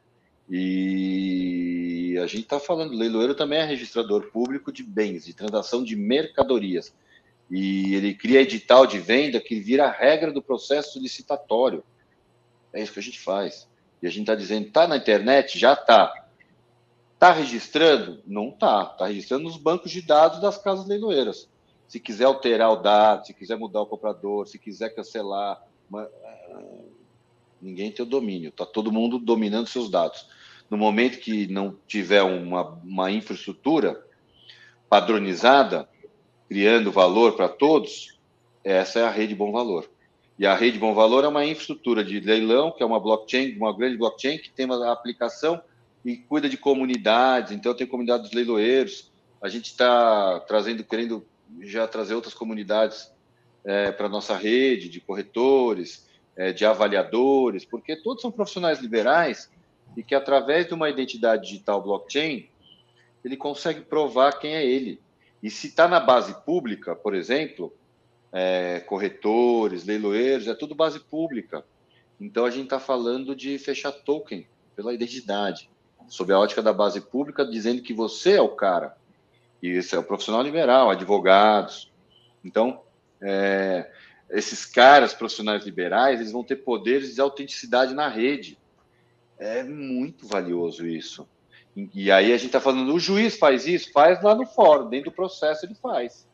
E 0.49 1.93
a 2.18 2.26
gente 2.26 2.44
está 2.44 2.60
falando, 2.60 2.94
leiloeiro 2.94 3.34
também 3.34 3.58
é 3.58 3.64
registrador 3.64 4.30
público 4.30 4.72
de 4.72 4.82
bens, 4.82 5.24
de 5.24 5.34
transação 5.34 5.82
de 5.82 5.96
mercadorias. 5.96 6.94
E 7.50 7.94
ele 7.94 8.14
cria 8.14 8.40
edital 8.40 8.86
de 8.86 8.98
venda 8.98 9.40
que 9.40 9.60
vira 9.60 9.86
a 9.86 9.90
regra 9.90 10.32
do 10.32 10.42
processo 10.42 11.00
licitatório. 11.00 11.84
É 12.72 12.82
isso 12.82 12.92
que 12.92 12.98
a 12.98 13.02
gente 13.02 13.20
faz. 13.20 13.68
E 14.02 14.06
a 14.06 14.10
gente 14.10 14.22
está 14.22 14.34
dizendo, 14.34 14.66
está 14.66 14.86
na 14.86 14.96
internet? 14.96 15.58
Já 15.58 15.72
está. 15.72 16.26
Está 17.14 17.32
registrando? 17.32 18.22
Não 18.26 18.48
está. 18.48 18.90
Está 18.92 19.06
registrando 19.06 19.44
nos 19.44 19.56
bancos 19.56 19.90
de 19.90 20.02
dados 20.02 20.40
das 20.40 20.58
casas 20.58 20.86
leiloeiras. 20.86 21.48
Se 21.86 22.00
quiser 22.00 22.24
alterar 22.24 22.70
o 22.72 22.76
dado, 22.76 23.26
se 23.26 23.32
quiser 23.32 23.56
mudar 23.56 23.82
o 23.82 23.86
comprador, 23.86 24.46
se 24.46 24.58
quiser 24.58 24.94
cancelar, 24.94 25.62
uma... 25.88 26.10
ninguém 27.62 27.92
tem 27.92 28.04
o 28.04 28.08
domínio. 28.08 28.48
Está 28.48 28.66
todo 28.66 28.92
mundo 28.92 29.18
dominando 29.18 29.68
seus 29.68 29.88
dados. 29.88 30.26
No 30.70 30.76
momento 30.76 31.18
que 31.18 31.46
não 31.46 31.76
tiver 31.86 32.22
uma, 32.22 32.62
uma 32.82 33.10
infraestrutura 33.10 34.02
padronizada, 34.88 35.88
criando 36.48 36.92
valor 36.92 37.36
para 37.36 37.48
todos, 37.48 38.18
essa 38.62 39.00
é 39.00 39.04
a 39.04 39.10
rede 39.10 39.34
Bom 39.34 39.52
Valor. 39.52 39.88
E 40.38 40.46
a 40.46 40.54
rede 40.54 40.78
Bom 40.78 40.94
Valor 40.94 41.24
é 41.24 41.28
uma 41.28 41.44
infraestrutura 41.44 42.02
de 42.02 42.18
leilão, 42.20 42.72
que 42.72 42.82
é 42.82 42.86
uma 42.86 42.98
blockchain, 42.98 43.56
uma 43.56 43.76
grande 43.76 43.96
blockchain 43.96 44.38
que 44.38 44.50
tem 44.50 44.66
uma 44.66 44.92
aplicação 44.92 45.62
e 46.04 46.16
cuida 46.16 46.48
de 46.48 46.56
comunidades. 46.56 47.52
Então, 47.52 47.74
tem 47.74 47.86
comunidade 47.86 48.24
dos 48.24 48.32
leiloeiros. 48.32 49.12
A 49.40 49.48
gente 49.48 49.66
está 49.66 50.40
trazendo, 50.40 50.82
querendo 50.82 51.24
já 51.60 51.86
trazer 51.86 52.14
outras 52.14 52.34
comunidades 52.34 53.12
é, 53.64 53.92
para 53.92 54.08
nossa 54.08 54.36
rede 54.36 54.88
de 54.88 55.00
corretores, 55.00 56.08
é, 56.36 56.52
de 56.52 56.64
avaliadores, 56.64 57.64
porque 57.64 57.94
todos 57.96 58.22
são 58.22 58.30
profissionais 58.30 58.80
liberais 58.80 59.50
e 59.97 60.03
que, 60.03 60.14
através 60.14 60.66
de 60.66 60.74
uma 60.74 60.88
identidade 60.88 61.49
digital 61.49 61.82
blockchain, 61.82 62.49
ele 63.24 63.36
consegue 63.36 63.80
provar 63.80 64.38
quem 64.38 64.55
é 64.55 64.64
ele. 64.64 65.01
E 65.42 65.51
se 65.51 65.68
está 65.68 65.86
na 65.86 66.01
base 66.01 66.34
pública, 66.45 66.95
por 66.95 67.14
exemplo, 67.14 67.72
é, 68.32 68.80
corretores, 68.80 69.84
leiloeiros, 69.84 70.49
é 70.49 70.55
tudo 70.55 70.74
base 70.74 70.99
pública. 70.99 71.64
Então 72.20 72.45
a 72.45 72.51
gente 72.51 72.64
está 72.64 72.80
falando 72.80 73.34
de 73.34 73.59
fechar 73.59 73.92
token 73.92 74.47
pela 74.74 74.92
identidade, 74.92 75.70
sob 76.09 76.32
a 76.32 76.38
ótica 76.38 76.62
da 76.62 76.72
base 76.72 77.01
pública, 77.01 77.45
dizendo 77.45 77.82
que 77.82 77.95
você 77.95 78.32
é 78.32 78.40
o 78.40 78.49
cara. 78.49 78.97
E 79.62 79.68
esse 79.68 79.95
é 79.95 79.99
o 79.99 80.03
profissional 80.03 80.42
liberal, 80.42 80.90
advogados. 80.90 81.90
Então, 82.45 82.82
é, 83.20 83.90
esses 84.30 84.66
caras 84.66 85.14
profissionais 85.14 85.64
liberais, 85.64 86.20
eles 86.20 86.32
vão 86.32 86.45
ter 86.45 86.57
poderes 86.57 87.14
de 87.14 87.20
autenticidade 87.20 87.95
na 87.95 88.09
rede. 88.09 88.59
É 89.39 89.62
muito 89.62 90.26
valioso 90.26 90.87
isso. 90.87 91.28
E 91.93 92.11
aí 92.11 92.32
a 92.32 92.37
gente 92.37 92.47
está 92.47 92.61
falando, 92.61 92.95
o 92.95 93.01
juiz 93.01 93.37
faz 93.37 93.66
isso, 93.66 93.91
faz 93.93 94.22
lá 94.22 94.35
no 94.35 94.47
fórum, 94.47 94.89
dentro 94.89 95.11
do 95.11 95.14
processo 95.14 95.66
ele 95.66 95.74
faz. 95.74 96.26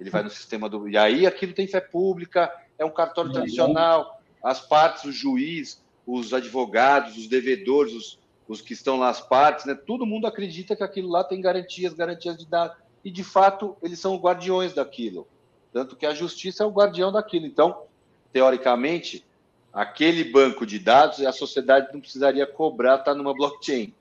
Ele 0.00 0.10
vai 0.10 0.22
no 0.22 0.30
sistema 0.30 0.68
do. 0.68 0.88
E 0.88 0.96
aí 0.96 1.26
aquilo 1.26 1.52
tem 1.52 1.68
fé 1.68 1.80
pública, 1.80 2.52
é 2.78 2.84
um 2.84 2.90
cartório 2.90 3.32
tradicional, 3.32 4.20
as 4.42 4.60
partes, 4.60 5.04
o 5.04 5.12
juiz, 5.12 5.80
os 6.06 6.34
advogados, 6.34 7.16
os 7.16 7.28
devedores, 7.28 7.92
os, 7.92 8.18
os 8.48 8.60
que 8.60 8.72
estão 8.72 8.98
lá, 8.98 9.08
as 9.08 9.20
partes, 9.20 9.64
né? 9.66 9.74
Todo 9.74 10.04
mundo 10.04 10.26
acredita 10.26 10.74
que 10.74 10.82
aquilo 10.82 11.08
lá 11.08 11.22
tem 11.22 11.40
garantias, 11.40 11.94
garantias 11.94 12.36
de 12.36 12.46
dados. 12.46 12.76
E 13.04 13.10
de 13.10 13.22
fato, 13.22 13.76
eles 13.82 14.00
são 14.00 14.16
guardiões 14.16 14.72
daquilo. 14.72 15.28
Tanto 15.72 15.96
que 15.96 16.06
a 16.06 16.14
justiça 16.14 16.64
é 16.64 16.66
o 16.66 16.70
guardião 16.70 17.12
daquilo. 17.12 17.46
Então, 17.46 17.84
teoricamente, 18.32 19.24
aquele 19.72 20.24
banco 20.24 20.66
de 20.66 20.78
dados, 20.78 21.20
a 21.20 21.32
sociedade 21.32 21.88
não 21.92 22.00
precisaria 22.00 22.46
cobrar, 22.46 22.96
está 22.96 23.14
numa 23.14 23.34
blockchain, 23.34 23.94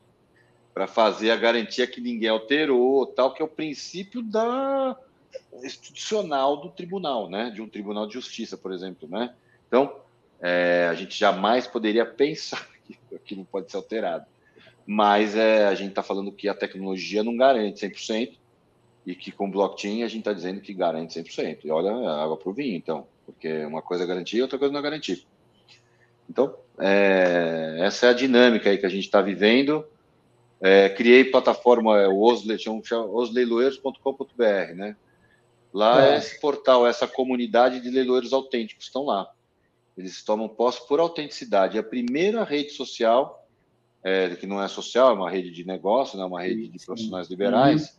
para 0.74 0.88
fazer 0.88 1.32
a 1.32 1.36
garantia 1.36 1.88
que 1.88 2.01
ninguém 2.01 2.30
alterou, 2.30 3.05
tal, 3.05 3.34
que 3.34 3.41
é 3.41 3.45
o 3.45 3.47
princípio 3.47 4.22
da 4.22 4.97
institucional 5.63 6.57
do 6.57 6.69
tribunal, 6.69 7.30
né? 7.30 7.49
De 7.49 7.61
um 7.61 7.69
tribunal 7.69 8.07
de 8.07 8.13
justiça, 8.13 8.57
por 8.57 8.72
exemplo, 8.72 9.07
né? 9.09 9.34
Então, 9.67 9.95
é, 10.41 10.88
a 10.89 10.93
gente 10.93 11.17
jamais 11.17 11.67
poderia 11.67 12.05
pensar 12.07 12.67
que 12.86 12.97
aquilo 13.15 13.45
pode 13.45 13.69
ser 13.69 13.78
alterado. 13.78 14.26
Mas 14.86 15.36
é, 15.36 15.67
a 15.67 15.76
gente 15.76 15.89
está 15.89 16.03
falando 16.03 16.32
que 16.32 16.49
a 16.49 16.53
tecnologia 16.53 17.24
não 17.24 17.36
garante 17.38 17.86
100%, 17.86 18.41
e 19.05 19.15
que 19.15 19.32
com 19.32 19.49
blockchain 19.49 20.03
a 20.03 20.07
gente 20.07 20.19
está 20.19 20.34
dizendo 20.34 20.61
que 20.61 20.74
garante 20.74 21.19
100%. 21.19 21.59
E 21.63 21.72
olha, 21.72 21.91
água 21.91 22.38
para 22.38 22.49
o 22.49 22.53
vinho, 22.53 22.76
então, 22.76 23.07
porque 23.26 23.65
uma 23.65 23.82
coisa 23.82 24.03
é 24.03 24.07
garantir 24.07 24.38
e 24.38 24.41
outra 24.41 24.59
coisa 24.59 24.72
não 24.72 24.80
é 24.80 24.84
garantir. 24.84 25.26
Então, 26.30 26.55
é, 26.78 27.78
essa 27.80 28.07
é 28.07 28.09
a 28.09 28.13
dinâmica 28.13 28.69
aí 28.69 28.78
que 28.78 28.86
a 28.86 28.89
gente 28.89 29.05
está 29.05 29.22
vivendo. 29.22 29.86
É, 30.59 30.89
criei 30.89 31.24
plataforma, 31.26 31.99
é, 31.99 32.07
o 32.07 32.19
osleiloeiros.com.br, 32.19 34.76
né? 34.76 34.95
Lá 35.74 36.05
é. 36.05 36.13
é 36.13 36.17
esse 36.17 36.39
portal, 36.39 36.86
essa 36.86 37.07
comunidade 37.07 37.80
de 37.80 37.89
leiloeiros 37.89 38.34
autênticos 38.34 38.86
estão 38.86 39.05
lá. 39.05 39.28
Eles 39.97 40.24
tomam 40.24 40.47
posse 40.47 40.86
por 40.88 40.99
autenticidade. 40.99 41.78
É 41.78 41.80
a 41.80 41.84
primeira 41.84 42.43
rede 42.43 42.72
social, 42.72 43.47
é, 44.03 44.36
que 44.36 44.47
não 44.47 44.61
é 44.61 44.67
social, 44.67 45.11
é 45.11 45.13
uma 45.13 45.30
rede 45.30 45.51
de 45.51 45.65
negócio, 45.65 46.17
né, 46.17 46.26
uma 46.26 46.41
rede 46.41 46.67
de 46.67 46.86
profissionais 46.86 47.28
liberais, 47.28 47.89
uhum. 47.89 47.95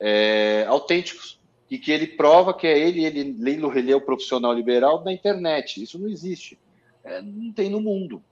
é, 0.00 0.64
autênticos. 0.68 1.38
E 1.70 1.78
que 1.78 1.90
ele 1.90 2.06
prova 2.06 2.54
que 2.54 2.66
é 2.66 2.78
ele, 2.78 3.04
ele, 3.04 3.36
ele 3.74 3.92
é 3.92 3.96
o 3.96 4.00
profissional 4.00 4.52
liberal 4.52 5.02
da 5.02 5.12
internet. 5.12 5.82
Isso 5.82 5.98
não 5.98 6.08
existe. 6.08 6.58
É, 7.04 7.20
não 7.20 7.52
tem 7.52 7.68
no 7.68 7.80
mundo. 7.80 8.22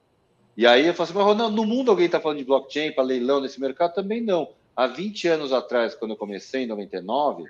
E 0.57 0.67
aí 0.67 0.85
eu 0.87 0.93
falo 0.93 1.09
assim, 1.09 1.35
mas 1.37 1.51
no 1.51 1.65
mundo 1.65 1.89
alguém 1.89 2.05
está 2.05 2.19
falando 2.19 2.39
de 2.39 2.45
blockchain 2.45 2.91
para 2.91 3.03
leilão 3.03 3.41
nesse 3.41 3.59
mercado? 3.59 3.93
Também 3.93 4.21
não. 4.21 4.49
Há 4.75 4.87
20 4.87 5.27
anos 5.27 5.53
atrás, 5.53 5.95
quando 5.95 6.11
eu 6.11 6.17
comecei, 6.17 6.63
em 6.63 6.67
99, 6.67 7.45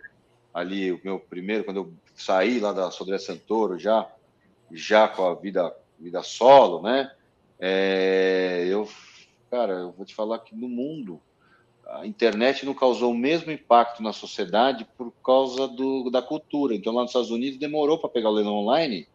ali 0.53 0.91
o 0.91 0.99
meu 1.03 1.19
primeiro, 1.19 1.63
quando 1.63 1.78
eu 1.78 1.93
saí 2.15 2.59
lá 2.59 2.71
da 2.71 2.91
Sodré 2.91 3.17
Santoro, 3.17 3.80
já, 3.80 4.09
já 4.71 5.07
com 5.07 5.26
a 5.26 5.34
vida, 5.34 5.74
vida 5.99 6.21
solo, 6.21 6.82
né? 6.82 7.11
É, 7.59 8.65
eu, 8.69 8.88
cara, 9.49 9.74
eu 9.74 9.91
vou 9.91 10.05
te 10.05 10.13
falar 10.13 10.39
que 10.39 10.55
no 10.55 10.67
mundo 10.67 11.21
a 11.86 12.05
internet 12.05 12.65
não 12.65 12.74
causou 12.74 13.11
o 13.11 13.17
mesmo 13.17 13.51
impacto 13.51 14.01
na 14.01 14.13
sociedade 14.13 14.88
por 14.97 15.11
causa 15.24 15.67
do, 15.67 16.09
da 16.09 16.21
cultura. 16.21 16.74
Então, 16.74 16.93
lá 16.93 17.01
nos 17.01 17.11
Estados 17.11 17.32
Unidos 17.32 17.59
demorou 17.59 17.97
para 17.97 18.09
pegar 18.09 18.30
o 18.30 18.34
leilão 18.34 18.55
online, 18.55 19.07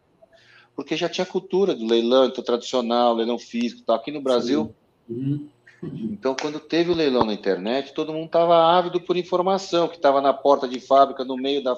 porque 0.78 0.96
já 0.96 1.08
tinha 1.08 1.26
cultura 1.26 1.74
do 1.74 1.84
leilão 1.84 2.26
então, 2.26 2.44
tradicional, 2.44 3.12
leilão 3.12 3.36
físico. 3.36 3.82
Tá? 3.82 3.96
Aqui 3.96 4.12
no 4.12 4.20
Brasil, 4.20 4.72
uhum. 5.10 5.48
então, 5.82 6.36
quando 6.40 6.60
teve 6.60 6.92
o 6.92 6.94
leilão 6.94 7.24
na 7.24 7.32
internet, 7.32 7.92
todo 7.92 8.12
mundo 8.12 8.26
estava 8.26 8.54
ávido 8.56 9.00
por 9.00 9.16
informação, 9.16 9.88
que 9.88 9.96
estava 9.96 10.20
na 10.20 10.32
porta 10.32 10.68
de 10.68 10.78
fábrica, 10.78 11.24
no 11.24 11.36
meio 11.36 11.64
da 11.64 11.76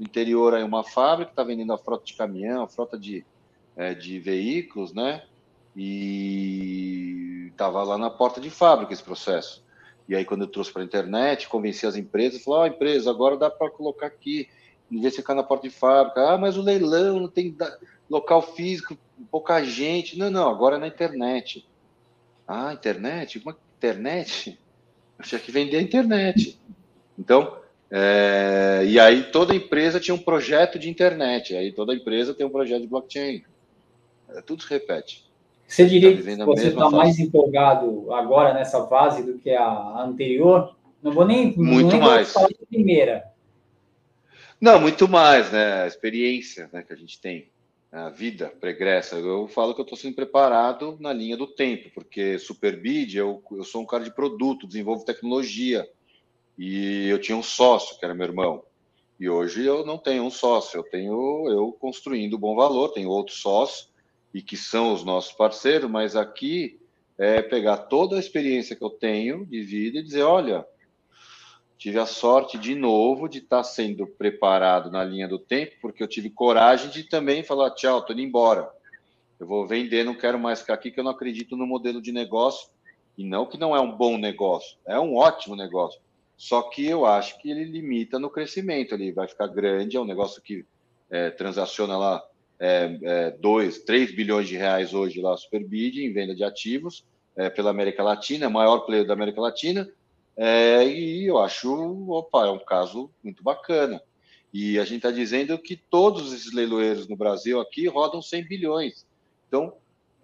interior, 0.00 0.54
aí 0.54 0.64
uma 0.64 0.82
fábrica, 0.82 1.30
está 1.30 1.44
vendendo 1.44 1.72
a 1.72 1.78
frota 1.78 2.04
de 2.04 2.14
caminhão, 2.14 2.64
a 2.64 2.68
frota 2.68 2.98
de, 2.98 3.24
é, 3.76 3.94
de 3.94 4.18
veículos, 4.18 4.92
né? 4.92 5.22
E 5.76 7.50
estava 7.52 7.80
lá 7.84 7.96
na 7.96 8.10
porta 8.10 8.40
de 8.40 8.50
fábrica 8.50 8.92
esse 8.92 9.04
processo. 9.04 9.64
E 10.08 10.16
aí, 10.16 10.24
quando 10.24 10.40
eu 10.40 10.48
trouxe 10.48 10.72
para 10.72 10.82
a 10.82 10.84
internet, 10.84 11.48
convenci 11.48 11.86
as 11.86 11.94
empresas, 11.94 12.42
falou: 12.42 12.58
Ó, 12.58 12.62
oh, 12.64 12.66
empresa, 12.66 13.08
agora 13.08 13.36
dá 13.36 13.48
para 13.48 13.70
colocar 13.70 14.08
aqui, 14.08 14.48
em 14.90 15.00
vez 15.00 15.12
de 15.12 15.20
ficar 15.20 15.36
na 15.36 15.44
porta 15.44 15.68
de 15.68 15.72
fábrica. 15.72 16.30
Ah, 16.30 16.36
mas 16.36 16.56
o 16.56 16.62
leilão 16.62 17.20
não 17.20 17.28
tem 17.28 17.54
local 18.08 18.42
físico, 18.42 18.96
pouca 19.30 19.62
gente. 19.62 20.18
Não, 20.18 20.30
não, 20.30 20.48
agora 20.48 20.76
é 20.76 20.78
na 20.78 20.86
internet. 20.86 21.66
Ah, 22.46 22.72
internet? 22.72 23.38
Uma 23.38 23.56
internet? 23.76 24.58
Eu 25.18 25.24
tinha 25.24 25.40
que 25.40 25.50
vender 25.50 25.78
a 25.78 25.82
internet. 25.82 26.58
Então, 27.18 27.58
é, 27.90 28.82
e 28.86 28.98
aí 28.98 29.24
toda 29.30 29.54
empresa 29.54 30.00
tinha 30.00 30.14
um 30.14 30.18
projeto 30.18 30.78
de 30.78 30.90
internet, 30.90 31.56
aí 31.56 31.72
toda 31.72 31.94
empresa 31.94 32.34
tem 32.34 32.46
um 32.46 32.50
projeto 32.50 32.82
de 32.82 32.88
blockchain. 32.88 33.42
É, 34.28 34.40
tudo 34.40 34.62
se 34.62 34.70
repete. 34.70 35.24
Você 35.66 35.86
diria 35.86 36.10
tá 36.10 36.16
que 36.22 36.44
você 36.44 36.68
está 36.68 36.90
mais 36.90 37.18
empolgado 37.18 38.12
agora 38.12 38.54
nessa 38.54 38.86
fase 38.86 39.22
do 39.24 39.38
que 39.38 39.50
a 39.50 40.02
anterior? 40.02 40.76
Não 41.02 41.12
vou 41.12 41.24
nem 41.24 41.56
muito 41.56 41.92
nem 41.92 42.00
mais 42.00 42.32
falar 42.32 42.48
de 42.48 42.66
primeira. 42.66 43.24
Não, 44.60 44.80
muito 44.80 45.08
mais, 45.08 45.50
né? 45.52 45.82
A 45.82 45.86
experiência 45.86 46.70
né, 46.72 46.82
que 46.82 46.92
a 46.92 46.96
gente 46.96 47.20
tem, 47.20 47.48
a 47.90 48.10
vida 48.10 48.52
pregressa. 48.60 49.16
Eu 49.16 49.48
falo 49.48 49.74
que 49.74 49.80
eu 49.80 49.84
estou 49.84 49.98
sendo 49.98 50.14
preparado 50.14 50.96
na 51.00 51.12
linha 51.12 51.36
do 51.36 51.46
tempo, 51.46 51.90
porque 51.94 52.38
Superbid, 52.38 53.16
eu, 53.16 53.42
eu 53.52 53.64
sou 53.64 53.82
um 53.82 53.86
cara 53.86 54.04
de 54.04 54.14
produto, 54.14 54.66
desenvolvo 54.66 55.04
tecnologia. 55.04 55.88
E 56.58 57.08
eu 57.08 57.20
tinha 57.20 57.36
um 57.36 57.42
sócio, 57.42 57.98
que 57.98 58.04
era 58.04 58.14
meu 58.14 58.26
irmão. 58.26 58.62
E 59.18 59.28
hoje 59.28 59.64
eu 59.64 59.84
não 59.84 59.96
tenho 59.96 60.24
um 60.24 60.30
sócio, 60.30 60.78
eu 60.78 60.84
tenho 60.84 61.48
eu 61.48 61.72
construindo 61.72 62.38
bom 62.38 62.54
valor, 62.54 62.92
tenho 62.92 63.08
outros 63.08 63.38
sócios 63.38 63.90
e 64.32 64.42
que 64.42 64.56
são 64.56 64.92
os 64.92 65.04
nossos 65.04 65.32
parceiros, 65.32 65.90
mas 65.90 66.14
aqui 66.14 66.78
é 67.18 67.40
pegar 67.40 67.78
toda 67.78 68.16
a 68.16 68.20
experiência 68.20 68.76
que 68.76 68.84
eu 68.84 68.90
tenho 68.90 69.46
de 69.46 69.62
vida 69.62 69.98
e 69.98 70.02
dizer, 70.02 70.22
olha, 70.22 70.66
tive 71.78 71.98
a 71.98 72.06
sorte 72.06 72.58
de 72.58 72.74
novo 72.74 73.28
de 73.28 73.38
estar 73.38 73.62
sendo 73.62 74.06
preparado 74.06 74.90
na 74.90 75.04
linha 75.04 75.28
do 75.28 75.38
tempo, 75.38 75.72
porque 75.80 76.02
eu 76.02 76.08
tive 76.08 76.30
coragem 76.30 76.90
de 76.90 77.04
também 77.04 77.42
falar, 77.42 77.70
tchau, 77.72 77.98
estou 77.98 78.14
indo 78.14 78.22
embora. 78.22 78.68
Eu 79.38 79.46
vou 79.46 79.66
vender, 79.66 80.04
não 80.04 80.14
quero 80.14 80.38
mais 80.38 80.60
ficar 80.60 80.74
aqui, 80.74 80.90
que 80.90 80.98
eu 80.98 81.04
não 81.04 81.10
acredito 81.10 81.56
no 81.56 81.66
modelo 81.66 82.00
de 82.00 82.12
negócio. 82.12 82.70
E 83.18 83.24
não 83.24 83.46
que 83.46 83.58
não 83.58 83.74
é 83.74 83.80
um 83.80 83.96
bom 83.96 84.18
negócio, 84.18 84.76
é 84.86 84.98
um 85.00 85.16
ótimo 85.16 85.56
negócio. 85.56 86.00
Só 86.36 86.62
que 86.62 86.86
eu 86.86 87.06
acho 87.06 87.38
que 87.40 87.50
ele 87.50 87.64
limita 87.64 88.18
no 88.18 88.28
crescimento, 88.28 88.94
ele 88.94 89.10
vai 89.10 89.26
ficar 89.26 89.46
grande, 89.46 89.96
é 89.96 90.00
um 90.00 90.04
negócio 90.04 90.42
que 90.42 90.66
é, 91.10 91.30
transaciona 91.30 91.96
lá 91.96 92.22
é, 92.58 93.30
2, 93.38 93.76
é, 93.76 93.84
3 93.84 94.14
bilhões 94.14 94.48
de 94.48 94.56
reais 94.56 94.92
hoje 94.92 95.20
lá, 95.20 95.34
Superbid, 95.36 96.04
em 96.04 96.12
venda 96.12 96.34
de 96.34 96.44
ativos 96.44 97.04
é, 97.36 97.48
pela 97.48 97.70
América 97.70 98.02
Latina, 98.02 98.50
maior 98.50 98.80
player 98.80 99.06
da 99.06 99.14
América 99.14 99.40
Latina, 99.40 99.88
é, 100.36 100.86
e 100.86 101.26
eu 101.26 101.38
acho, 101.38 101.72
opa, 102.10 102.46
é 102.46 102.50
um 102.50 102.58
caso 102.58 103.10
muito 103.24 103.42
bacana. 103.42 104.02
E 104.52 104.78
a 104.78 104.84
gente 104.84 104.98
está 104.98 105.10
dizendo 105.10 105.58
que 105.58 105.76
todos 105.76 106.32
esses 106.32 106.52
leiloeiros 106.52 107.08
no 107.08 107.16
Brasil 107.16 107.60
aqui 107.60 107.88
rodam 107.88 108.20
100 108.20 108.46
bilhões. 108.46 109.06
Então, 109.48 109.74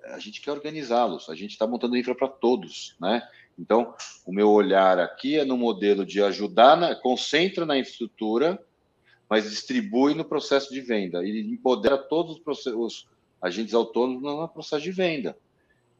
a 0.04 0.18
gente 0.18 0.40
quer 0.40 0.52
organizá-los, 0.52 1.28
a 1.28 1.34
gente 1.34 1.52
está 1.52 1.66
montando 1.66 1.96
infra 1.96 2.14
para 2.14 2.28
todos, 2.28 2.96
né? 3.00 3.26
Então, 3.58 3.94
o 4.26 4.32
meu 4.32 4.50
olhar 4.50 4.98
aqui 4.98 5.38
é 5.38 5.44
no 5.44 5.56
modelo 5.56 6.04
de 6.04 6.22
ajudar, 6.22 6.76
na, 6.76 6.94
concentra 6.94 7.64
na 7.64 7.78
infraestrutura, 7.78 8.58
mas 9.28 9.48
distribui 9.48 10.14
no 10.14 10.24
processo 10.24 10.72
de 10.72 10.80
venda 10.80 11.24
e 11.24 11.40
empodera 11.40 11.96
todos 11.96 12.40
os, 12.44 12.66
os 12.66 13.08
agentes 13.40 13.74
autônomos 13.74 14.22
no 14.22 14.48
processo 14.48 14.82
de 14.82 14.92
venda. 14.92 15.36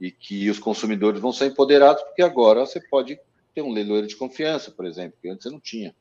E 0.01 0.11
que 0.11 0.51
os 0.51 0.59
consumidores 0.59 1.21
vão 1.21 1.33
ser 1.33 1.47
empoderados, 1.47 2.03
porque 2.03 2.23
agora 2.23 2.67
você 2.67 2.81
pode 2.81 3.19
ter 3.55 3.63
um 3.63 3.73
leiloeiro 3.73 4.07
de 4.07 4.17
confiança, 4.17 4.71
por 4.71 4.87
exemplo, 4.87 5.19
que 5.21 5.29
antes 5.29 5.45
você 5.45 5.51
não 5.51 5.61
tinha. 5.61 5.95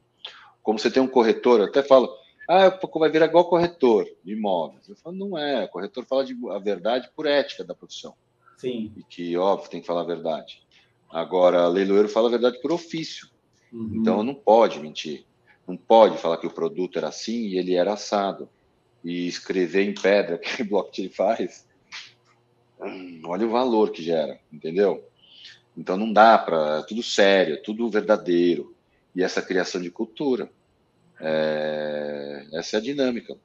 Como 0.61 0.77
você 0.77 0.91
tem 0.91 1.01
um 1.01 1.07
corretor, 1.07 1.59
eu 1.59 1.65
até 1.65 1.81
falo, 1.81 2.13
ah, 2.47 2.79
vai 2.95 3.09
virar 3.09 3.27
igual 3.27 3.45
corretor 3.45 4.05
de 4.23 4.33
imóveis. 4.33 4.87
Eu 4.87 4.95
falo, 4.95 5.15
não 5.15 5.37
é, 5.37 5.63
o 5.65 5.69
corretor 5.69 6.05
fala 6.05 6.25
de, 6.25 6.35
a 6.49 6.59
verdade 6.59 7.09
por 7.15 7.25
ética 7.25 7.63
da 7.63 7.73
profissão. 7.73 8.13
Sim. 8.57 8.91
E 8.95 9.03
que, 9.03 9.35
óbvio, 9.37 9.69
tem 9.69 9.81
que 9.81 9.87
falar 9.87 10.01
a 10.01 10.05
verdade. 10.05 10.61
Agora, 11.09 11.67
leiloeiro 11.67 12.07
fala 12.07 12.27
a 12.27 12.31
verdade 12.31 12.61
por 12.61 12.71
ofício. 12.71 13.27
Uhum. 13.71 13.91
Então, 13.95 14.23
não 14.23 14.35
pode 14.35 14.79
mentir. 14.79 15.25
Não 15.67 15.75
pode 15.75 16.17
falar 16.17 16.37
que 16.37 16.47
o 16.47 16.53
produto 16.53 16.97
era 16.97 17.07
assim 17.07 17.47
e 17.47 17.57
ele 17.57 17.75
era 17.75 17.93
assado. 17.93 18.49
E 19.03 19.27
escrever 19.27 19.83
em 19.83 19.93
pedra 19.93 20.37
que 20.39 20.61
o 20.61 20.65
blockchain 20.69 21.09
faz, 21.09 21.67
hum, 22.79 23.21
olha 23.25 23.47
o 23.47 23.51
valor 23.51 23.91
que 23.91 24.03
gera, 24.03 24.39
entendeu? 24.51 25.03
Então 25.75 25.97
não 25.97 26.11
dá 26.11 26.37
para. 26.37 26.79
É 26.79 26.83
tudo 26.83 27.01
sério, 27.01 27.55
é 27.55 27.57
tudo 27.57 27.89
verdadeiro. 27.89 28.75
E 29.15 29.23
essa 29.23 29.41
criação 29.41 29.81
de 29.81 29.89
cultura. 29.89 30.49
É, 31.19 32.47
essa 32.53 32.77
é 32.77 32.79
a 32.79 32.81
dinâmica. 32.81 33.37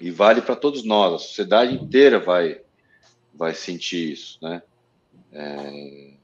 E 0.00 0.10
vale 0.10 0.42
para 0.42 0.56
todos 0.56 0.84
nós, 0.84 1.14
a 1.14 1.18
sociedade 1.18 1.74
inteira 1.74 2.20
vai, 2.20 2.60
vai 3.34 3.54
sentir 3.54 4.12
isso, 4.12 4.38
né? 4.40 4.62
É, 5.32 6.14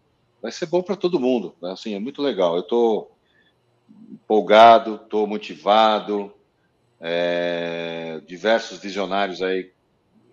vai 0.40 0.52
ser 0.52 0.66
bom 0.66 0.82
para 0.82 0.96
todo 0.96 1.20
mundo, 1.20 1.54
né? 1.60 1.72
assim, 1.72 1.94
é 1.94 1.98
muito 1.98 2.22
legal. 2.22 2.54
Eu 2.54 2.62
estou 2.62 3.16
empolgado, 4.10 4.96
estou 4.96 5.26
motivado. 5.26 6.32
É, 7.00 8.20
diversos 8.26 8.78
visionários 8.78 9.42
aí 9.42 9.72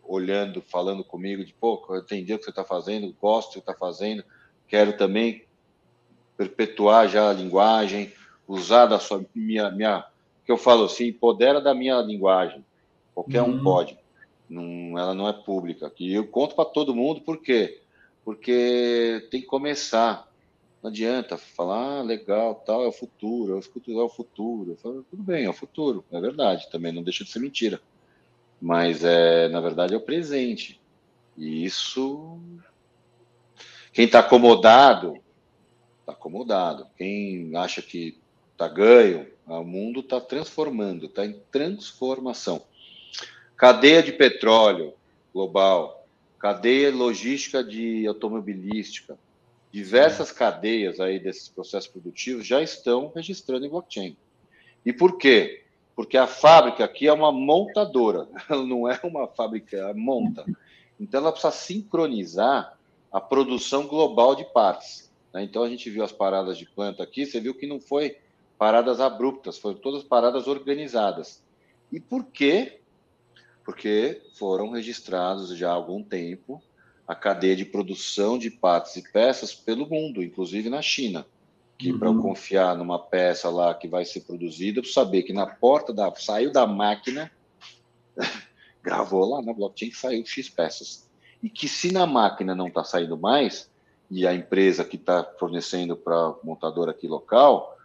olhando, 0.03 0.61
falando 0.61 1.03
comigo 1.03 1.43
de 1.43 1.53
pô, 1.53 1.85
eu 1.89 1.97
entendi 1.97 2.33
o 2.33 2.37
que 2.37 2.45
você 2.45 2.49
está 2.49 2.63
fazendo, 2.63 3.15
gosto 3.19 3.49
do 3.49 3.53
que 3.53 3.59
está 3.59 3.73
fazendo, 3.73 4.23
quero 4.71 4.93
também 4.93 5.43
perpetuar 6.37 7.09
já 7.09 7.29
a 7.29 7.33
linguagem, 7.33 8.13
usar 8.47 8.85
da 8.85 8.99
sua 8.99 9.23
minha 9.35 9.69
minha 9.69 10.05
que 10.45 10.51
eu 10.51 10.57
falo 10.57 10.85
assim, 10.85 11.07
empodera 11.07 11.59
da 11.59 11.75
minha 11.75 12.01
linguagem. 12.01 12.65
Qualquer 13.13 13.41
uhum. 13.41 13.49
um 13.49 13.63
pode. 13.63 13.97
Não, 14.49 14.97
ela 14.97 15.13
não 15.13 15.27
é 15.27 15.33
pública. 15.33 15.91
E 15.99 16.13
eu 16.13 16.25
conto 16.25 16.55
para 16.55 16.65
todo 16.65 16.95
mundo 16.95 17.19
por 17.19 17.37
quê? 17.41 17.81
Porque 18.23 19.27
tem 19.29 19.41
que 19.41 19.47
começar. 19.47 20.25
Não 20.81 20.89
adianta 20.89 21.37
falar, 21.37 21.99
ah, 21.99 22.01
legal, 22.01 22.55
tal, 22.55 22.83
é 22.83 22.87
o 22.87 22.93
futuro, 22.93 23.53
é 23.53 23.57
o 23.57 23.61
futuro, 23.61 23.99
é 23.99 24.03
o 24.03 24.09
futuro. 24.09 24.77
Falo, 24.81 25.05
Tudo 25.11 25.21
bem, 25.21 25.45
é 25.45 25.49
o 25.49 25.53
futuro, 25.53 26.03
é 26.11 26.19
verdade, 26.19 26.71
também 26.71 26.91
não 26.91 27.03
deixa 27.03 27.23
de 27.23 27.29
ser 27.29 27.39
mentira. 27.39 27.79
Mas, 28.59 29.03
é, 29.03 29.49
na 29.49 29.59
verdade, 29.59 29.93
é 29.93 29.97
o 29.97 30.01
presente. 30.01 30.79
E 31.37 31.65
isso. 31.65 32.39
Quem 33.93 34.05
está 34.05 34.19
acomodado, 34.19 35.17
está 35.99 36.13
acomodado. 36.13 36.87
Quem 36.97 37.51
acha 37.55 37.81
que 37.81 38.17
está 38.53 38.67
ganho, 38.67 39.27
o 39.45 39.63
mundo 39.63 39.99
está 39.99 40.21
transformando, 40.21 41.07
está 41.07 41.25
em 41.25 41.41
transformação. 41.51 42.61
Cadeia 43.57 44.01
de 44.01 44.13
petróleo 44.13 44.93
global, 45.33 46.05
cadeia 46.39 46.93
logística 46.93 47.63
de 47.63 48.07
automobilística, 48.07 49.17
diversas 49.71 50.31
cadeias 50.31 50.99
aí 50.99 51.19
desses 51.19 51.47
processos 51.47 51.89
produtivos 51.89 52.45
já 52.45 52.61
estão 52.61 53.11
registrando 53.13 53.65
em 53.65 53.69
blockchain. 53.69 54.17
E 54.85 54.91
por 54.91 55.17
quê? 55.17 55.63
Porque 55.95 56.17
a 56.17 56.27
fábrica 56.27 56.83
aqui 56.83 57.07
é 57.07 57.13
uma 57.13 57.31
montadora, 57.31 58.27
ela 58.49 58.65
não 58.65 58.89
é 58.89 58.99
uma 59.03 59.27
fábrica, 59.27 59.77
ela 59.77 59.93
monta. 59.93 60.45
Então 60.99 61.21
ela 61.21 61.31
precisa 61.31 61.51
sincronizar 61.51 62.77
a 63.11 63.19
produção 63.19 63.87
global 63.87 64.35
de 64.35 64.45
partes. 64.45 65.11
Né? 65.33 65.43
Então 65.43 65.63
a 65.63 65.69
gente 65.69 65.89
viu 65.89 66.03
as 66.03 66.11
paradas 66.11 66.57
de 66.57 66.65
planta 66.65 67.03
aqui, 67.03 67.25
você 67.25 67.39
viu 67.39 67.53
que 67.53 67.67
não 67.67 67.79
foi 67.79 68.17
paradas 68.57 68.99
abruptas, 68.99 69.57
foram 69.57 69.77
todas 69.77 70.03
paradas 70.03 70.47
organizadas. 70.47 71.43
E 71.91 71.99
por 71.99 72.25
quê? 72.25 72.79
Porque 73.65 74.21
foram 74.33 74.69
registrados 74.69 75.55
já 75.57 75.69
há 75.69 75.73
algum 75.73 76.01
tempo 76.03 76.61
a 77.07 77.15
cadeia 77.15 77.55
de 77.55 77.65
produção 77.65 78.37
de 78.37 78.49
partes 78.49 78.95
e 78.95 79.11
peças 79.11 79.53
pelo 79.53 79.85
mundo, 79.85 80.23
inclusive 80.23 80.69
na 80.69 80.81
China. 80.81 81.25
Que 81.77 81.91
uhum. 81.91 81.99
para 81.99 82.07
eu 82.07 82.21
confiar 82.21 82.77
numa 82.77 82.97
peça 82.99 83.49
lá 83.49 83.73
que 83.73 83.87
vai 83.87 84.05
ser 84.05 84.21
produzida, 84.21 84.79
eu 84.79 84.85
saber 84.85 85.23
que 85.23 85.33
na 85.33 85.45
porta 85.45 85.91
da 85.91 86.13
saiu 86.15 86.51
da 86.51 86.65
máquina, 86.65 87.29
gravou 88.81 89.25
lá 89.25 89.41
na 89.41 89.51
blockchain 89.51 89.89
que 89.89 89.97
saiu 89.97 90.25
X 90.25 90.47
peças. 90.47 91.09
E 91.41 91.49
que 91.49 91.67
se 91.67 91.91
na 91.91 92.05
máquina 92.05 92.53
não 92.53 92.67
está 92.67 92.83
saindo 92.83 93.17
mais, 93.17 93.69
e 94.09 94.27
a 94.27 94.33
empresa 94.33 94.83
que 94.83 94.97
está 94.97 95.23
fornecendo 95.39 95.95
para 95.95 96.15
a 96.15 96.35
montadora 96.43 96.91
aqui 96.91 97.07
local, 97.07 97.77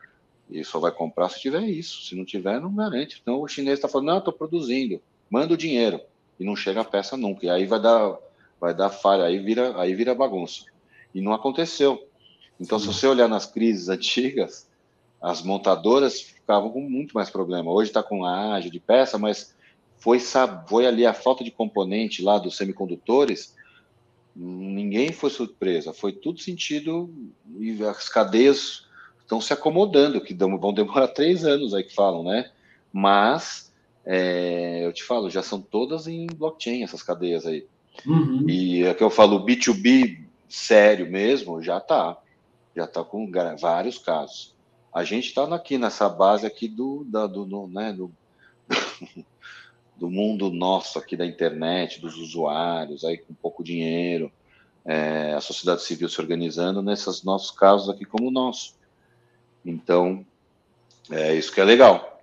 e 0.50 0.64
só 0.64 0.78
vai 0.78 0.92
comprar 0.92 1.28
se 1.28 1.40
tiver 1.40 1.62
isso. 1.62 2.04
Se 2.04 2.14
não 2.14 2.24
tiver, 2.24 2.60
não 2.60 2.74
garante. 2.74 3.18
Então 3.20 3.40
o 3.40 3.48
chinês 3.48 3.78
está 3.78 3.88
falando, 3.88 4.08
não, 4.08 4.18
estou 4.18 4.32
produzindo, 4.32 5.00
manda 5.30 5.54
o 5.54 5.56
dinheiro. 5.56 6.00
E 6.38 6.44
não 6.44 6.54
chega 6.54 6.80
a 6.80 6.84
peça 6.84 7.16
nunca. 7.16 7.46
E 7.46 7.50
aí 7.50 7.66
vai 7.66 7.80
dar, 7.80 8.16
vai 8.60 8.74
dar 8.74 8.90
falha, 8.90 9.24
aí 9.24 9.38
vira, 9.38 9.80
aí 9.80 9.94
vira 9.94 10.14
bagunça. 10.14 10.64
E 11.14 11.20
não 11.20 11.32
aconteceu. 11.32 12.06
Então, 12.60 12.78
Sim. 12.78 12.86
se 12.86 12.94
você 12.94 13.06
olhar 13.06 13.28
nas 13.28 13.46
crises 13.46 13.88
antigas, 13.88 14.68
as 15.20 15.42
montadoras 15.42 16.20
ficavam 16.20 16.70
com 16.70 16.80
muito 16.80 17.14
mais 17.14 17.30
problema. 17.30 17.70
Hoje 17.70 17.90
está 17.90 18.02
com 18.02 18.24
a 18.24 18.54
ágio 18.54 18.70
de 18.70 18.78
peça, 18.78 19.18
mas 19.18 19.54
foi, 19.98 20.18
foi 20.20 20.86
ali 20.86 21.06
a 21.06 21.14
falta 21.14 21.42
de 21.42 21.50
componente 21.50 22.22
lá 22.22 22.38
dos 22.38 22.56
semicondutores, 22.56 23.54
ninguém 24.34 25.12
foi 25.12 25.30
surpresa, 25.30 25.92
foi 25.92 26.12
tudo 26.12 26.40
sentido 26.40 27.10
e 27.58 27.82
as 27.84 28.08
cadeias 28.08 28.86
estão 29.20 29.40
se 29.40 29.52
acomodando, 29.52 30.20
que 30.20 30.34
vão 30.34 30.72
demorar 30.72 31.08
três 31.14 31.44
anos 31.44 31.74
aí 31.74 31.82
que 31.82 31.94
falam, 31.94 32.22
né? 32.22 32.50
Mas 32.92 33.72
é, 34.04 34.86
eu 34.86 34.92
te 34.92 35.02
falo, 35.02 35.28
já 35.28 35.42
são 35.42 35.60
todas 35.60 36.06
em 36.06 36.26
blockchain 36.26 36.84
essas 36.84 37.02
cadeias 37.02 37.46
aí. 37.46 37.66
Uhum. 38.06 38.48
E 38.48 38.84
é 38.84 38.94
que 38.94 39.02
eu 39.02 39.10
falo, 39.10 39.44
B2B 39.44 40.24
sério 40.48 41.10
mesmo, 41.10 41.62
já 41.62 41.80
tá. 41.80 42.16
Já 42.74 42.86
tá 42.86 43.02
com 43.02 43.30
vários 43.58 43.98
casos. 43.98 44.54
A 44.94 45.02
gente 45.02 45.28
está 45.28 45.44
aqui 45.54 45.76
nessa 45.76 46.08
base 46.08 46.46
aqui 46.46 46.68
do, 46.68 47.04
da, 47.04 47.26
do, 47.26 47.44
do, 47.44 47.66
né, 47.66 47.92
do, 47.92 48.10
do 49.96 50.10
mundo 50.10 50.50
nosso 50.50 50.98
aqui 50.98 51.16
da 51.16 51.26
internet, 51.26 52.00
dos 52.00 52.16
usuários, 52.16 53.04
aí 53.04 53.18
com 53.18 53.34
pouco 53.34 53.64
dinheiro, 53.64 54.30
é, 54.84 55.32
a 55.34 55.40
sociedade 55.40 55.82
civil 55.82 56.08
se 56.08 56.20
organizando 56.20 56.82
nesses 56.82 57.24
nossos 57.24 57.50
casos 57.50 57.88
aqui 57.88 58.04
como 58.04 58.28
o 58.28 58.30
nosso. 58.30 58.74
Então, 59.64 60.24
é 61.10 61.34
isso 61.34 61.52
que 61.52 61.60
é 61.60 61.64
legal. 61.64 62.20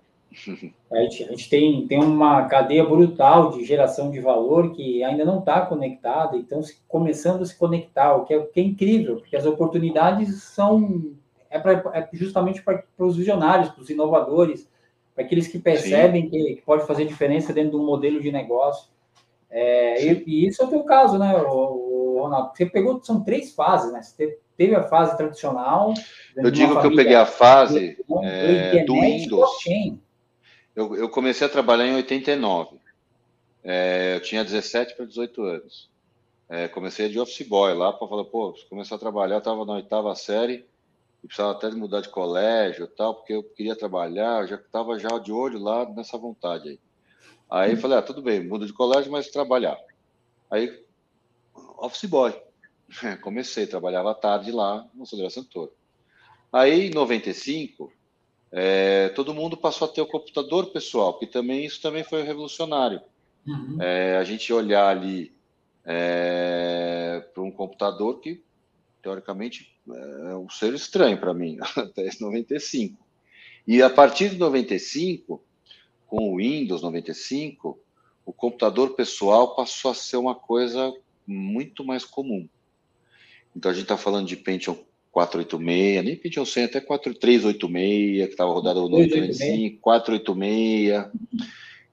A 0.91 0.97
gente, 1.01 1.24
a 1.24 1.28
gente, 1.28 1.49
tem, 1.49 1.88
tem 1.88 1.99
uma 1.99 2.45
cadeia 2.45 2.84
brutal 2.84 3.51
de 3.51 3.63
geração 3.63 4.09
de 4.09 4.19
valor 4.19 4.74
que 4.74 5.03
ainda 5.03 5.24
não 5.24 5.39
está 5.39 5.61
conectada, 5.61 6.38
então 6.38 6.63
se, 6.63 6.78
começando 6.88 7.43
a 7.43 7.45
se 7.45 7.55
conectar, 7.55 8.15
o 8.15 8.26
que 8.26 8.34
é, 8.34 8.38
o 8.38 8.45
que 8.45 8.59
é 8.59 8.63
incrível, 8.63 9.17
porque 9.17 9.36
as 9.36 9.45
oportunidades 9.45 10.43
são 10.43 11.13
é, 11.49 11.59
pra, 11.59 11.74
é 11.93 12.09
justamente 12.13 12.63
para 12.63 12.84
os 12.97 13.15
visionários, 13.15 13.69
para 13.69 13.82
os 13.82 13.89
inovadores, 13.89 14.67
para 15.16 15.24
aqueles 15.24 15.47
que 15.47 15.59
percebem 15.59 16.30
que, 16.30 16.55
que, 16.55 16.61
pode 16.61 16.86
fazer 16.88 17.05
diferença 17.05 17.53
dentro 17.53 17.72
de 17.72 17.78
um 17.78 17.86
modelo 17.86 18.22
de 18.22 18.32
negócio. 18.32 18.89
É, 19.49 20.03
e, 20.03 20.24
e, 20.26 20.47
isso 20.47 20.61
é 20.61 20.66
o 20.66 20.70
teu 20.70 20.84
caso, 20.84 21.20
né, 21.20 21.36
o, 21.38 22.16
o 22.16 22.22
Ronaldo? 22.22 22.51
Você 22.55 22.66
pegou, 22.66 23.03
são 23.03 23.24
três 23.24 23.53
fases, 23.53 23.91
né? 23.93 24.01
Você 24.01 24.39
teve, 24.57 24.76
a 24.76 24.84
fase 24.84 25.16
tradicional. 25.16 25.93
Eu 26.36 26.49
digo 26.49 26.80
que 26.80 26.88
eu 26.88 26.95
peguei 26.95 27.16
a 27.16 27.26
fase 27.26 27.97
do, 28.07 28.24
é, 28.24 28.84
do 28.84 28.93
Windows. 28.93 29.51
Eu, 30.76 30.95
eu, 30.95 31.09
comecei 31.09 31.45
a 31.45 31.49
trabalhar 31.49 31.86
em 31.86 31.95
89. 31.95 32.78
É, 33.64 34.16
eu 34.16 34.22
tinha 34.22 34.43
17 34.43 34.95
para 34.95 35.05
18 35.05 35.41
anos. 35.43 35.89
É, 36.49 36.68
comecei 36.68 37.07
de 37.09 37.20
office 37.20 37.47
boy 37.47 37.74
lá 37.74 37.93
para 37.93 38.07
falar, 38.07 38.26
pô, 38.26 38.53
começar 38.70 38.95
a 38.95 38.99
trabalhar, 38.99 39.38
estava 39.38 39.66
na 39.66 39.74
oitava 39.74 40.14
série 40.16 40.66
e 41.24 41.28
precisava 41.28 41.51
até 41.53 41.69
de 41.69 41.76
mudar 41.76 42.01
de 42.01 42.09
colégio 42.09 42.88
tal, 42.88 43.15
porque 43.15 43.34
eu 43.34 43.43
queria 43.43 43.76
trabalhar, 43.76 44.41
eu 44.41 44.47
já 44.47 44.55
estava 44.55 44.99
já 44.99 45.17
de 45.19 45.32
olho 45.32 45.57
lá 45.59 45.88
nessa 45.89 46.17
vontade 46.17 46.69
aí. 46.69 46.80
Aí 47.49 47.76
falei, 47.76 47.97
ah, 47.97 48.01
tudo 48.01 48.21
bem, 48.21 48.45
muda 48.45 48.65
de 48.65 48.74
colégio, 48.74 49.11
mas 49.11 49.28
trabalhar. 49.28 49.78
Aí, 50.49 50.84
office 51.78 52.05
boy. 52.05 52.34
Comecei, 53.21 53.67
trabalhava 53.67 54.11
à 54.11 54.15
tarde 54.15 54.51
lá 54.51 54.88
no 54.93 55.05
Sodré 55.05 55.30
Santoro. 55.30 55.71
Aí, 56.51 56.88
em 56.88 56.89
95, 56.89 57.91
é, 58.51 59.09
todo 59.09 59.34
mundo 59.34 59.57
passou 59.57 59.88
a 59.88 59.91
ter 59.91 60.01
o 60.01 60.07
computador 60.07 60.67
pessoal, 60.67 61.17
que 61.17 61.26
também 61.26 61.65
isso 61.65 61.82
também 61.82 62.03
foi 62.03 62.24
revolucionário. 62.24 63.01
Uhum. 63.47 63.82
É, 63.82 64.17
a 64.17 64.24
gente 64.24 64.51
olhar 64.53 64.88
ali 64.89 65.34
é, 65.86 67.26
para 67.34 67.43
um 67.43 67.51
computador 67.51 68.19
que, 68.19 68.43
teoricamente, 69.01 69.72
é 69.89 70.36
um 70.36 70.49
ser 70.49 70.73
estranho 70.73 71.19
para 71.19 71.34
mim, 71.34 71.57
até 71.75 72.09
95. 72.19 72.97
E 73.67 73.81
a 73.81 73.89
partir 73.89 74.29
de 74.29 74.38
95, 74.38 75.43
com 76.07 76.34
o 76.34 76.38
Windows 76.38 76.81
95, 76.81 77.79
o 78.25 78.34
computador 78.34 78.95
pessoal 78.95 79.55
passou 79.55 79.91
a 79.91 79.95
ser 79.95 80.17
uma 80.17 80.36
coisa 80.36 80.93
muito 81.25 81.84
mais 81.84 82.05
comum. 82.05 82.47
Então 83.55 83.71
a 83.71 83.73
gente 83.73 83.84
está 83.84 83.97
falando 83.97 84.27
de 84.27 84.36
Pentium 84.36 84.77
486, 85.11 86.03
nem 86.03 86.15
Pentium 86.15 86.45
100, 86.45 86.63
até 86.63 86.81
4386, 86.81 88.25
que 88.25 88.31
estava 88.31 88.51
rodado 88.51 88.81
no 88.81 88.89
95, 88.89 89.79
486. 89.79 91.11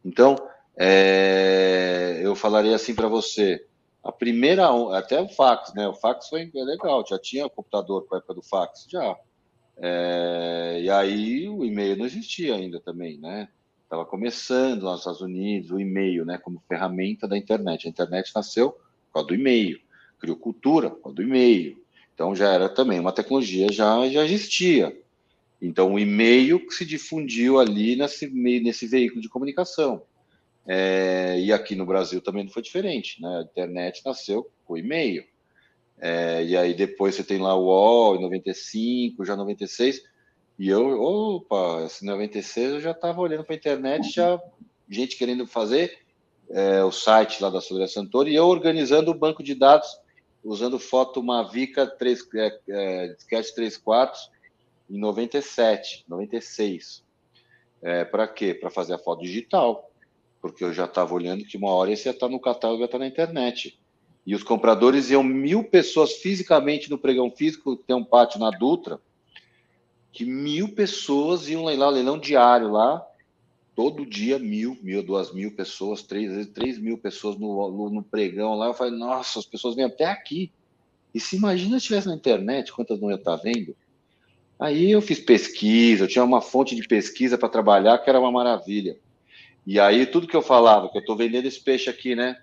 Então, 0.03 0.37
é, 0.77 2.21
eu 2.23 2.35
falaria 2.35 2.75
assim 2.75 2.95
para 2.95 3.09
você, 3.09 3.67
a 4.03 4.11
primeira, 4.11 4.69
até 4.97 5.21
o 5.21 5.29
fax, 5.29 5.75
né? 5.75 5.87
O 5.87 5.95
fax 5.95 6.29
foi 6.29 6.51
legal, 6.55 7.05
já 7.07 7.19
tinha 7.19 7.49
computador 7.49 8.07
para 8.07 8.17
a 8.17 8.19
época 8.19 8.35
do 8.35 8.43
fax, 8.43 8.87
já. 8.91 9.17
É, 9.77 10.81
e 10.83 10.91
aí 10.91 11.49
o 11.49 11.65
e-mail 11.65 11.97
não 11.97 12.07
existia 12.07 12.55
ainda 12.55 12.81
também, 12.81 13.19
né? 13.19 13.49
Estava 13.83 14.05
começando 14.07 14.83
nos 14.83 15.01
Estados 15.01 15.21
Unidos 15.21 15.71
o 15.71 15.81
e-mail, 15.81 16.25
né? 16.25 16.39
Como 16.39 16.63
ferramenta 16.69 17.27
da 17.27 17.37
internet. 17.37 17.87
A 17.87 17.91
internet 17.91 18.33
nasceu 18.35 18.73
por 18.73 19.15
causa 19.15 19.29
do 19.29 19.35
e-mail, 19.35 19.81
criou 20.19 20.37
cultura 20.37 20.91
por 20.91 21.03
causa 21.03 21.17
do 21.17 21.23
e-mail. 21.23 21.83
Então 22.15 22.35
já 22.35 22.53
era 22.53 22.69
também 22.69 23.01
uma 23.01 23.13
tecnologia 23.13 23.73
já 23.73 24.09
já 24.09 24.25
existia. 24.25 24.97
Então 25.61 25.95
o 25.95 25.99
e-mail 25.99 26.65
que 26.67 26.75
se 26.75 26.85
difundiu 26.85 27.59
ali 27.59 27.97
nesse 27.97 28.29
nesse 28.29 28.87
veículo 28.87 29.21
de 29.21 29.29
comunicação. 29.29 30.03
É, 30.67 31.39
e 31.39 31.53
aqui 31.53 31.75
no 31.75 31.87
Brasil 31.87 32.21
também 32.21 32.45
não 32.45 32.53
foi 32.53 32.63
diferente, 32.63 33.21
né? 33.21 33.39
A 33.39 33.43
internet 33.43 34.03
nasceu 34.05 34.51
com 34.65 34.77
e-mail. 34.77 35.25
É, 35.99 36.45
e 36.45 36.57
aí 36.57 36.75
depois 36.75 37.15
você 37.15 37.25
tem 37.25 37.39
lá 37.39 37.55
o 37.55 37.65
UOL 37.65 38.17
em 38.17 38.23
95, 38.23 39.25
já 39.25 39.37
96. 39.37 40.03
E 40.59 40.69
eu, 40.69 41.01
opa, 41.01 41.85
esse 41.87 42.05
96 42.05 42.75
eu 42.75 42.81
já 42.81 42.91
estava 42.91 43.21
olhando 43.21 43.45
para 43.45 43.55
a 43.55 43.57
internet, 43.57 44.13
já 44.13 44.41
gente 44.89 45.17
querendo 45.17 45.47
fazer 45.47 45.99
é, 46.51 46.83
o 46.83 46.91
site 46.91 47.43
lá 47.43 47.49
da 47.49 47.61
Sodré 47.61 47.87
Santoro 47.87 48.29
e 48.29 48.35
eu 48.35 48.47
organizando 48.47 49.11
o 49.11 49.15
banco 49.15 49.43
de 49.43 49.55
dados 49.55 49.89
usando 50.43 50.79
foto 50.79 51.23
Mavica 51.23 51.87
3, 51.87 52.29
é, 52.35 52.61
é, 52.69 53.17
Sketch 53.19 53.55
3 53.55 53.77
quartos 53.77 54.31
em 54.89 54.99
97, 54.99 56.05
96. 56.09 57.05
É, 57.83 58.05
para 58.05 58.27
quê? 58.27 58.53
Para 58.53 58.71
fazer 58.71 58.95
a 58.95 58.99
foto 58.99 59.23
digital 59.23 59.90
porque 60.41 60.65
eu 60.65 60.73
já 60.73 60.87
estava 60.87 61.15
olhando 61.15 61.45
que 61.45 61.57
uma 61.57 61.71
hora 61.71 61.93
esse 61.93 62.09
ia 62.09 62.13
estar 62.13 62.27
tá 62.27 62.33
no 62.33 62.41
catálogo, 62.41 62.83
ia 62.83 62.87
estar 62.87 62.99
tá 62.99 63.05
na 63.05 63.09
internet. 63.09 63.79
E 64.27 64.35
os 64.35 64.43
compradores 64.43 65.11
iam 65.11 65.23
mil 65.23 65.65
pessoas 65.65 66.15
fisicamente 66.15 66.91
no 66.91 66.99
pregão 66.99 67.31
físico, 67.31 67.77
tem 67.77 67.97
um 67.97 68.05
pátio 68.05 68.39
na 68.39 68.51
Dutra, 68.51 69.01
que 70.13 70.25
mil 70.25 70.75
pessoas 70.75 71.49
iam 71.49 71.65
lá, 71.65 71.89
leilão 71.89 72.19
diário 72.19 72.71
lá, 72.71 73.05
todo 73.75 74.05
dia 74.05 74.39
mil, 74.39 74.77
mil, 74.83 75.03
duas 75.03 75.33
mil 75.33 75.55
pessoas, 75.55 76.03
três, 76.03 76.47
três 76.49 76.79
mil 76.79 76.99
pessoas 76.99 77.37
no, 77.39 77.91
no, 77.91 78.03
pregão 78.03 78.55
lá. 78.55 78.67
Eu 78.67 78.75
falei, 78.75 78.93
nossa, 78.99 79.39
as 79.39 79.47
pessoas 79.47 79.75
vêm 79.75 79.85
até 79.85 80.05
aqui. 80.05 80.53
E 81.15 81.21
se 81.21 81.37
imagina 81.37 81.73
se 81.73 81.77
estivesse 81.79 82.07
na 82.07 82.15
internet, 82.15 82.73
quantas 82.73 83.01
não 83.01 83.11
ia 83.11 83.17
estar 83.17 83.37
tá 83.37 83.43
vendo? 83.43 83.75
Aí 84.59 84.91
eu 84.91 85.01
fiz 85.01 85.19
pesquisa, 85.19 86.05
eu 86.05 86.09
tinha 86.09 86.23
uma 86.23 86.43
fonte 86.43 86.77
de 86.77 86.87
pesquisa 86.87 87.39
para 87.39 87.49
trabalhar 87.49 87.99
que 87.99 88.11
era 88.11 88.21
uma 88.21 88.31
maravilha. 88.31 88.99
E 89.67 89.79
aí, 89.79 90.07
tudo 90.07 90.27
que 90.27 90.37
eu 90.37 90.43
falava, 90.43 90.89
que 90.89 90.97
eu 90.97 91.01
estou 91.01 91.17
vendendo 91.17 91.47
esse 91.47 91.61
peixe 91.61 91.91
aqui, 91.91 92.15
né? 92.15 92.41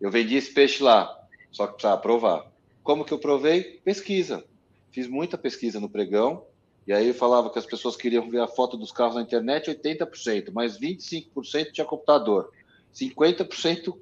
Eu 0.00 0.10
vendi 0.10 0.36
esse 0.36 0.52
peixe 0.52 0.82
lá, 0.82 1.12
só 1.50 1.66
que 1.66 1.74
precisava 1.74 2.00
provar. 2.00 2.50
Como 2.82 3.04
que 3.04 3.12
eu 3.12 3.18
provei? 3.18 3.80
Pesquisa. 3.84 4.44
Fiz 4.92 5.08
muita 5.08 5.36
pesquisa 5.36 5.80
no 5.80 5.88
pregão, 5.88 6.44
e 6.86 6.92
aí 6.92 7.08
eu 7.08 7.14
falava 7.14 7.50
que 7.50 7.58
as 7.58 7.66
pessoas 7.66 7.96
queriam 7.96 8.30
ver 8.30 8.40
a 8.40 8.48
foto 8.48 8.76
dos 8.76 8.90
carros 8.90 9.16
na 9.16 9.22
internet, 9.22 9.70
80%, 9.70 10.50
mas 10.52 10.78
25% 10.78 11.72
tinha 11.72 11.84
computador. 11.84 12.50
50% 12.94 13.94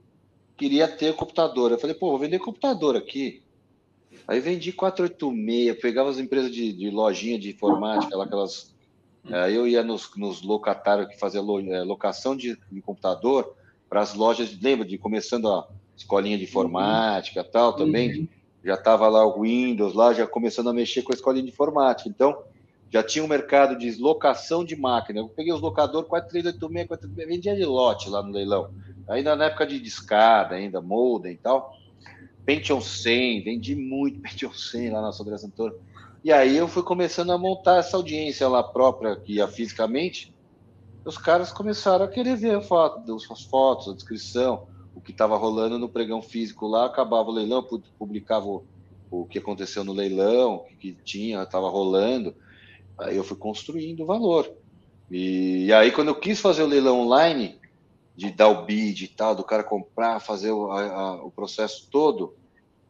queria 0.56 0.86
ter 0.86 1.14
computador. 1.14 1.72
Eu 1.72 1.78
falei, 1.78 1.96
pô, 1.96 2.10
vou 2.10 2.18
vender 2.18 2.38
computador 2.38 2.96
aqui. 2.96 3.42
Aí 4.26 4.40
vendi 4.40 4.72
486, 4.72 5.80
pegava 5.80 6.10
as 6.10 6.18
empresas 6.18 6.50
de, 6.52 6.72
de 6.72 6.90
lojinha 6.90 7.38
de 7.38 7.50
informática, 7.50 8.22
aquelas 8.22 8.74
eu 9.50 9.66
ia 9.66 9.82
nos, 9.82 10.10
nos 10.16 10.42
locatários 10.42 11.08
que 11.08 11.18
faziam 11.18 11.44
é, 11.72 11.82
locação 11.82 12.36
de, 12.36 12.58
de 12.70 12.80
computador 12.80 13.54
para 13.88 14.00
as 14.00 14.14
lojas, 14.14 14.56
lembra 14.60 14.86
de 14.86 14.98
começando 14.98 15.48
a 15.48 15.66
escolinha 15.96 16.36
de 16.36 16.44
informática 16.44 17.42
uhum. 17.42 17.48
tal 17.50 17.72
também, 17.72 18.20
uhum. 18.20 18.28
já 18.64 18.74
estava 18.74 19.08
lá 19.08 19.24
o 19.26 19.42
Windows, 19.42 19.94
lá 19.94 20.12
já 20.12 20.26
começando 20.26 20.68
a 20.68 20.72
mexer 20.72 21.02
com 21.02 21.12
a 21.12 21.14
escolinha 21.14 21.44
de 21.44 21.50
informática. 21.50 22.08
Então, 22.08 22.42
já 22.90 23.02
tinha 23.02 23.24
um 23.24 23.28
mercado 23.28 23.76
de 23.76 24.00
locação 24.00 24.64
de 24.64 24.76
máquina. 24.76 25.20
Eu 25.20 25.28
peguei 25.28 25.52
os 25.52 25.60
locadores 25.60 26.08
4386, 26.08 26.88
4386 26.88 27.28
vendia 27.28 27.56
de 27.56 27.64
lote 27.64 28.08
lá 28.08 28.22
no 28.22 28.32
leilão. 28.32 28.70
Ainda 29.08 29.36
na 29.36 29.46
época 29.46 29.66
de 29.66 29.78
discada, 29.80 30.54
ainda 30.54 30.80
modem 30.80 31.32
e 31.32 31.36
tal. 31.36 31.76
Pentium 32.44 32.80
100, 32.80 33.42
vendi 33.42 33.74
muito 33.74 34.20
Pentium 34.22 34.52
100 34.52 34.90
lá 34.90 35.02
na 35.02 35.12
Sodré 35.12 35.36
Santoro. 35.36 35.78
E 36.26 36.32
aí 36.32 36.56
eu 36.56 36.66
fui 36.66 36.82
começando 36.82 37.30
a 37.30 37.38
montar 37.38 37.76
essa 37.76 37.96
audiência 37.96 38.48
lá 38.48 38.60
própria, 38.60 39.14
que 39.14 39.34
ia 39.34 39.46
fisicamente. 39.46 40.34
Os 41.04 41.16
caras 41.16 41.52
começaram 41.52 42.04
a 42.04 42.08
querer 42.08 42.34
ver 42.34 42.56
a 42.56 42.60
foto, 42.60 43.14
as 43.30 43.44
fotos, 43.44 43.88
a 43.88 43.94
descrição, 43.94 44.66
o 44.92 45.00
que 45.00 45.12
estava 45.12 45.36
rolando 45.36 45.78
no 45.78 45.88
pregão 45.88 46.20
físico 46.20 46.66
lá. 46.66 46.86
Acabava 46.86 47.30
o 47.30 47.32
leilão, 47.32 47.64
publicava 47.96 48.44
o, 48.44 48.64
o 49.08 49.24
que 49.24 49.38
aconteceu 49.38 49.84
no 49.84 49.92
leilão, 49.92 50.56
o 50.56 50.64
que, 50.64 50.74
que 50.74 51.04
tinha, 51.04 51.44
estava 51.44 51.70
rolando. 51.70 52.34
Aí 52.98 53.16
eu 53.16 53.22
fui 53.22 53.36
construindo 53.36 54.02
o 54.02 54.06
valor. 54.06 54.50
E, 55.08 55.66
e, 55.66 55.72
aí, 55.72 55.92
quando 55.92 56.08
eu 56.08 56.16
quis 56.16 56.40
fazer 56.40 56.64
o 56.64 56.66
leilão 56.66 57.02
online, 57.02 57.56
de 58.16 58.32
dar 58.32 58.48
o 58.48 58.64
bid 58.64 59.04
e 59.04 59.08
tal, 59.08 59.36
do 59.36 59.44
cara 59.44 59.62
comprar, 59.62 60.18
fazer 60.18 60.50
o, 60.50 60.72
a, 60.72 61.24
o 61.24 61.30
processo 61.30 61.86
todo, 61.88 62.34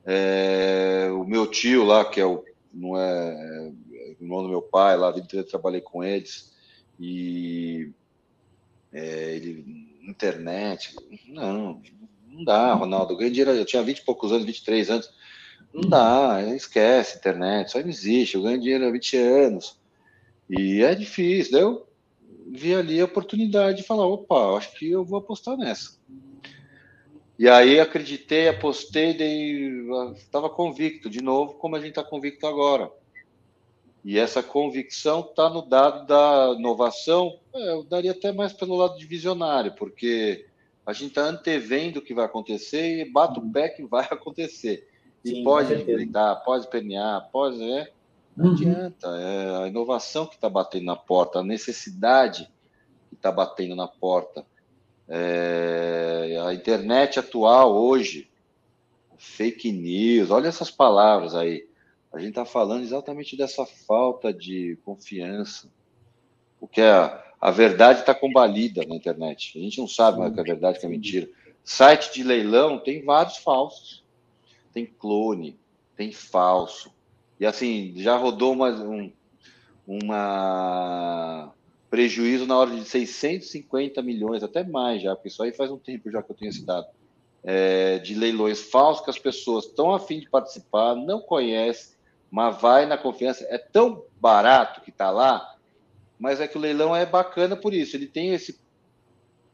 é, 0.06 1.10
o 1.12 1.22
meu 1.22 1.46
tio 1.46 1.84
lá, 1.84 2.02
que 2.02 2.18
é 2.18 2.24
o 2.24 2.42
não 2.76 2.98
é, 2.98 3.72
é 3.92 4.10
irmão 4.20 4.42
do 4.42 4.48
meu 4.48 4.62
pai, 4.62 4.96
lá 4.96 5.08
a 5.08 5.12
vida 5.12 5.26
inteira 5.26 5.46
trabalhei 5.46 5.80
com 5.80 6.04
eles, 6.04 6.52
e 6.98 7.90
é, 8.92 9.36
ele, 9.36 9.64
internet, 10.02 10.94
não, 11.26 11.80
não 12.28 12.44
dá, 12.44 12.74
Ronaldo, 12.74 13.12
eu 13.12 13.16
ganhei 13.16 13.32
dinheiro, 13.32 13.52
eu 13.52 13.64
tinha 13.64 13.82
20 13.82 13.98
e 13.98 14.04
poucos 14.04 14.32
anos, 14.32 14.44
23 14.44 14.90
anos, 14.90 15.10
não 15.72 15.88
dá, 15.88 16.42
esquece 16.54 17.18
internet, 17.18 17.70
só 17.70 17.80
não 17.80 17.88
existe, 17.88 18.36
eu 18.36 18.42
ganho 18.42 18.60
dinheiro 18.60 18.86
há 18.86 18.90
20 18.90 19.16
anos, 19.16 19.78
e 20.48 20.82
é 20.82 20.94
difícil, 20.94 21.52
daí 21.52 21.62
eu 21.62 21.86
vi 22.48 22.74
ali 22.74 23.00
a 23.00 23.04
oportunidade 23.04 23.78
de 23.78 23.82
falar, 23.82 24.06
opa, 24.06 24.56
acho 24.56 24.72
que 24.74 24.90
eu 24.90 25.04
vou 25.04 25.18
apostar 25.18 25.56
nessa. 25.56 25.96
E 27.38 27.48
aí 27.48 27.78
acreditei, 27.78 28.48
apostei, 28.48 29.16
estava 30.16 30.48
convicto, 30.48 31.10
de 31.10 31.22
novo, 31.22 31.54
como 31.54 31.76
a 31.76 31.78
gente 31.78 31.90
está 31.90 32.02
convicto 32.02 32.46
agora. 32.46 32.90
E 34.02 34.18
essa 34.18 34.42
convicção 34.42 35.20
está 35.20 35.50
no 35.50 35.62
dado 35.62 36.06
da 36.06 36.54
inovação, 36.56 37.38
é, 37.52 37.72
eu 37.72 37.82
daria 37.82 38.12
até 38.12 38.32
mais 38.32 38.52
pelo 38.52 38.76
lado 38.76 38.96
de 38.96 39.04
visionário, 39.04 39.72
porque 39.72 40.46
a 40.86 40.92
gente 40.92 41.08
está 41.08 41.22
antevendo 41.22 41.98
o 41.98 42.02
que 42.02 42.14
vai 42.14 42.24
acontecer 42.24 43.00
e 43.00 43.10
bate 43.10 43.40
o 43.40 43.50
pé 43.50 43.68
que 43.68 43.84
vai 43.84 44.06
acontecer. 44.10 44.88
E 45.24 45.30
Sim, 45.30 45.44
pode 45.44 45.74
gritar, 45.82 46.36
pode 46.36 46.68
pernear, 46.68 47.28
pode. 47.32 47.60
É, 47.60 47.90
não 48.36 48.46
uhum. 48.46 48.52
adianta. 48.52 49.08
É 49.08 49.64
a 49.64 49.66
inovação 49.66 50.24
que 50.24 50.36
está 50.36 50.48
batendo 50.48 50.84
na 50.84 50.94
porta, 50.94 51.40
a 51.40 51.44
necessidade 51.44 52.48
que 53.08 53.16
está 53.16 53.32
batendo 53.32 53.74
na 53.74 53.88
porta. 53.88 54.46
É, 55.08 56.42
a 56.44 56.52
internet 56.52 57.18
atual 57.18 57.76
hoje, 57.76 58.28
fake 59.16 59.70
news, 59.70 60.30
olha 60.30 60.48
essas 60.48 60.70
palavras 60.70 61.34
aí. 61.34 61.66
A 62.12 62.18
gente 62.18 62.30
está 62.30 62.44
falando 62.44 62.82
exatamente 62.82 63.36
dessa 63.36 63.66
falta 63.66 64.32
de 64.32 64.78
confiança. 64.84 65.68
Porque 66.58 66.80
a, 66.80 67.22
a 67.40 67.50
verdade 67.50 68.00
está 68.00 68.14
combalida 68.14 68.82
na 68.86 68.96
internet. 68.96 69.58
A 69.58 69.62
gente 69.62 69.78
não 69.78 69.88
sabe 69.88 70.18
mais 70.18 70.32
o 70.32 70.34
que 70.34 70.40
é 70.40 70.44
verdade, 70.44 70.78
o 70.78 70.80
que 70.80 70.86
é 70.86 70.88
mentira. 70.88 71.28
Site 71.62 72.14
de 72.14 72.22
leilão 72.22 72.78
tem 72.78 73.04
vários 73.04 73.36
falsos. 73.36 74.04
Tem 74.72 74.86
clone, 74.86 75.58
tem 75.94 76.12
falso. 76.12 76.92
E 77.38 77.44
assim, 77.44 77.92
já 77.96 78.16
rodou 78.16 78.52
uma, 78.52 78.70
um, 78.70 79.12
uma 79.86 81.52
prejuízo 81.90 82.46
na 82.46 82.56
hora 82.56 82.70
de 82.70 82.84
650 82.84 84.02
milhões, 84.02 84.42
até 84.42 84.64
mais 84.64 85.02
já, 85.02 85.14
porque 85.14 85.28
isso 85.28 85.42
aí 85.42 85.52
faz 85.52 85.70
um 85.70 85.78
tempo 85.78 86.10
já 86.10 86.22
que 86.22 86.30
eu 86.30 86.36
tenho 86.36 86.50
esse 86.50 86.64
dado, 86.64 86.86
é, 87.44 87.98
de 87.98 88.14
leilões 88.14 88.60
falsos 88.60 89.04
que 89.04 89.10
as 89.10 89.18
pessoas 89.18 89.66
estão 89.66 89.94
a 89.94 90.00
fim 90.00 90.20
de 90.20 90.28
participar, 90.28 90.94
não 90.94 91.20
conhecem, 91.20 91.94
mas 92.30 92.60
vai 92.60 92.86
na 92.86 92.98
confiança. 92.98 93.46
É 93.48 93.56
tão 93.56 94.04
barato 94.20 94.80
que 94.80 94.90
está 94.90 95.10
lá, 95.10 95.56
mas 96.18 96.40
é 96.40 96.48
que 96.48 96.58
o 96.58 96.60
leilão 96.60 96.94
é 96.94 97.06
bacana 97.06 97.56
por 97.56 97.72
isso, 97.72 97.96
ele 97.96 98.06
tem 98.06 98.34
esse 98.34 98.58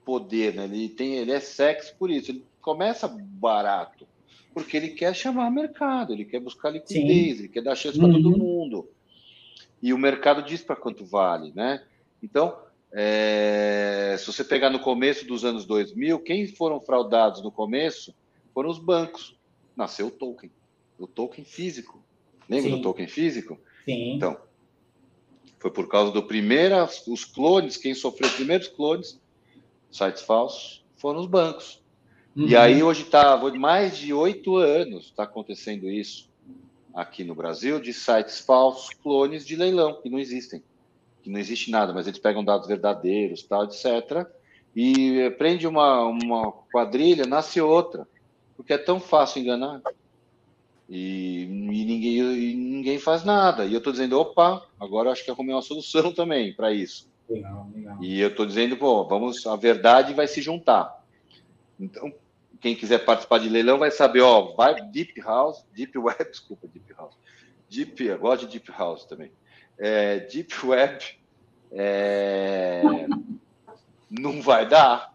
poder, 0.04 0.54
né? 0.54 0.64
ele, 0.64 0.88
tem, 0.88 1.14
ele 1.14 1.32
é 1.32 1.40
sexy 1.40 1.94
por 1.94 2.10
isso, 2.10 2.30
ele 2.30 2.44
começa 2.60 3.06
barato, 3.08 4.06
porque 4.54 4.76
ele 4.76 4.88
quer 4.88 5.14
chamar 5.14 5.50
mercado, 5.50 6.12
ele 6.12 6.24
quer 6.24 6.40
buscar 6.40 6.70
liquidez, 6.70 7.36
Sim. 7.36 7.42
ele 7.42 7.48
quer 7.48 7.62
dar 7.62 7.74
chance 7.74 7.98
para 7.98 8.08
todo 8.08 8.30
uhum. 8.30 8.38
mundo. 8.38 8.88
E 9.82 9.92
o 9.92 9.98
mercado 9.98 10.42
diz 10.42 10.62
para 10.62 10.76
quanto 10.76 11.04
vale, 11.04 11.52
né? 11.54 11.82
Então, 12.22 12.56
é, 12.92 14.16
se 14.18 14.26
você 14.26 14.44
pegar 14.44 14.70
no 14.70 14.78
começo 14.78 15.26
dos 15.26 15.44
anos 15.44 15.64
2000, 15.64 16.20
quem 16.20 16.46
foram 16.46 16.80
fraudados 16.80 17.42
no 17.42 17.50
começo 17.50 18.14
foram 18.52 18.70
os 18.70 18.78
bancos. 18.78 19.36
Nasceu 19.74 20.08
o 20.08 20.10
token, 20.10 20.50
o 20.98 21.06
token 21.06 21.44
físico. 21.44 22.04
Lembra 22.48 22.70
Sim. 22.70 22.76
do 22.76 22.82
token 22.82 23.06
físico? 23.06 23.58
Sim. 23.84 24.14
Então, 24.14 24.36
foi 25.58 25.70
por 25.70 25.88
causa 25.88 26.12
do 26.12 26.22
primeiro, 26.22 26.76
os 27.08 27.24
clones, 27.24 27.76
quem 27.76 27.94
sofreu 27.94 28.28
os 28.28 28.34
primeiros 28.34 28.68
clones, 28.68 29.20
sites 29.90 30.22
falsos, 30.22 30.84
foram 30.96 31.20
os 31.20 31.26
bancos. 31.26 31.82
Uhum. 32.36 32.46
E 32.46 32.56
aí 32.56 32.82
hoje 32.82 33.02
está, 33.02 33.36
mais 33.58 33.96
de 33.96 34.12
oito 34.12 34.56
anos 34.56 35.06
está 35.06 35.22
acontecendo 35.24 35.88
isso 35.88 36.30
aqui 36.94 37.24
no 37.24 37.34
Brasil, 37.34 37.80
de 37.80 37.92
sites 37.92 38.40
falsos, 38.40 38.90
clones 38.90 39.46
de 39.46 39.56
leilão, 39.56 40.00
que 40.00 40.10
não 40.10 40.18
existem 40.18 40.62
que 41.22 41.30
não 41.30 41.38
existe 41.38 41.70
nada, 41.70 41.92
mas 41.92 42.06
eles 42.06 42.18
pegam 42.18 42.44
dados 42.44 42.66
verdadeiros, 42.66 43.42
tal, 43.42 43.64
etc. 43.64 44.26
E 44.74 45.30
prende 45.38 45.66
uma, 45.66 46.04
uma 46.04 46.52
quadrilha, 46.72 47.24
nasce 47.24 47.60
outra, 47.60 48.06
porque 48.56 48.72
é 48.72 48.78
tão 48.78 48.98
fácil 48.98 49.40
enganar. 49.40 49.80
E, 50.88 51.44
e 51.44 51.84
ninguém, 51.84 52.18
e 52.18 52.54
ninguém 52.54 52.98
faz 52.98 53.24
nada. 53.24 53.64
E 53.64 53.72
eu 53.72 53.78
estou 53.78 53.92
dizendo, 53.92 54.18
opa, 54.18 54.66
agora 54.80 55.10
acho 55.10 55.24
que 55.24 55.30
arrumei 55.30 55.54
uma 55.54 55.62
solução 55.62 56.12
também 56.12 56.52
para 56.52 56.72
isso. 56.72 57.08
Legal, 57.28 57.68
legal. 57.74 58.02
E 58.02 58.20
eu 58.20 58.28
estou 58.28 58.44
dizendo, 58.44 58.76
pô, 58.76 59.06
vamos, 59.06 59.46
a 59.46 59.56
verdade 59.56 60.12
vai 60.12 60.26
se 60.26 60.42
juntar. 60.42 61.02
Então, 61.78 62.12
quem 62.60 62.74
quiser 62.74 63.04
participar 63.04 63.38
de 63.38 63.48
leilão 63.48 63.78
vai 63.78 63.90
saber, 63.90 64.20
ó, 64.20 64.54
vai 64.54 64.74
Deep 64.90 65.20
House, 65.20 65.64
Deep 65.72 65.96
Web, 65.96 66.24
desculpa, 66.30 66.66
Deep 66.66 66.92
House. 66.94 67.16
Deep, 67.70 68.04
eu 68.04 68.18
gosto 68.18 68.46
de 68.46 68.58
Deep 68.58 68.70
House 68.72 69.04
também 69.04 69.30
é, 69.82 70.20
Deep 70.20 70.64
Web 70.64 71.04
é, 71.72 72.82
não 74.08 74.40
vai 74.40 74.68
dar. 74.68 75.12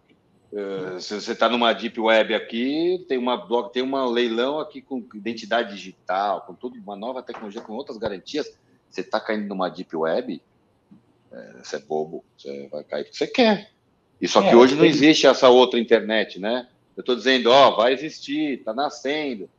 Uh, 0.51 0.99
se 0.99 1.22
você 1.22 1.32
está 1.32 1.47
numa 1.47 1.72
Deep 1.72 1.97
Web 1.97 2.34
aqui, 2.34 3.05
tem 3.07 3.18
uma 3.18 3.38
blog, 3.38 3.72
tem 3.72 3.82
uma 3.82 4.05
leilão 4.05 4.59
aqui 4.59 4.82
com 4.82 5.05
identidade 5.13 5.74
digital, 5.74 6.41
com 6.41 6.53
tudo, 6.53 6.78
uma 6.80 6.97
nova 6.97 7.24
tecnologia, 7.24 7.61
com 7.61 7.74
outras 7.74 7.97
garantias. 7.97 8.57
Você 8.89 9.01
está 9.01 9.22
caindo 9.22 9.47
numa 9.47 9.70
Deep 9.70 9.95
Web, 9.95 10.41
é, 11.32 11.53
você 11.63 11.78
é 11.78 11.80
bobo, 11.80 12.26
você 12.38 12.68
vai 12.70 12.84
cair 12.84 13.03
porque 13.05 13.18
você 13.18 13.28
quer. 13.28 13.72
E 14.20 14.28
só 14.28 14.41
que 14.41 14.49
é, 14.49 14.55
hoje 14.55 14.76
não 14.76 14.84
existe 14.84 15.28
essa 15.28 15.47
outra 15.47 15.80
internet, 15.80 16.39
né? 16.39 16.68
Eu 16.95 17.01
estou 17.01 17.15
dizendo, 17.15 17.51
ó, 17.51 17.72
vai 17.72 17.93
existir, 17.93 18.59
está 18.59 18.74
nascendo. 18.74 19.49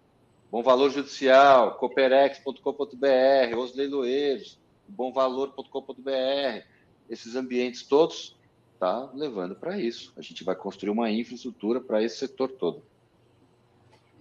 Bom 0.51 0.63
Valor 0.63 0.91
Judicial, 0.91 1.77
cooperex.com.br, 1.77 3.57
os 3.57 3.75
leiloeiros, 3.75 4.59
bomvalor.com.br, 4.89 6.64
esses 7.09 7.36
ambientes 7.36 7.82
todos, 7.82 8.36
tá 8.78 9.11
levando 9.14 9.55
para 9.55 9.78
isso. 9.78 10.12
A 10.16 10.22
gente 10.22 10.45
vai 10.45 10.55
construir 10.55 10.91
uma 10.91 11.11
infraestrutura 11.11 11.80
para 11.80 12.03
esse 12.03 12.16
setor 12.16 12.51
todo. 12.53 12.82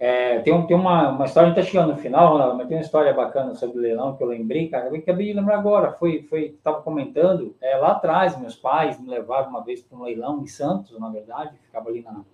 É, 0.00 0.38
tem, 0.40 0.66
tem 0.66 0.76
uma, 0.76 1.10
uma 1.10 1.24
história, 1.24 1.50
está 1.50 1.62
chegando 1.62 1.92
no 1.92 1.98
final, 1.98 2.32
Ronaldo, 2.32 2.56
mas 2.56 2.68
tem 2.68 2.76
uma 2.76 2.84
história 2.84 3.12
bacana 3.12 3.54
sobre 3.56 3.78
o 3.78 3.80
leilão 3.80 4.16
que 4.16 4.22
eu 4.22 4.28
lembrei, 4.28 4.68
cara. 4.68 4.88
Eu 4.88 4.94
acabei 4.94 5.26
de 5.26 5.32
lembrar 5.32 5.58
agora, 5.58 5.92
foi, 5.92 6.22
foi 6.22 6.54
estava 6.56 6.80
comentando, 6.82 7.56
é, 7.60 7.76
lá 7.76 7.92
atrás, 7.92 8.38
meus 8.38 8.54
pais 8.54 9.00
me 9.00 9.08
levaram 9.08 9.50
uma 9.50 9.64
vez 9.64 9.82
para 9.82 9.98
um 9.98 10.02
leilão 10.02 10.40
em 10.40 10.46
Santos, 10.46 10.96
na 11.00 11.08
verdade, 11.08 11.58
ficava 11.64 11.88
ali 11.88 12.02
na, 12.02 12.24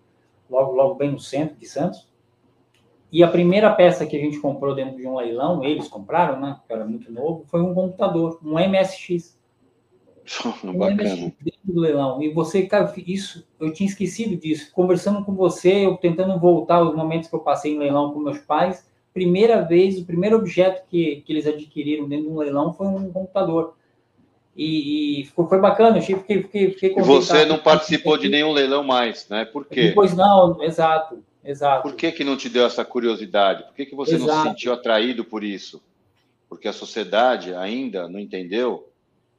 logo, 0.50 0.72
logo 0.72 0.94
bem 0.96 1.10
no 1.10 1.18
centro 1.18 1.56
de 1.56 1.66
Santos. 1.66 2.06
E 3.14 3.22
a 3.22 3.28
primeira 3.28 3.72
peça 3.72 4.04
que 4.04 4.16
a 4.16 4.18
gente 4.18 4.40
comprou 4.40 4.74
dentro 4.74 4.96
de 4.96 5.06
um 5.06 5.14
leilão, 5.14 5.62
eles 5.62 5.86
compraram, 5.86 6.40
né? 6.40 6.58
Que 6.66 6.72
era 6.72 6.84
muito 6.84 7.12
novo, 7.12 7.44
foi 7.46 7.62
um 7.62 7.72
computador, 7.72 8.40
um 8.44 8.54
MSX. 8.54 9.38
um 10.64 10.76
Bacana. 10.76 11.14
MSX 11.14 11.32
dentro 11.40 11.60
do 11.62 11.80
leilão. 11.80 12.20
E 12.20 12.30
você, 12.30 12.66
cara, 12.66 12.92
isso, 13.06 13.46
eu 13.60 13.72
tinha 13.72 13.88
esquecido 13.88 14.36
disso. 14.36 14.72
Conversando 14.72 15.24
com 15.24 15.32
você, 15.32 15.86
eu 15.86 15.96
tentando 15.96 16.36
voltar 16.40 16.78
aos 16.78 16.96
momentos 16.96 17.28
que 17.28 17.36
eu 17.36 17.38
passei 17.38 17.76
em 17.76 17.78
leilão 17.78 18.12
com 18.12 18.18
meus 18.18 18.38
pais. 18.38 18.84
Primeira 19.12 19.62
vez, 19.62 19.96
o 19.96 20.04
primeiro 20.04 20.36
objeto 20.36 20.82
que, 20.88 21.22
que 21.24 21.32
eles 21.32 21.46
adquiriram 21.46 22.08
dentro 22.08 22.24
de 22.26 22.32
um 22.32 22.38
leilão 22.38 22.72
foi 22.72 22.88
um 22.88 23.12
computador. 23.12 23.76
E, 24.56 25.20
e 25.20 25.24
ficou, 25.26 25.48
foi 25.48 25.60
bacana, 25.60 25.98
eu 25.98 26.02
fiquei, 26.02 26.42
fiquei, 26.42 26.70
fiquei 26.72 26.98
E 26.98 27.02
você 27.02 27.44
não 27.44 27.58
participou 27.58 28.18
de 28.18 28.28
nenhum 28.28 28.50
leilão 28.50 28.82
mais, 28.82 29.28
né? 29.28 29.44
Por 29.44 29.64
quê? 29.66 29.92
Pois 29.94 30.16
não, 30.16 30.60
exato. 30.64 31.22
Exato. 31.44 31.82
Por 31.82 31.94
que, 31.94 32.10
que 32.10 32.24
não 32.24 32.36
te 32.36 32.48
deu 32.48 32.64
essa 32.64 32.84
curiosidade? 32.84 33.64
Por 33.64 33.74
que, 33.74 33.86
que 33.86 33.94
você 33.94 34.14
Exato. 34.14 34.32
não 34.32 34.42
se 34.42 34.48
sentiu 34.48 34.72
atraído 34.72 35.24
por 35.24 35.44
isso? 35.44 35.82
Porque 36.48 36.66
a 36.66 36.72
sociedade 36.72 37.54
ainda 37.54 38.08
não 38.08 38.18
entendeu 38.18 38.88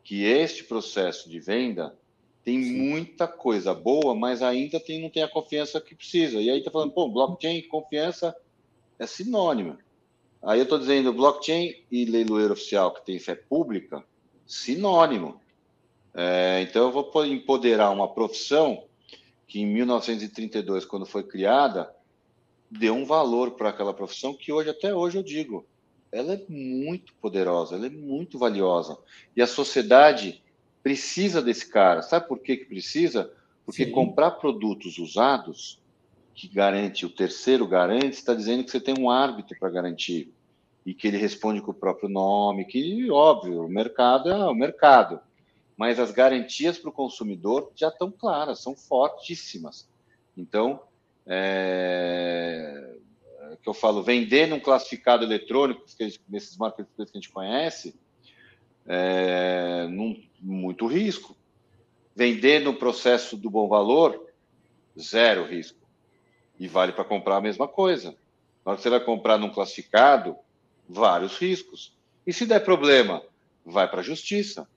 que 0.03 0.23
este 0.23 0.63
processo 0.63 1.29
de 1.29 1.39
venda 1.39 1.95
tem 2.43 2.61
Sim. 2.61 2.77
muita 2.77 3.27
coisa 3.27 3.73
boa, 3.73 4.13
mas 4.13 4.43
ainda 4.43 4.79
tem, 4.79 5.01
não 5.01 5.09
tem 5.09 5.23
a 5.23 5.27
confiança 5.27 5.81
que 5.81 5.95
precisa. 5.95 6.39
E 6.39 6.49
aí 6.49 6.59
está 6.59 6.69
falando, 6.69 6.91
pô, 6.91 7.09
blockchain, 7.09 7.63
confiança, 7.63 8.35
é 8.99 9.07
sinônimo. 9.07 9.79
Aí 10.43 10.59
eu 10.59 10.63
estou 10.63 10.77
dizendo 10.77 11.11
blockchain 11.11 11.73
e 11.91 12.05
leiloeiro 12.05 12.53
oficial 12.53 12.93
que 12.93 13.03
tem 13.03 13.17
fé 13.17 13.33
pública, 13.33 14.03
sinônimo. 14.45 15.41
É, 16.13 16.61
então 16.61 16.83
eu 16.83 16.91
vou 16.91 17.25
empoderar 17.25 17.89
uma 17.89 18.07
profissão 18.07 18.83
que 19.47 19.59
em 19.59 19.65
1932, 19.65 20.85
quando 20.85 21.05
foi 21.05 21.23
criada, 21.23 21.93
deu 22.69 22.93
um 22.95 23.05
valor 23.05 23.51
para 23.51 23.69
aquela 23.69 23.93
profissão 23.93 24.33
que 24.33 24.51
hoje, 24.51 24.69
até 24.69 24.93
hoje, 24.93 25.17
eu 25.17 25.23
digo, 25.23 25.65
ela 26.11 26.33
é 26.33 26.41
muito 26.47 27.13
poderosa, 27.15 27.75
ela 27.75 27.87
é 27.87 27.89
muito 27.89 28.39
valiosa. 28.39 28.97
E 29.35 29.41
a 29.41 29.47
sociedade 29.47 30.41
precisa 30.81 31.41
desse 31.41 31.67
cara. 31.69 32.01
Sabe 32.01 32.27
por 32.27 32.39
que, 32.39 32.57
que 32.57 32.65
precisa? 32.65 33.31
Porque 33.65 33.85
Sim. 33.85 33.91
comprar 33.91 34.31
produtos 34.31 34.97
usados, 34.97 35.81
que 36.33 36.47
garante, 36.47 37.05
o 37.05 37.09
terceiro 37.09 37.67
garante, 37.67 38.11
está 38.11 38.33
dizendo 38.33 38.63
que 38.63 38.71
você 38.71 38.79
tem 38.79 38.95
um 38.97 39.09
árbitro 39.09 39.57
para 39.59 39.69
garantir. 39.69 40.31
E 40.85 40.93
que 40.93 41.07
ele 41.07 41.17
responde 41.17 41.61
com 41.61 41.71
o 41.71 41.73
próprio 41.73 42.07
nome, 42.07 42.65
que, 42.65 43.09
óbvio, 43.09 43.65
o 43.65 43.69
mercado 43.69 44.29
é 44.29 44.47
o 44.47 44.53
mercado. 44.53 45.19
Mas 45.77 45.99
as 45.99 46.11
garantias 46.11 46.77
para 46.77 46.89
o 46.89 46.93
consumidor 46.93 47.71
já 47.75 47.89
estão 47.89 48.11
claras, 48.11 48.61
são 48.61 48.75
fortíssimas. 48.75 49.87
Então, 50.37 50.81
é, 51.25 52.97
é, 53.39 53.57
que 53.61 53.67
eu 53.67 53.73
falo, 53.73 54.03
vender 54.03 54.47
num 54.47 54.59
classificado 54.59 55.23
eletrônico, 55.23 55.83
nesses 56.29 56.57
marketplaces 56.57 57.11
que 57.11 57.17
a 57.17 57.21
gente 57.21 57.31
conhece, 57.31 57.95
é, 58.85 59.87
num, 59.89 60.21
muito 60.39 60.87
risco. 60.87 61.35
Vender 62.15 62.59
no 62.61 62.73
processo 62.73 63.35
do 63.35 63.49
bom 63.49 63.67
valor, 63.67 64.29
zero 64.97 65.45
risco. 65.45 65.79
E 66.57 66.67
vale 66.67 66.93
para 66.93 67.03
comprar 67.03 67.37
a 67.37 67.41
mesma 67.41 67.67
coisa. 67.67 68.15
Na 68.63 68.71
hora 68.71 68.77
que 68.77 68.83
você 68.83 68.89
vai 68.89 69.01
comprar 69.01 69.37
num 69.37 69.49
classificado, 69.49 70.37
vários 70.87 71.37
riscos. 71.37 71.93
E 72.25 72.31
se 72.31 72.45
der 72.45 72.63
problema, 72.63 73.21
vai 73.65 73.89
para 73.89 73.99
a 73.99 74.03
justiça. 74.03 74.67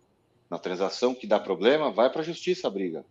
Na 0.51 0.59
transação 0.59 1.15
que 1.15 1.27
dá 1.27 1.39
problema, 1.39 1.91
vai 1.91 2.11
para 2.11 2.23
a 2.23 2.25
justiça 2.25 2.67
a 2.69 2.71
briga. 2.71 3.05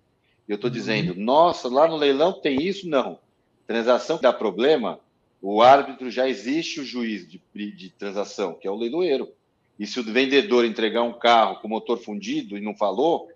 E 0.48 0.52
eu 0.52 0.56
estou 0.56 0.70
uhum. 0.70 0.76
dizendo, 0.76 1.16
nossa, 1.16 1.68
lá 1.68 1.88
no 1.88 1.96
leilão 1.96 2.34
tem 2.34 2.62
isso? 2.62 2.88
Não. 2.88 3.20
Transação 3.68 4.18
que 4.18 4.24
dá 4.24 4.34
problema, 4.34 5.00
o 5.42 5.62
árbitro 5.62 6.10
já 6.10 6.28
existe 6.28 6.80
o 6.80 6.86
juiz 6.86 7.28
de, 7.30 7.42
de 7.54 7.90
transação, 7.92 8.54
que 8.54 8.68
é 8.68 8.72
o 8.72 8.76
leiloeiro. 8.76 9.30
E 9.78 9.86
se 9.86 10.00
o 10.00 10.04
vendedor 10.04 10.66
entregar 10.66 11.04
um 11.04 11.14
carro 11.14 11.58
com 11.62 11.68
motor 11.68 12.00
fundido 12.00 12.58
e 12.58 12.62
não 12.62 12.76
falou, 12.76 13.30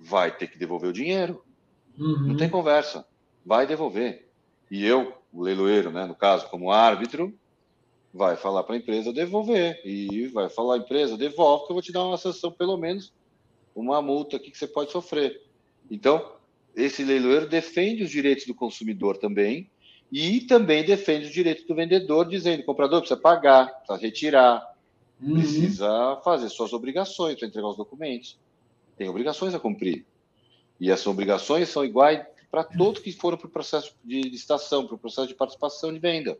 vai 0.00 0.36
ter 0.36 0.48
que 0.48 0.58
devolver 0.58 0.90
o 0.90 0.92
dinheiro. 0.92 1.44
Uhum. 1.98 2.28
Não 2.28 2.36
tem 2.36 2.48
conversa. 2.48 3.06
Vai 3.46 3.66
devolver. 3.66 4.26
E 4.70 4.84
eu, 4.84 5.14
o 5.32 5.42
leiloeiro, 5.42 5.92
né, 5.92 6.04
no 6.06 6.14
caso, 6.14 6.48
como 6.48 6.72
árbitro, 6.72 7.32
vai 8.12 8.36
falar 8.36 8.64
para 8.64 8.74
a 8.74 8.78
empresa 8.78 9.12
devolver. 9.12 9.80
E 9.84 10.26
vai 10.28 10.48
falar, 10.48 10.78
empresa, 10.78 11.16
devolve, 11.16 11.66
que 11.66 11.72
eu 11.72 11.74
vou 11.74 11.82
te 11.82 11.92
dar 11.92 12.04
uma 12.04 12.16
sanção, 12.16 12.50
pelo 12.50 12.76
menos 12.76 13.12
uma 13.74 14.00
multa 14.00 14.36
aqui 14.36 14.50
que 14.50 14.58
você 14.58 14.66
pode 14.66 14.92
sofrer. 14.92 15.42
Então, 15.90 16.32
esse 16.74 17.04
leiloeiro 17.04 17.48
defende 17.48 18.02
os 18.02 18.10
direitos 18.10 18.46
do 18.46 18.54
consumidor 18.54 19.16
também, 19.16 19.70
e 20.12 20.42
também 20.42 20.84
defende 20.84 21.26
os 21.26 21.32
direitos 21.32 21.64
do 21.64 21.74
vendedor, 21.74 22.28
dizendo: 22.28 22.60
o 22.60 22.64
comprador 22.64 23.00
precisa 23.00 23.20
pagar, 23.20 23.66
precisa 23.66 23.98
retirar, 23.98 24.74
uhum. 25.20 25.34
precisa 25.34 26.20
fazer 26.22 26.48
suas 26.48 26.72
obrigações 26.72 27.36
para 27.36 27.48
entregar 27.48 27.68
os 27.68 27.76
documentos. 27.76 28.38
Tem 28.96 29.08
obrigações 29.08 29.54
a 29.54 29.58
cumprir. 29.58 30.04
E 30.78 30.90
essas 30.90 31.06
obrigações 31.06 31.68
são 31.68 31.84
iguais 31.84 32.24
para 32.50 32.62
todos 32.62 33.02
que 33.02 33.10
foram 33.10 33.36
para 33.36 33.48
o 33.48 33.50
processo 33.50 33.94
de 34.04 34.22
licitação, 34.22 34.86
para 34.86 34.94
o 34.94 34.98
processo 34.98 35.26
de 35.26 35.34
participação 35.34 35.92
de 35.92 35.98
venda. 35.98 36.38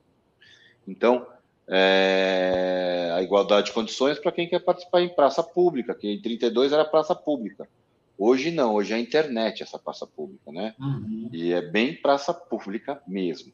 Então, 0.87 1.27
é, 1.69 3.13
a 3.15 3.23
igualdade 3.23 3.67
de 3.67 3.73
condições 3.73 4.19
para 4.19 4.33
quem 4.33 4.49
quer 4.49 4.61
participar 4.61 5.03
em 5.03 5.15
praça 5.15 5.43
pública, 5.43 5.95
que 5.95 6.09
em 6.09 6.21
32 6.21 6.73
era 6.73 6.85
praça 6.85 7.15
pública. 7.15 7.69
Hoje 8.17 8.51
não, 8.51 8.75
hoje 8.75 8.93
é 8.93 8.97
a 8.97 9.01
internet 9.01 9.63
essa 9.63 9.79
praça 9.79 10.07
pública, 10.07 10.53
né? 10.53 10.75
Uhum. 10.79 11.29
E 11.33 11.53
é 11.53 11.61
bem 11.61 11.95
praça 11.95 12.33
pública 12.33 13.03
mesmo. 13.07 13.53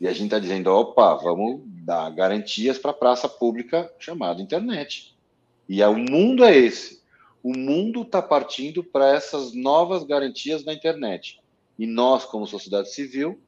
E 0.00 0.06
a 0.06 0.12
gente 0.12 0.24
está 0.24 0.38
dizendo, 0.38 0.68
opa, 0.68 1.14
vamos 1.14 1.62
dar 1.84 2.10
garantias 2.10 2.78
para 2.78 2.90
a 2.90 2.94
praça 2.94 3.28
pública 3.28 3.90
chamada 3.98 4.42
internet. 4.42 5.16
E 5.68 5.82
o 5.82 5.96
mundo 5.96 6.44
é 6.44 6.56
esse. 6.56 7.00
O 7.42 7.56
mundo 7.56 8.02
está 8.02 8.20
partindo 8.20 8.84
para 8.84 9.14
essas 9.14 9.54
novas 9.54 10.04
garantias 10.04 10.64
na 10.64 10.72
internet. 10.72 11.40
E 11.78 11.86
nós, 11.86 12.24
como 12.24 12.46
sociedade 12.46 12.92
civil, 12.92 13.40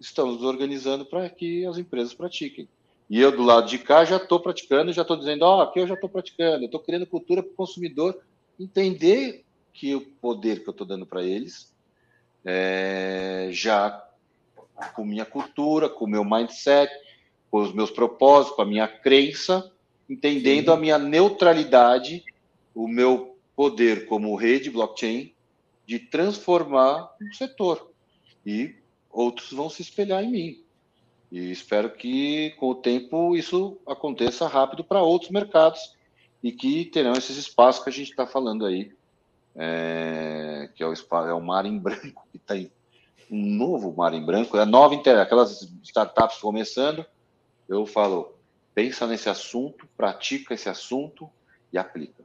estamos 0.00 0.36
nos 0.36 0.44
organizando 0.44 1.04
para 1.04 1.28
que 1.28 1.66
as 1.66 1.76
empresas 1.76 2.14
pratiquem. 2.14 2.68
E 3.08 3.18
eu, 3.20 3.32
do 3.32 3.42
lado 3.42 3.68
de 3.68 3.78
cá, 3.78 4.04
já 4.04 4.16
estou 4.16 4.38
praticando, 4.38 4.92
já 4.92 5.02
estou 5.02 5.16
dizendo, 5.16 5.42
ó, 5.42 5.58
oh, 5.58 5.60
aqui 5.62 5.80
eu 5.80 5.86
já 5.86 5.94
estou 5.94 6.10
praticando, 6.10 6.64
eu 6.64 6.66
estou 6.66 6.80
criando 6.80 7.06
cultura 7.06 7.42
para 7.42 7.52
o 7.52 7.56
consumidor 7.56 8.20
entender 8.60 9.44
que 9.72 9.94
o 9.94 10.00
poder 10.00 10.62
que 10.62 10.68
eu 10.68 10.72
estou 10.72 10.86
dando 10.86 11.06
para 11.06 11.22
eles, 11.22 11.72
é, 12.44 13.48
já 13.50 14.04
com 14.94 15.04
minha 15.04 15.24
cultura, 15.24 15.88
com 15.88 16.04
o 16.04 16.08
meu 16.08 16.24
mindset, 16.24 16.92
com 17.50 17.62
os 17.62 17.72
meus 17.72 17.90
propósitos, 17.90 18.56
com 18.56 18.62
a 18.62 18.66
minha 18.66 18.86
crença, 18.86 19.70
entendendo 20.08 20.66
Sim. 20.66 20.72
a 20.72 20.76
minha 20.76 20.98
neutralidade, 20.98 22.24
o 22.74 22.86
meu 22.86 23.36
poder 23.56 24.06
como 24.06 24.36
rede 24.36 24.70
blockchain 24.70 25.32
de 25.86 25.98
transformar 25.98 27.10
o 27.20 27.34
setor. 27.34 27.90
E 28.44 28.74
outros 29.10 29.52
vão 29.52 29.70
se 29.70 29.82
espelhar 29.82 30.22
em 30.22 30.30
mim. 30.30 30.62
E 31.30 31.50
espero 31.50 31.90
que, 31.90 32.50
com 32.58 32.70
o 32.70 32.74
tempo, 32.74 33.36
isso 33.36 33.78
aconteça 33.86 34.46
rápido 34.46 34.82
para 34.82 35.02
outros 35.02 35.30
mercados 35.30 35.94
e 36.42 36.52
que 36.52 36.86
terão 36.86 37.12
esses 37.12 37.36
espaços 37.36 37.82
que 37.82 37.90
a 37.90 37.92
gente 37.92 38.10
está 38.10 38.26
falando 38.26 38.64
aí 38.64 38.96
é, 39.58 40.70
que 40.74 40.82
é 40.84 40.86
o, 40.86 40.92
é 40.92 41.34
o 41.34 41.40
Mar 41.40 41.66
em 41.66 41.76
Branco, 41.76 42.26
que 42.30 42.38
tem 42.38 42.70
um 43.28 43.44
novo 43.44 43.92
Mar 43.94 44.14
em 44.14 44.24
Branco, 44.24 44.56
é 44.56 44.64
nova 44.64 44.94
aquelas 44.94 45.62
startups 45.82 46.38
começando, 46.38 47.04
eu 47.68 47.84
falo, 47.84 48.34
pensa 48.72 49.06
nesse 49.06 49.28
assunto, 49.28 49.86
pratica 49.96 50.54
esse 50.54 50.68
assunto 50.68 51.28
e 51.72 51.76
aplica. 51.76 52.22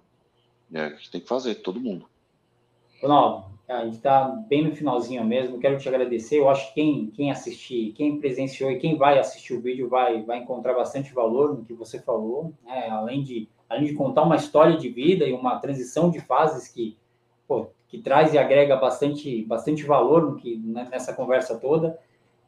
É 0.71 0.87
o 0.87 0.97
que 0.97 1.09
tem 1.09 1.21
que 1.21 1.27
fazer, 1.27 1.55
todo 1.55 1.79
mundo. 1.79 2.07
Ronaldo, 3.01 3.52
a 3.67 3.85
gente 3.85 3.95
está 3.95 4.25
bem 4.25 4.63
no 4.63 4.75
finalzinho 4.75 5.23
mesmo, 5.23 5.59
quero 5.59 5.77
te 5.77 5.87
agradecer, 5.87 6.39
eu 6.39 6.49
acho 6.49 6.67
que 6.69 6.73
quem, 6.73 7.11
quem 7.11 7.31
assistir, 7.31 7.93
quem 7.93 8.19
presenciou 8.19 8.69
e 8.69 8.77
quem 8.77 8.97
vai 8.97 9.17
assistir 9.17 9.53
o 9.53 9.61
vídeo 9.61 9.87
vai, 9.87 10.21
vai 10.21 10.39
encontrar 10.39 10.73
bastante 10.73 11.13
valor 11.13 11.55
no 11.55 11.63
que 11.63 11.73
você 11.73 11.99
falou, 11.99 12.53
né? 12.65 12.89
além, 12.89 13.23
de, 13.23 13.47
além 13.69 13.85
de 13.85 13.93
contar 13.93 14.23
uma 14.23 14.35
história 14.35 14.77
de 14.77 14.89
vida 14.89 15.25
e 15.25 15.33
uma 15.33 15.59
transição 15.59 16.09
de 16.09 16.19
fases 16.19 16.67
que 16.67 16.97
pô, 17.47 17.67
que 17.87 17.99
traz 17.99 18.33
e 18.33 18.37
agrega 18.37 18.75
bastante, 18.75 19.43
bastante 19.43 19.83
valor 19.83 20.23
no 20.23 20.35
que, 20.35 20.57
né, 20.57 20.87
nessa 20.89 21.13
conversa 21.13 21.57
toda, 21.57 21.99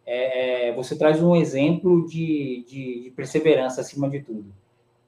é, 0.06 0.70
é, 0.70 0.74
você 0.74 0.98
traz 0.98 1.22
um 1.22 1.36
exemplo 1.36 2.08
de, 2.08 2.64
de, 2.68 3.04
de, 3.04 3.14
perseverança 3.16 3.82
acima 3.82 4.10
de 4.10 4.22
tudo. 4.22 4.54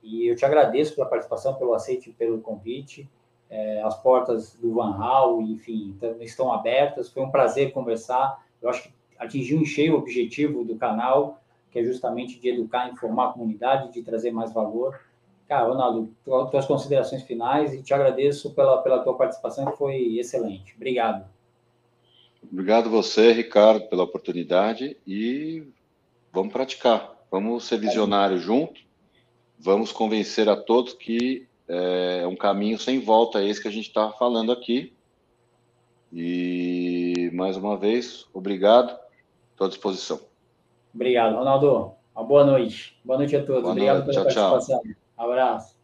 E 0.02 0.28
eu 0.28 0.36
te 0.36 0.46
agradeço 0.46 0.96
pela 0.96 1.08
participação, 1.08 1.56
pelo 1.56 1.74
aceite, 1.74 2.14
pelo 2.18 2.40
convite. 2.40 3.10
É, 3.50 3.82
as 3.82 4.02
portas 4.02 4.56
do 4.56 4.74
Van 4.74 4.96
Hal, 4.98 5.42
enfim, 5.42 5.96
estão 6.20 6.52
abertas. 6.52 7.10
Foi 7.10 7.24
um 7.24 7.32
prazer 7.32 7.72
conversar. 7.72 8.44
Eu 8.62 8.70
acho 8.70 8.84
que 8.84 8.94
atingiu 9.18 9.62
em 9.62 9.66
cheio 9.66 9.96
o 9.96 9.98
objetivo 9.98 10.64
do 10.64 10.76
canal, 10.76 11.42
que 11.72 11.80
é 11.80 11.84
justamente 11.84 12.40
de 12.40 12.50
educar, 12.50 12.90
informar 12.90 13.30
a 13.30 13.34
comunidade, 13.34 13.92
de 13.94 14.02
trazer 14.02 14.32
mais 14.32 14.54
valor. 14.54 15.00
Cara, 15.48 15.68
Ronaldo, 15.68 16.14
tuas 16.52 16.66
considerações 16.66 17.24
finais 17.24 17.74
e 17.74 17.82
te 17.82 17.94
agradeço 17.94 18.54
pela, 18.54 18.82
pela 18.82 19.00
tua 19.00 19.16
participação, 19.16 19.66
que 19.72 19.78
foi 19.78 20.18
excelente. 20.20 20.74
Obrigado. 20.76 21.26
Obrigado 22.52 22.90
você, 22.90 23.32
Ricardo, 23.32 23.88
pela 23.88 24.04
oportunidade 24.04 24.98
e 25.08 25.64
vamos 26.32 26.52
praticar. 26.52 27.16
Vamos 27.32 27.66
ser 27.66 27.78
visionários 27.78 28.42
juntos. 28.42 28.86
Vamos 29.60 29.92
convencer 29.92 30.48
a 30.50 30.56
todos 30.56 30.94
que 30.94 31.48
é 31.68 32.26
um 32.28 32.36
caminho 32.36 32.80
sem 32.80 33.00
volta 33.00 33.44
esse 33.44 33.62
que 33.62 33.68
a 33.68 33.72
gente 33.72 33.88
está 33.88 34.12
falando 34.12 34.52
aqui. 34.52 34.94
E 36.12 37.30
mais 37.34 37.58
uma 37.58 37.78
vez, 37.78 38.26
obrigado. 38.34 38.98
Estou 39.52 39.66
à 39.66 39.70
disposição. 39.70 40.20
Obrigado, 40.94 41.36
Ronaldo. 41.36 41.92
Uma 42.16 42.24
boa 42.24 42.46
noite. 42.46 42.98
Boa 43.04 43.18
noite 43.18 43.36
a 43.36 43.46
todos. 43.46 43.62
Boa 43.62 43.74
obrigado 43.74 44.06
noite. 44.06 44.16
pela 44.16 44.30
tchau, 44.30 44.52
participação. 44.52 44.82
Tchau. 44.82 44.96
Abraço. 45.18 45.77